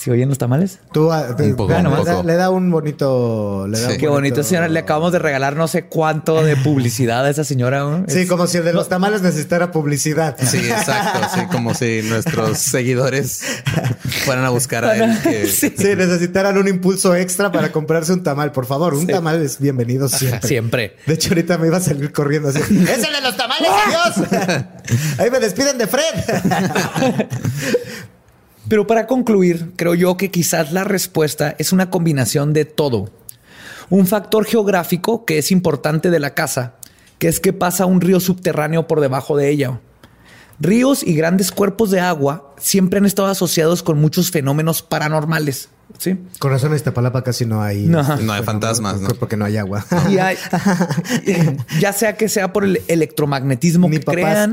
[0.02, 0.80] ¿Si oyen los tamales?
[0.92, 3.68] Tú ah, Le, da un bonito.
[4.00, 4.66] Qué bonito, señora.
[4.66, 8.02] Le acabamos de regalar no sé cuánto de publicidad a esa señora.
[8.08, 10.36] Sí, como si el de los tamales necesitara publicidad.
[10.42, 11.20] Sí, exacto.
[11.32, 13.44] Sí, como si nuestros seguidores
[14.24, 15.48] fueran a buscar a él.
[15.48, 15.72] Sí.
[15.78, 18.50] necesitaran un impulso extra para comprarse un tamal.
[18.50, 20.48] Por favor, un tamal es bienvenido siempre.
[20.48, 20.96] Siempre.
[21.06, 22.58] De hecho, ahorita me iba a salir corriendo así.
[22.90, 24.28] ¡Es el de los tamales, Dios!
[25.18, 26.02] Ahí me despiden de Fred.
[28.68, 33.10] Pero para concluir, creo yo que quizás la respuesta es una combinación de todo.
[33.90, 36.74] Un factor geográfico que es importante de la casa,
[37.18, 39.80] que es que pasa un río subterráneo por debajo de ella.
[40.60, 45.68] Ríos y grandes cuerpos de agua siempre han estado asociados con muchos fenómenos paranormales.
[45.98, 46.18] ¿sí?
[46.38, 47.86] Con razón, en Iztapalapa casi no hay...
[47.86, 49.00] No, este, hay fantasmas.
[49.00, 49.08] ¿no?
[49.08, 49.84] Porque no hay agua.
[51.80, 54.52] ya sea que sea por el electromagnetismo que crean.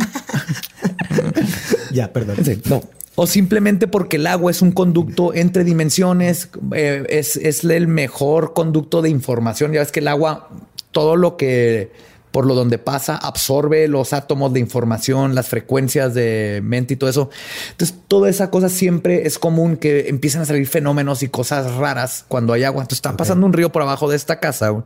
[1.91, 2.37] ya, perdón.
[2.65, 2.81] no
[3.21, 9.01] o simplemente porque el agua es un conducto entre dimensiones, eh, es, el mejor conducto
[9.01, 9.73] de información.
[9.73, 10.47] Ya ves que el agua,
[10.93, 11.91] todo lo que
[12.31, 17.09] por lo donde pasa, absorbe los átomos de información, las frecuencias de mente y todo
[17.09, 17.29] eso.
[17.71, 22.23] Entonces, toda esa cosa siempre es común que empiezan a salir fenómenos y cosas raras
[22.25, 22.83] cuando hay agua.
[22.83, 24.85] Entonces, está pasando un río por abajo de esta casa.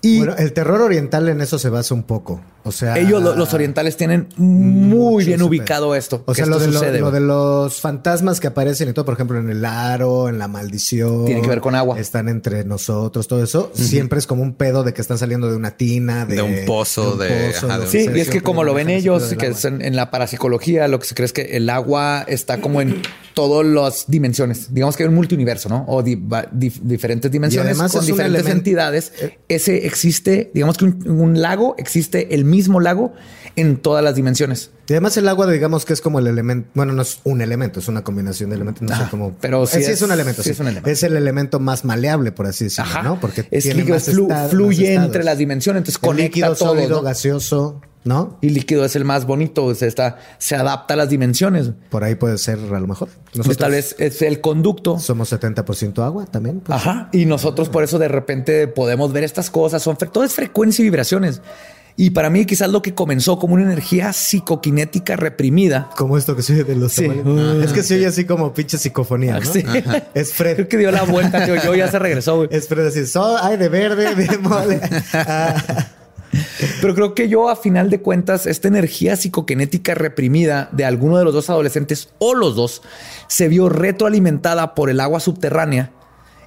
[0.00, 2.40] Y bueno, el terror oriental en eso se basa un poco.
[2.66, 6.22] O sea, ellos los orientales tienen muy bien ubicado esto.
[6.24, 9.50] O sea, lo, de lo, de los fantasmas que aparecen y todo, por ejemplo, en
[9.50, 11.26] el aro, en la maldición.
[11.26, 11.98] Tiene que ver con agua.
[11.98, 13.70] Están entre nosotros, todo eso.
[13.74, 17.16] Siempre es como un pedo de que están saliendo de una tina, de, un pozo,
[17.16, 17.52] de,
[17.86, 21.14] Sí, y es que como lo ven ellos, que en, la parapsicología, lo que se
[21.14, 23.02] cree es que el agua está como en
[23.34, 24.72] todas las dimensiones.
[24.72, 25.84] Digamos que hay un multiuniverso, ¿no?
[25.86, 29.12] O diferentes dimensiones con diferentes entidades.
[29.20, 33.12] Eh, Ese existe, digamos que un, un lago existe el mismo lago
[33.56, 34.70] en todas las dimensiones.
[34.88, 37.80] Y además el agua, digamos que es como el elemento, bueno, no es un elemento,
[37.80, 39.34] es una combinación de elementos, no sé cómo.
[39.40, 43.20] Pero sí, es, un elemento, sí, es el elemento más maleable, por así decirlo, ¿no?
[43.20, 47.80] Porque es tiene más fluye entre las dimensiones, entonces el conecta líquido, todo, sólido, gaseoso,
[48.04, 48.36] ¿no?
[48.42, 51.70] Y líquido es el más bonito, se está, se adapta a las dimensiones.
[51.88, 53.08] Por ahí puede ser a lo mejor.
[53.08, 54.98] Pues nosotros tal vez es el conducto.
[54.98, 56.60] Somos 70% agua también.
[56.60, 56.76] Pues.
[56.76, 57.08] Ajá.
[57.12, 60.84] Y nosotros por eso de repente podemos ver estas cosas, son todo es frecuencia y
[60.84, 61.40] vibraciones.
[61.96, 65.90] Y para mí quizás lo que comenzó como una energía psicoquinética reprimida.
[65.96, 67.06] Como esto que se oye de los Sí.
[67.08, 67.66] tamales.
[67.66, 69.46] Es que se oye así como pinche psicofonía, ¿no?
[69.52, 69.62] Sí.
[70.12, 70.56] Es Fred.
[70.56, 71.54] Creo que dio la vuelta, tío.
[71.62, 72.48] Yo ya se regresó, güey.
[72.50, 73.00] Es Fred así,
[73.42, 74.80] ay, de verde, de mole.
[75.14, 75.62] Ah,
[76.80, 81.24] Pero creo que yo, a final de cuentas, esta energía psicoquinética reprimida de alguno de
[81.24, 82.82] los dos adolescentes o los dos
[83.28, 85.92] se vio retroalimentada por el agua subterránea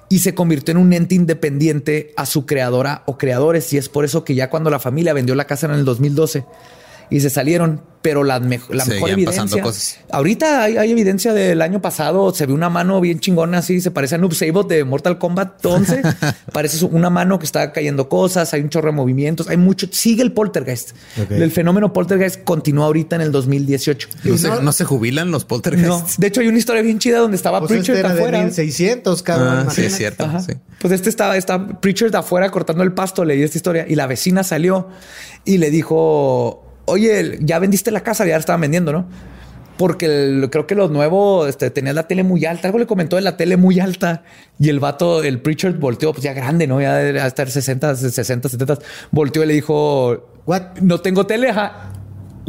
[0.08, 3.72] y se convirtió en un ente independiente a su creadora o creadores.
[3.72, 6.44] Y es por eso que ya cuando la familia vendió la casa en el 2012
[7.10, 9.60] y se salieron, pero la, mejo- la mejor evidencia.
[9.62, 9.98] cosas.
[10.12, 12.32] Ahorita hay, hay evidencia del año pasado.
[12.32, 13.80] Se ve una mano bien chingona así.
[13.80, 16.02] Se parece a Noob Saibot de Mortal Kombat 11.
[16.52, 18.54] parece una mano que está cayendo cosas.
[18.54, 19.48] Hay un chorro de movimientos.
[19.48, 19.88] Hay mucho.
[19.90, 20.92] Sigue el poltergeist.
[21.28, 24.08] El fenómeno poltergeist continúa ahorita en el 2018.
[24.24, 25.48] ¿No, se, no- no se jubilan los No.
[25.48, 26.18] poltergeists?
[26.18, 28.38] De hecho, hay una historia bien chida donde estaba pues este Preacher era de afuera.
[28.44, 29.66] 1600, cabrón.
[29.66, 30.30] Ah, sí, es cierto.
[30.46, 30.52] Sí.
[30.80, 34.06] Pues este estaba, estaba Preacher de afuera cortando el pasto, leí esta historia y la
[34.06, 34.88] vecina salió
[35.44, 39.06] y le dijo, oye, ya vendiste la casa, ya la estaban vendiendo, ¿no?
[39.76, 42.66] Porque el- creo que los nuevos este, tenían la tele muy alta.
[42.68, 44.24] Algo le comentó de la tele muy alta
[44.58, 46.80] y el vato, el Preacher volteó, pues ya grande, ¿no?
[46.80, 48.78] Ya de estar 60, 60, 70.
[49.12, 50.78] Volteó y le dijo, What?
[50.80, 51.92] no tengo tele, ajá.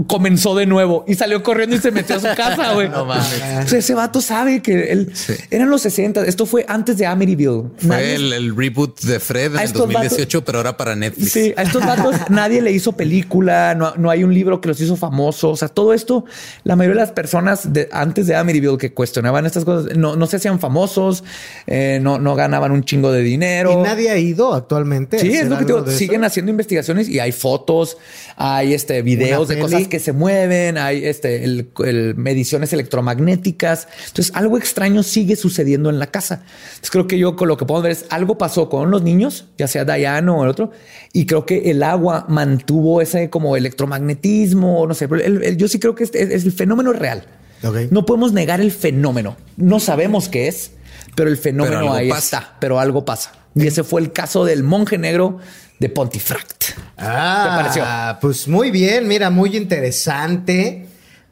[0.08, 2.90] Comenzó de nuevo y salió corriendo y se metió a su casa, güey.
[2.90, 3.26] No mames.
[3.66, 5.34] O sea, ese vato sabe que él Sí.
[5.52, 6.24] eran los 60.
[6.26, 7.64] Esto fue antes de Amityville.
[7.78, 11.32] Fue Nadie- el, el reboot de Fred en el estos 2018, pero ahora para Netflix.
[11.32, 14.80] Sí, a estos vatos nadie le hizo película, no, no hay un libro que los
[14.80, 15.52] hizo famosos.
[15.54, 16.26] O sea, todo esto,
[16.64, 20.28] la mayoría de las personas de, antes de Amityville que cuestionaban estas cosas no, no
[20.28, 21.24] se hacían famosos,
[21.68, 23.74] eh, no, no ganaban un chingo de dinero.
[23.74, 25.20] Y nadie ha ido actualmente.
[25.20, 25.88] Sí, es lo que te digo.
[25.92, 26.28] Siguen eso?
[26.28, 27.98] haciendo investigaciones y hay fotos,
[28.38, 29.62] hay este videos Una de peli.
[29.74, 33.88] cosas que se mueven, hay este el, el- mediciones electromagnéticas.
[34.08, 36.44] Entonces, algo extraño sigue sucediendo en la casa.
[36.70, 39.46] Entonces, creo que yo con lo que puedo ver es algo pasó con los niños,
[39.58, 40.72] ya sea Diana o el otro,
[41.14, 45.08] y creo que el agua mantuvo ese como electromagnetismo, no sé.
[45.08, 47.24] pero el- el- yo sí creo que este es, es el fenómeno real.
[47.64, 47.76] Ok.
[47.92, 49.36] No podemos negar el fenómeno.
[49.58, 50.72] No sabemos qué es,
[51.16, 52.38] pero el fenómeno algo ahí pasa.
[52.38, 52.58] está.
[52.60, 53.34] Pero algo pasa.
[53.56, 55.40] Y ese fue el caso del monje negro
[55.80, 56.64] de Pontefract.
[56.98, 57.84] Ah, ¿Qué pareció?
[58.22, 60.86] Pues muy bien, mira, muy interesante.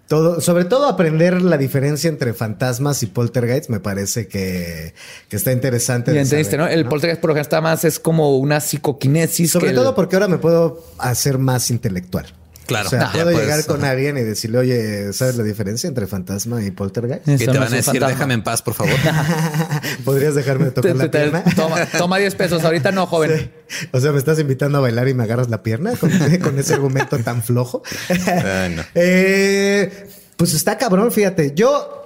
[0.07, 4.93] Todo, sobre todo aprender la diferencia entre fantasmas y poltergeists me parece que,
[5.27, 6.11] que está interesante.
[6.11, 6.73] Y de entendiste, saber, ¿no?
[6.73, 9.51] El poltergeist, por ejemplo, está más, es como una psicoquinesis.
[9.51, 12.25] Sobre todo el- porque ahora me puedo hacer más intelectual.
[12.67, 12.87] Claro.
[12.87, 13.91] O sea, puedo puedes, llegar con ajá.
[13.91, 17.27] alguien y decirle, oye, ¿sabes la diferencia entre fantasma y poltergeist?
[17.27, 18.07] Y te no van a decir, fantasma.
[18.09, 18.93] déjame en paz, por favor.
[20.05, 21.43] ¿Podrías dejarme tocar la pierna?
[21.55, 22.63] toma, toma 10 pesos.
[22.63, 23.51] Ahorita no, joven.
[23.67, 23.87] Sí.
[23.91, 26.09] O sea, ¿me estás invitando a bailar y me agarras la pierna con,
[26.41, 27.83] con ese argumento tan flojo?
[28.09, 28.83] Ay, no.
[28.95, 30.07] Eh,
[30.37, 31.51] pues está cabrón, fíjate.
[31.53, 32.05] Yo,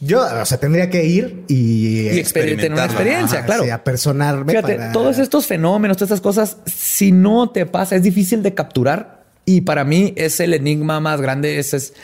[0.00, 3.64] yo, o sea, tendría que ir y, Y tener una experiencia, Ajá, claro.
[3.64, 4.52] sí, apersonarme.
[4.52, 8.54] Fíjate, para- todos estos fenómenos, todas estas cosas, si no te pasa, es difícil de
[8.54, 9.17] capturar.
[9.48, 11.58] Y para mí es el enigma más grande.
[11.58, 11.94] Ese es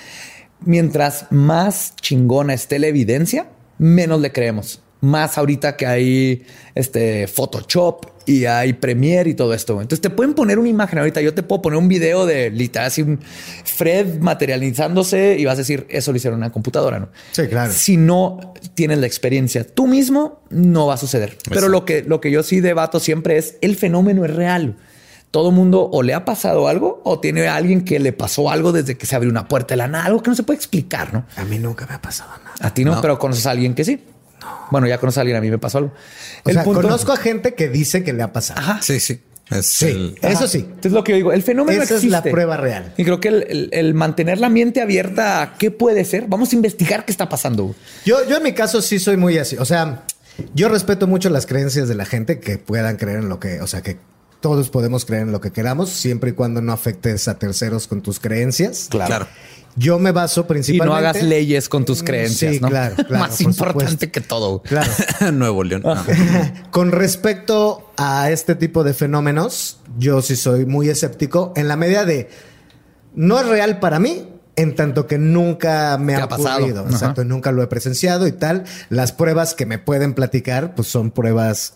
[0.65, 4.81] mientras más chingona esté la evidencia, menos le creemos.
[5.03, 9.75] Más ahorita que hay este Photoshop y hay Premiere y todo esto.
[9.83, 11.21] Entonces te pueden poner una imagen ahorita.
[11.21, 15.59] Yo te puedo poner un video de literal así un Fred materializándose y vas a
[15.59, 17.11] decir eso lo hicieron en una computadora, ¿no?
[17.33, 17.71] Sí, claro.
[17.75, 21.37] Si no tienes la experiencia tú mismo, no va a suceder.
[21.51, 24.79] Pero lo que, lo que yo sí debato siempre es el fenómeno es real.
[25.35, 28.71] Todo mundo o le ha pasado algo o tiene a alguien que le pasó algo
[28.71, 31.13] desde que se abrió una puerta de la nada, algo que no se puede explicar,
[31.13, 31.27] ¿no?
[31.37, 32.55] A mí nunca me ha pasado nada.
[32.61, 33.01] A ti no, No.
[33.01, 33.99] pero conoces a alguien que sí.
[34.71, 35.93] Bueno, ya conoces a alguien, a mí me pasó algo.
[36.45, 38.61] O sea, conozco a gente que dice que le ha pasado.
[38.61, 38.79] Ajá.
[38.81, 39.21] Sí, sí.
[39.51, 40.69] Es Sí, el- eso sí.
[40.85, 41.33] Es lo que yo digo.
[41.33, 42.11] El fenómeno Esa es existe.
[42.13, 42.95] la prueba real.
[42.97, 46.27] Y creo que el, el- el mantener la mente abierta a qué puede ser.
[46.29, 47.75] Vamos a investigar qué está pasando.
[48.07, 49.57] Yo, yo en mi caso sí soy muy así.
[49.59, 50.05] O sea,
[50.55, 53.67] yo respeto mucho las creencias de la gente que puedan creer en lo que, o
[53.67, 53.99] sea, que
[54.45, 58.03] todos podemos creer en lo que queramos, siempre y cuando no afectes a terceros con
[58.03, 58.89] tus creencias.
[58.91, 59.27] Claro.
[59.75, 60.87] Yo me baso Y principalmente.
[61.03, 62.69] no hagas leyes con tus creencias, Sí, ¿no?
[62.69, 64.13] claro, claro, Más por importante supuesto.
[64.13, 64.61] que todo.
[64.63, 64.93] Claro.
[65.33, 65.81] Nuevo León.
[65.85, 65.97] No.
[66.71, 72.05] Con respecto a este tipo de fenómenos, yo sí soy muy escéptico en la medida
[72.05, 72.29] de
[73.15, 74.29] no es real para mí.
[74.57, 76.59] En tanto que nunca me ha ha pasado.
[76.59, 76.91] ocurrido, Ajá.
[76.91, 78.63] exacto, nunca lo he presenciado y tal.
[78.91, 81.75] Las pruebas que me pueden platicar, pues son pruebas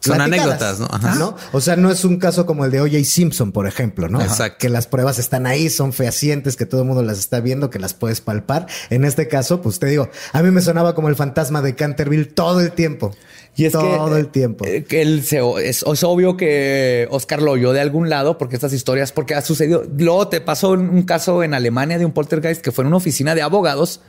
[0.00, 0.88] Son anécdotas, ¿no?
[0.90, 1.14] Ajá.
[1.16, 1.36] ¿no?
[1.52, 3.04] O sea, no es un caso como el de O.J.
[3.04, 4.20] Simpson, por ejemplo, ¿no?
[4.20, 4.56] Exacto.
[4.60, 7.78] Que las pruebas están ahí, son fehacientes, que todo el mundo las está viendo, que
[7.78, 8.66] las puedes palpar.
[8.90, 12.26] En este caso, pues te digo, a mí me sonaba como el fantasma de Canterville
[12.26, 13.14] todo el tiempo.
[13.56, 14.64] Y es todo que, el tiempo.
[14.66, 18.54] eh, que él se, es, es obvio que Oscar lo oyó de algún lado porque
[18.54, 19.84] estas historias, porque ha sucedido.
[19.96, 22.98] Luego te pasó un, un caso en Alemania de un poltergeist que fue en una
[22.98, 24.00] oficina de abogados.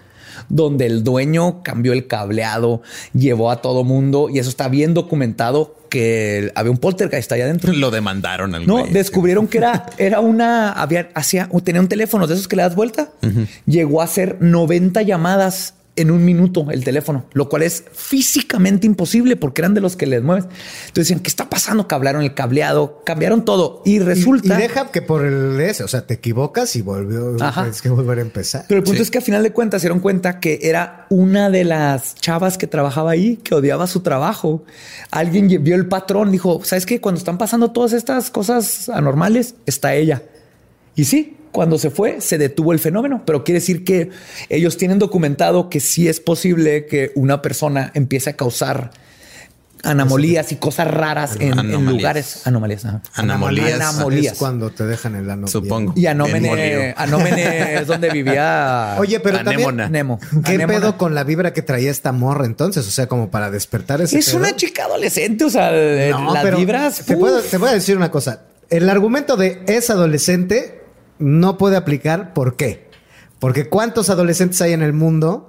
[0.47, 2.81] Donde el dueño cambió el cableado,
[3.13, 7.73] llevó a todo mundo y eso está bien documentado que había un poltergeist allá adentro.
[7.73, 8.93] Lo demandaron al No, güey.
[8.93, 12.75] descubrieron que era, era una, había, hacía, tenía un teléfono de esos que le das
[12.75, 13.09] vuelta.
[13.65, 19.35] Llegó a hacer 90 llamadas en un minuto el teléfono, lo cual es físicamente imposible
[19.35, 20.45] porque eran de los que les mueves.
[20.45, 21.87] Entonces decían, ¿qué está pasando?
[21.87, 24.57] Cablaron el cableado, cambiaron todo y resulta...
[24.57, 28.19] y deja que por el ese, o sea, te equivocas y volvió, tienes que volver
[28.19, 28.65] a empezar.
[28.67, 29.03] Pero el punto Sí.
[29.03, 32.57] es que a final de cuentas se dieron cuenta que era una de las chavas
[32.57, 34.63] que trabajaba ahí, que odiaba su trabajo.
[35.11, 36.99] Alguien vio el patrón, dijo, ¿sabes qué?
[37.01, 40.23] Cuando están pasando todas estas cosas anormales, está ella.
[40.95, 44.09] Y sí, cuando se fue, se detuvo el fenómeno, pero quiere decir que
[44.49, 48.91] ellos tienen documentado que sí es posible que una persona empiece a causar
[49.83, 52.45] anomalías y cosas raras en, lugares.
[52.45, 52.85] Anomalías.
[52.85, 53.01] ajá.
[53.15, 53.79] Anomalías.
[53.81, 54.33] Anomalías.
[54.33, 55.47] Es cuando te dejan el ano.
[55.47, 55.93] Supongo.
[55.95, 56.93] Y Anómene.
[56.97, 58.95] Anómene es donde vivía.
[58.99, 59.91] Oye, pero también-.
[59.91, 60.19] Nemo.
[60.43, 60.79] ¿Qué Anémona.
[60.79, 62.85] pedo con la vibra que traía esta morra entonces?
[62.87, 64.37] O sea, como para despertar ese Es pedo.
[64.39, 65.71] una chica adolescente, o sea,
[66.11, 67.05] No, las vibras.
[67.05, 68.41] Te, puedo- te voy a decir una cosa.
[68.69, 70.78] El argumento de es adolescente
[71.19, 72.33] no puede aplicar.
[72.33, 72.87] ¿Por qué?
[73.39, 75.45] Porque ¿cuántos adolescentes hay en el mundo?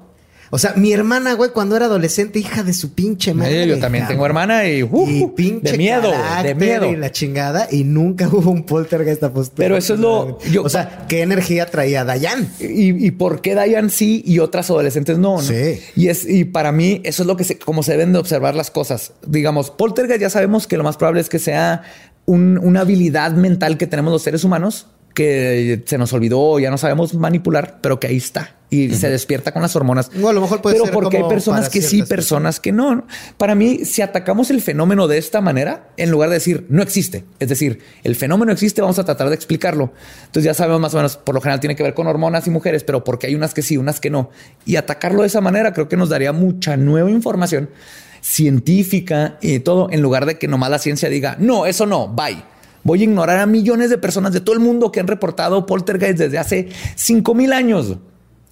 [0.53, 3.69] O sea, mi hermana, güey, cuando era adolescente, hija de su pinche madre.
[3.69, 6.91] Yo también tengo hermana y, uh, y pinche de miedo, de miedo.
[6.91, 9.55] y la chingada y nunca hubo un poltergeist apostado.
[9.59, 12.49] Pero eso es lo- yo- o sea, ¿qué energía traía Dayan?
[12.59, 15.43] Y, y por qué Diane sí y otras adolescentes no, ¿no?
[15.43, 15.79] Sí.
[15.95, 18.57] Y es y para mí eso es lo que se, como se deben de observar
[18.57, 19.13] las cosas.
[19.25, 21.83] Digamos, poltergeist ya sabemos que lo más probable es que sea
[22.27, 26.79] un- una habilidad mental que tenemos los seres humanos que se nos olvidó, ya no
[26.79, 30.11] sabemos manipular, pero que ahí está y se despierta con las hormonas.
[30.23, 32.71] O a lo mejor puede pero ser porque hay personas que sí, personas que.
[32.71, 33.05] ¿no?
[33.37, 37.25] Para mí, si atacamos el fenómeno de esta manera, en lugar de decir no existe,
[37.41, 39.93] es decir, el fenómeno existe, vamos a tratar de explicarlo.
[40.27, 42.51] Entonces ya sabemos más o menos, por lo general tiene que ver con hormonas y
[42.51, 44.31] mujeres, pero porque hay unas que sí, unas que no.
[44.65, 47.71] Y atacarlo de esa manera creo que nos daría mucha nueva información
[48.21, 52.43] científica y todo, en lugar de que nomás la ciencia diga, no, eso no, bye.
[52.83, 56.19] Voy a ignorar a millones de personas de todo el mundo que han reportado poltergeist
[56.19, 57.97] desde hace 5000 años.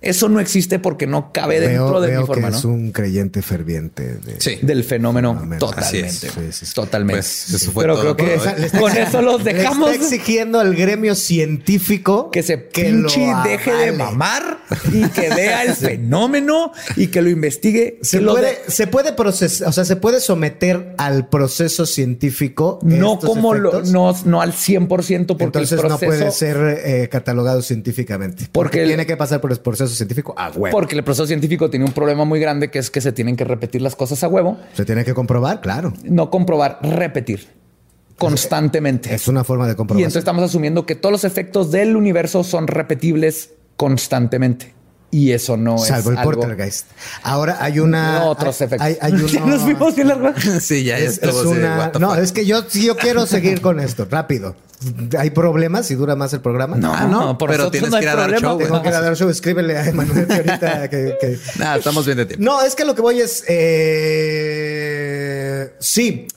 [0.01, 2.59] Eso no existe porque no cabe dentro de veo mi forma, que ¿no?
[2.59, 4.15] es un creyente ferviente.
[4.15, 4.59] De, Sí.
[4.62, 5.59] Del fenómeno Fenómeno.
[5.59, 6.07] totalmente.
[6.09, 6.33] Así es.
[6.33, 6.75] Sí, sí, sí.
[6.75, 7.19] Totalmente.
[7.23, 10.61] Pues, eso fue Pero todo creo que está- con eso los le dejamos está exigiendo
[10.61, 11.15] al gremio
[11.59, 14.59] científico que se que lo pinche deje de mamar
[14.93, 17.99] y que vea el fenómeno y que lo investigue.
[18.03, 22.79] Se lo puede, de- se puede procesar, o sea, se puede someter al proceso científico.
[22.83, 26.83] no estos como lo, no, no al 100% porque Entonces el no proceso puede ser
[26.85, 28.45] eh, catalogado científicamente.
[28.45, 30.70] Porque, Porque el- tiene que pasar por el proceso científico a huevo.
[30.70, 33.44] porque el proceso científico tiene un problema muy grande que es que se tienen que
[33.44, 35.93] repetir las cosas a huevo, Se tiene que comprobar, claro.
[36.05, 37.47] no comprobar, repetir
[38.16, 39.15] constantemente.
[39.15, 40.01] Es una forma de Y comprobar.
[40.02, 44.74] entonces estamos asumiendo que todos los efectos del universo son repetibles constantemente.
[45.10, 46.32] Y eso no Salvo es el algo...
[46.32, 46.86] poltergeist.
[47.22, 48.18] Ahora hay una.
[48.18, 48.85] No, otros efectos.
[48.86, 50.32] Hay, hay Ya uno- nos fuimos bien largo.
[50.60, 51.93] Sí, ya, Es, es una.
[51.98, 52.66] No, es que yo,
[53.01, 54.55] quiero seguir con esto, rápido.
[55.18, 56.76] ¿Hay problemas si dura más el programa?
[56.76, 58.48] No, Ah, no, por pero tienes no que ir a dar problema.
[58.48, 59.28] show, Tengo que ir a dar show.
[59.30, 62.44] Escríbele a Emanuel que ahorita que- que, Nah, estamos bien de tiempo.
[62.44, 63.43] No, es que lo que voy es.
[64.39, 66.28] eh, sí.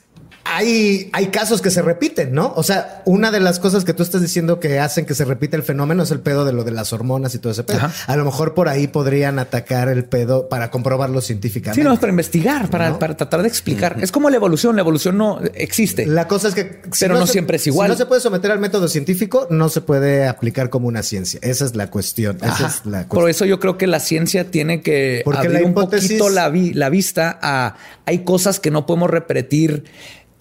[0.44, 2.52] Hay, hay casos que se repiten, ¿no?
[2.56, 5.56] O sea, una de las cosas que tú estás diciendo que hacen que se repita
[5.56, 7.78] el fenómeno es el pedo de lo de las hormonas y todo ese pedo.
[7.78, 7.92] Ajá.
[8.12, 11.82] A lo mejor por ahí podrían atacar el pedo para comprobarlo científicamente.
[11.82, 13.00] Sí, no, para investigar, para, ¿No?
[13.00, 13.98] para tratar de explicar.
[14.02, 14.76] Es como la evolución.
[14.76, 16.06] La evolución no existe.
[16.06, 16.82] La cosa es que.
[17.00, 17.88] Pero no se- siempre es igual.
[17.90, 21.40] Si no se puede someter al método científico, no se puede aplicar como una ciencia.
[21.44, 22.38] Esa es la cuestión.
[22.38, 22.68] Esa Ajá.
[22.68, 23.30] es la Por cuestión.
[23.30, 26.74] eso yo creo que la ciencia tiene que Porque abrir la un poquito la, vi-
[26.74, 29.84] la vista a hay cosas que no podemos repetir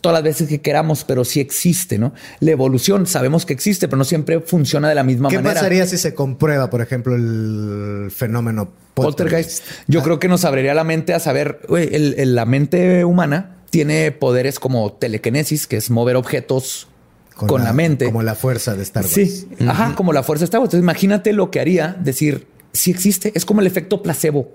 [0.00, 2.12] todas las veces que queramos, pero sí existe, ¿no?
[2.40, 5.54] La evolución sabemos que existe, pero no siempre funciona de la misma ¿Qué manera.
[5.54, 9.60] pasaría si se comprueba, por ejemplo, el fenómeno Poltergeist.
[9.60, 9.88] poltergeist?
[9.88, 13.56] Yo Ah, creo que nos abriría la mente a saber, el- el- la mente humana
[13.70, 16.88] tiene poderes como telequinesis, que es mover objetos
[17.36, 18.04] con, la, mente.
[18.06, 19.14] Como la fuerza de Star Wars.
[19.14, 20.58] Sí, ajá, como la fuerza está.
[20.58, 23.32] Entonces imagínate lo que haría decir si existe.
[23.34, 24.52] Es como el efecto placebo.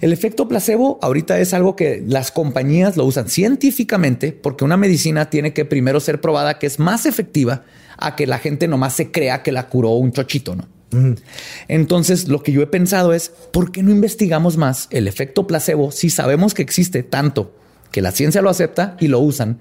[0.00, 5.30] El efecto placebo ahorita es algo que las compañías lo usan científicamente porque una medicina
[5.30, 7.64] tiene que primero ser probada que es más efectiva
[7.98, 10.66] a que la gente nomás se crea que la curó un chochito, ¿no?
[11.68, 15.92] Entonces, lo que yo he pensado es, ¿por qué no investigamos más el efecto placebo
[15.92, 17.54] si sabemos que existe tanto
[17.92, 19.60] que la ciencia lo acepta y lo usan?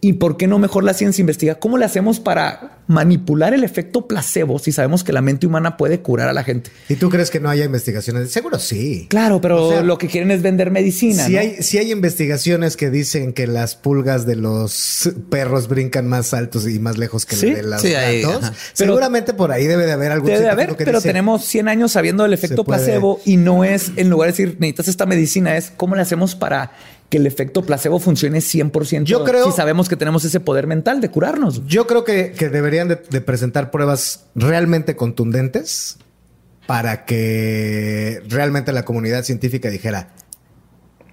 [0.00, 4.06] ¿Y por qué no mejor la ciencia investiga cómo le hacemos para manipular el efecto
[4.06, 6.70] placebo si sabemos que la mente humana puede curar a la gente?
[6.88, 8.30] ¿Y tú crees que no haya investigaciones?
[8.30, 9.08] Seguro sí.
[9.10, 11.26] Claro, pero lo que quieren es vender medicina.
[11.26, 16.32] Si, hay, si hay investigaciones que dicen que las pulgas de los perros brincan más
[16.32, 17.50] altos y más lejos que ¿Sí?
[17.50, 18.54] de las Sí, hay, gatos, ajá.
[18.74, 21.68] seguramente por ahí debe de haber algún Debe de haber, que pero dice, tenemos 100
[21.68, 25.56] años sabiendo del efecto placebo y no es, en lugar de decir necesitas esta medicina,
[25.56, 26.70] es cómo le hacemos para
[27.08, 29.04] que el efecto placebo funcione 100%.
[29.04, 31.64] Yo creo- Si sabemos que tenemos ese poder mental de curarnos.
[31.66, 35.96] Yo creo que, que deberían de, de presentar pruebas realmente contundentes
[36.66, 40.10] para que realmente la comunidad científica dijera,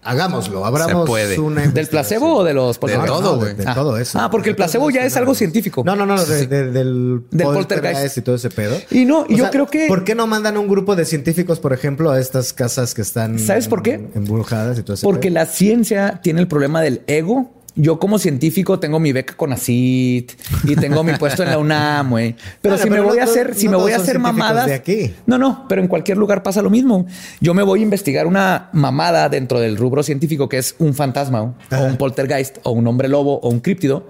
[0.06, 1.40] hagámoslo, abramos puede.
[1.40, 2.20] una ¿Del investigación".
[2.20, 3.14] placebo o de los De poltergeist?
[3.14, 3.56] todo, de- güey.
[3.56, 3.74] De, Ah.
[3.74, 4.20] todo eso.
[4.22, 5.36] Ah, porque el De todo placebo ya es no, algo no.
[5.36, 5.84] científico.
[5.86, 8.18] No, no, no, de- de- del, Del poltergeist.
[8.18, 8.78] y todo ese pedo.
[8.92, 11.60] Y no, y yo sea, creo que- ¿Por qué no mandan un grupo de científicos,
[11.60, 13.40] por ejemplo, a estas casas que están...
[13.40, 14.10] ¿Sabes por qué?
[14.16, 15.34] Embrujadas y todo ese Porque pedo?
[15.36, 17.52] la ciencia tiene el problema del ego.
[17.78, 20.32] Yo como científico tengo mi beca con ACID
[20.64, 22.36] y tengo mi puesto en la UNAM, güey.
[22.62, 24.74] Pero si me voy no a hacer, si no me voy a hacer mamadas de
[24.74, 25.14] aquí.
[25.26, 27.06] No, no, pero en cualquier lugar pasa lo mismo.
[27.42, 31.42] Yo me voy a investigar una mamada dentro del rubro científico que es un fantasma
[31.42, 31.84] o Ajá.
[31.84, 34.08] un poltergeist o un hombre lobo o un críptido.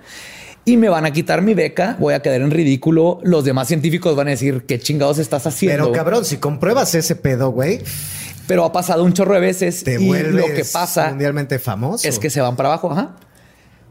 [0.68, 3.20] Y me van a quitar mi beca, voy a quedar en ridículo.
[3.24, 5.86] Los demás científicos van a decir qué chingados estás haciendo.
[5.86, 7.82] Pero cabrón, si compruebas ese pedo, güey,
[8.48, 12.08] Pero ha pasado un chorro de veces te y vuelves lo que pasa mundialmente famoso.
[12.08, 13.16] es que se van para abajo, ajá.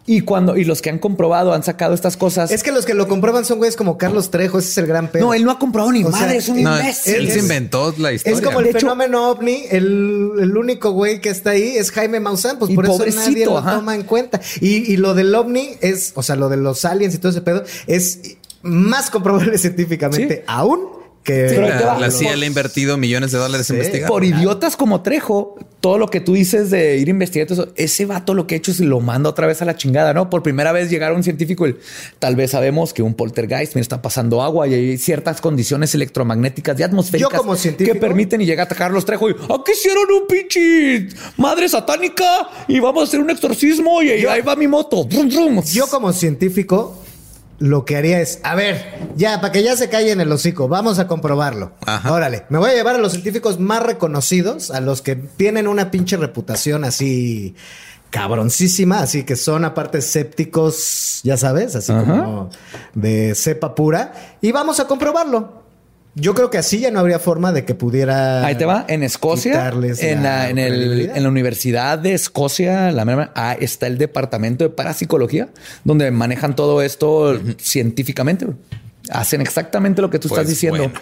[0.06, 2.50] Y cuando y los que han comprobado han sacado estas cosas.
[2.50, 5.08] Es que los que lo comprueban son güeyes como Carlos Trejo, ese es el gran
[5.08, 5.24] pedo.
[5.26, 7.14] no, él no ha comprobado ni O sea, madre, es un No, imbécil.
[7.14, 8.36] él se inventó la historia.
[8.38, 11.90] Es como el De hecho- fenómeno ovni, el, el único güey que está ahí es
[11.90, 13.76] Jaime Maussan, pues por eso nadie lo ajá.
[13.76, 14.40] toma en cuenta.
[14.60, 17.40] Y, y lo del ovni es, o sea, lo de los aliens y todo ese
[17.40, 18.20] pedo, es
[18.62, 20.42] más comprobable científicamente Sí.
[20.46, 20.80] aún
[21.24, 24.08] que la, la CIA le ha invertido millones de dólares en investigar.
[24.08, 27.72] Por idiotas como Trejo, todo lo que tú dices de ir a investigar, todo eso,
[27.76, 30.28] ese vato lo que ha hecho es lo manda otra vez a la chingada, ¿no?
[30.30, 31.76] Por primera vez llegar a un científico y
[32.18, 36.78] tal vez sabemos que un poltergeist, mira, está pasando agua y hay ciertas condiciones electromagnéticas
[36.78, 40.04] y atmosféricas Yo como científico- que permiten y llega a Carlos Trejo y aquí hicieron
[40.12, 42.24] un pinche madre satánica
[42.68, 45.06] y vamos a hacer un exorcismo y ahí va mi moto.
[45.72, 47.03] Yo como científico
[47.64, 48.84] lo que haría es, a ver,
[49.16, 51.72] ya, para que ya se calle en el hocico, vamos a comprobarlo.
[51.86, 52.12] Ajá.
[52.12, 55.90] Órale, me voy a llevar a los científicos más reconocidos, a los que tienen una
[55.90, 57.54] pinche reputación así
[58.10, 62.04] cabroncísima, así que son aparte escépticos, ya sabes, así Ajá.
[62.04, 62.50] como
[62.92, 64.12] de cepa pura,
[64.42, 65.63] y vamos a comprobarlo.
[66.16, 68.46] Yo creo que así ya no habría forma de que pudiera.
[68.46, 73.32] Ahí te va, en Escocia, en la, en, el- en la Universidad de Escocia, la
[73.34, 75.48] ah, está el departamento de parapsicología,
[75.82, 78.46] donde manejan todo esto científicamente.
[79.10, 80.84] Hacen exactamente lo que tú Pues estás diciendo.
[80.84, 81.00] bueno.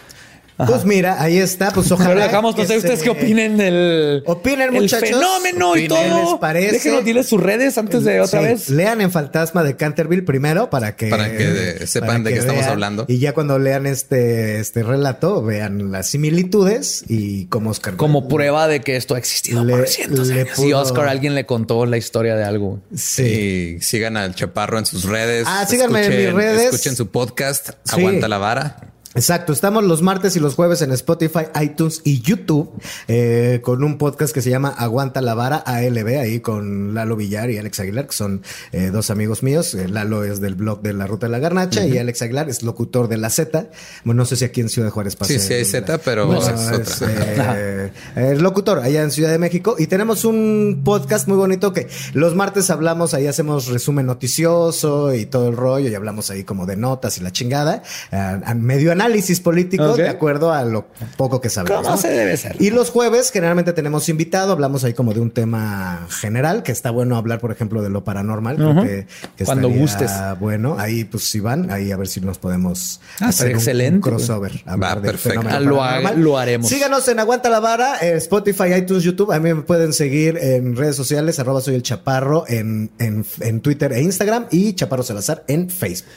[0.57, 2.11] Pues mira, ahí está, pues ojalá.
[2.11, 5.09] Pero dejamos, no que sé ustedes qué opinen del Opinen, el muchachos.
[5.09, 6.31] fenómeno y Opinen, ¿qué todo.
[6.33, 6.73] les parece?
[6.73, 8.69] Déjenos, diles sus redes antes de otra Sí, vez.
[8.70, 13.07] Lean en Fantasma de Canterville primero para que Para que sepan de qué estamos hablando.
[13.09, 17.97] Y ya cuando lean este, este relato, vean las similitudes y cómo Oscar.
[17.97, 20.51] Como prueba de que esto ha existido Le- por cientos de años.
[20.55, 22.81] Si pudo- Oscar alguien le contó la historia de algo.
[22.95, 23.77] Sí.
[23.79, 25.45] Y sigan al Chaparro en sus redes.
[25.49, 26.73] Ah, síganme en mis redes.
[26.74, 27.97] Escuchen su podcast, Sí.
[28.01, 28.77] Aguanta la Vara.
[29.14, 32.70] Exacto, estamos los martes y los jueves en Spotify, iTunes y YouTube
[33.09, 37.51] eh, con un podcast que se llama Aguanta la Vara ALB, ahí con Lalo Villar
[37.51, 39.74] y Alex Aguilar, que son eh, dos amigos míos.
[39.74, 42.62] Eh, Lalo es del blog de La Ruta de la Garnacha y Alex Aguilar es
[42.62, 43.68] locutor de La Z.
[44.05, 45.30] Bueno, no sé si aquí en Ciudad de Juárez pasa.
[45.30, 47.55] Sí, sí hay Z, pero No, es otra.
[47.59, 51.86] eh, eh, locutor allá en Ciudad de México y tenemos un podcast muy bonito que
[52.14, 56.64] los martes hablamos, ahí hacemos resumen noticioso y todo el rollo y hablamos ahí como
[56.64, 59.02] de notas y la chingada, eh, a medio análisis
[59.41, 59.97] político Ok.
[59.99, 61.79] de acuerdo a lo poco que sabemos.
[61.83, 61.97] ¿Cómo ¿no?
[62.01, 62.57] se debe ser?
[62.61, 66.91] Y los jueves generalmente tenemos invitado, hablamos ahí como de un tema general, que está
[66.91, 68.57] bueno hablar, por ejemplo, de lo paranormal.
[68.57, 68.83] creo Ujú.
[68.83, 69.07] que,
[69.37, 70.11] que Cuando gustes.
[70.41, 73.95] Bueno, ahí pues si van, ahí a ver si nos podemos Ah, hacer un- excelente.
[73.97, 74.53] un crossover.
[74.69, 75.41] Va, del perfecto.
[75.43, 76.69] fenómeno Ah, lo ha- lo haremos.
[76.69, 79.33] Síganos en Aguanta la Vara, eh, Spotify, iTunes, YouTube.
[79.33, 83.61] A mí me pueden seguir en redes sociales, arroba soy el Chaparro en, en, en
[83.61, 86.09] Twitter e Instagram y Chaparro Salazar en Facebook.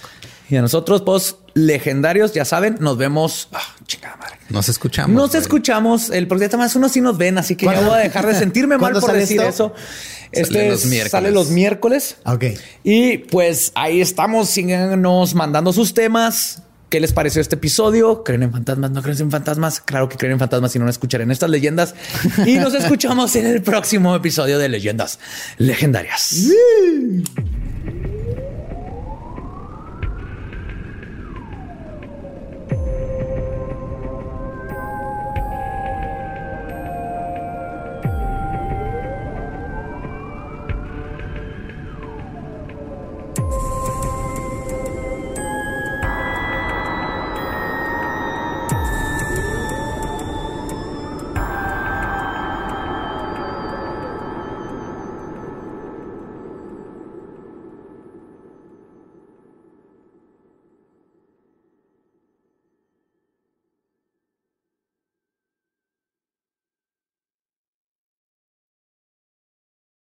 [0.49, 3.47] Y a nosotros, pues, legendarios, ya saben, nos vemos.
[3.51, 4.35] Ah, chingada madre.
[4.49, 5.15] Nos escuchamos.
[5.15, 5.41] Nos güey.
[5.41, 7.89] escuchamos el próximo más uno sí nos ven, así que ya ¿Cuándo?
[7.91, 9.49] voy a dejar de sentirme mal ¿Cuándo por sale decir esto?
[9.49, 9.73] eso.
[9.75, 11.11] Sale Este los es- miércoles.
[11.11, 12.17] sale los miércoles.
[12.25, 12.43] Ok.
[12.83, 16.61] Y pues ahí estamos, síganos mandando sus temas.
[16.89, 18.23] ¿Qué les pareció este episodio?
[18.23, 18.91] ¿Creen en fantasmas?
[18.91, 19.81] ¿No creen en fantasmas?
[19.81, 21.95] Claro que creen en fantasmas si no, no escucharán estas leyendas.
[22.45, 25.19] Y nos escuchamos en el próximo episodio de Leyendas
[25.57, 26.35] Legendarias.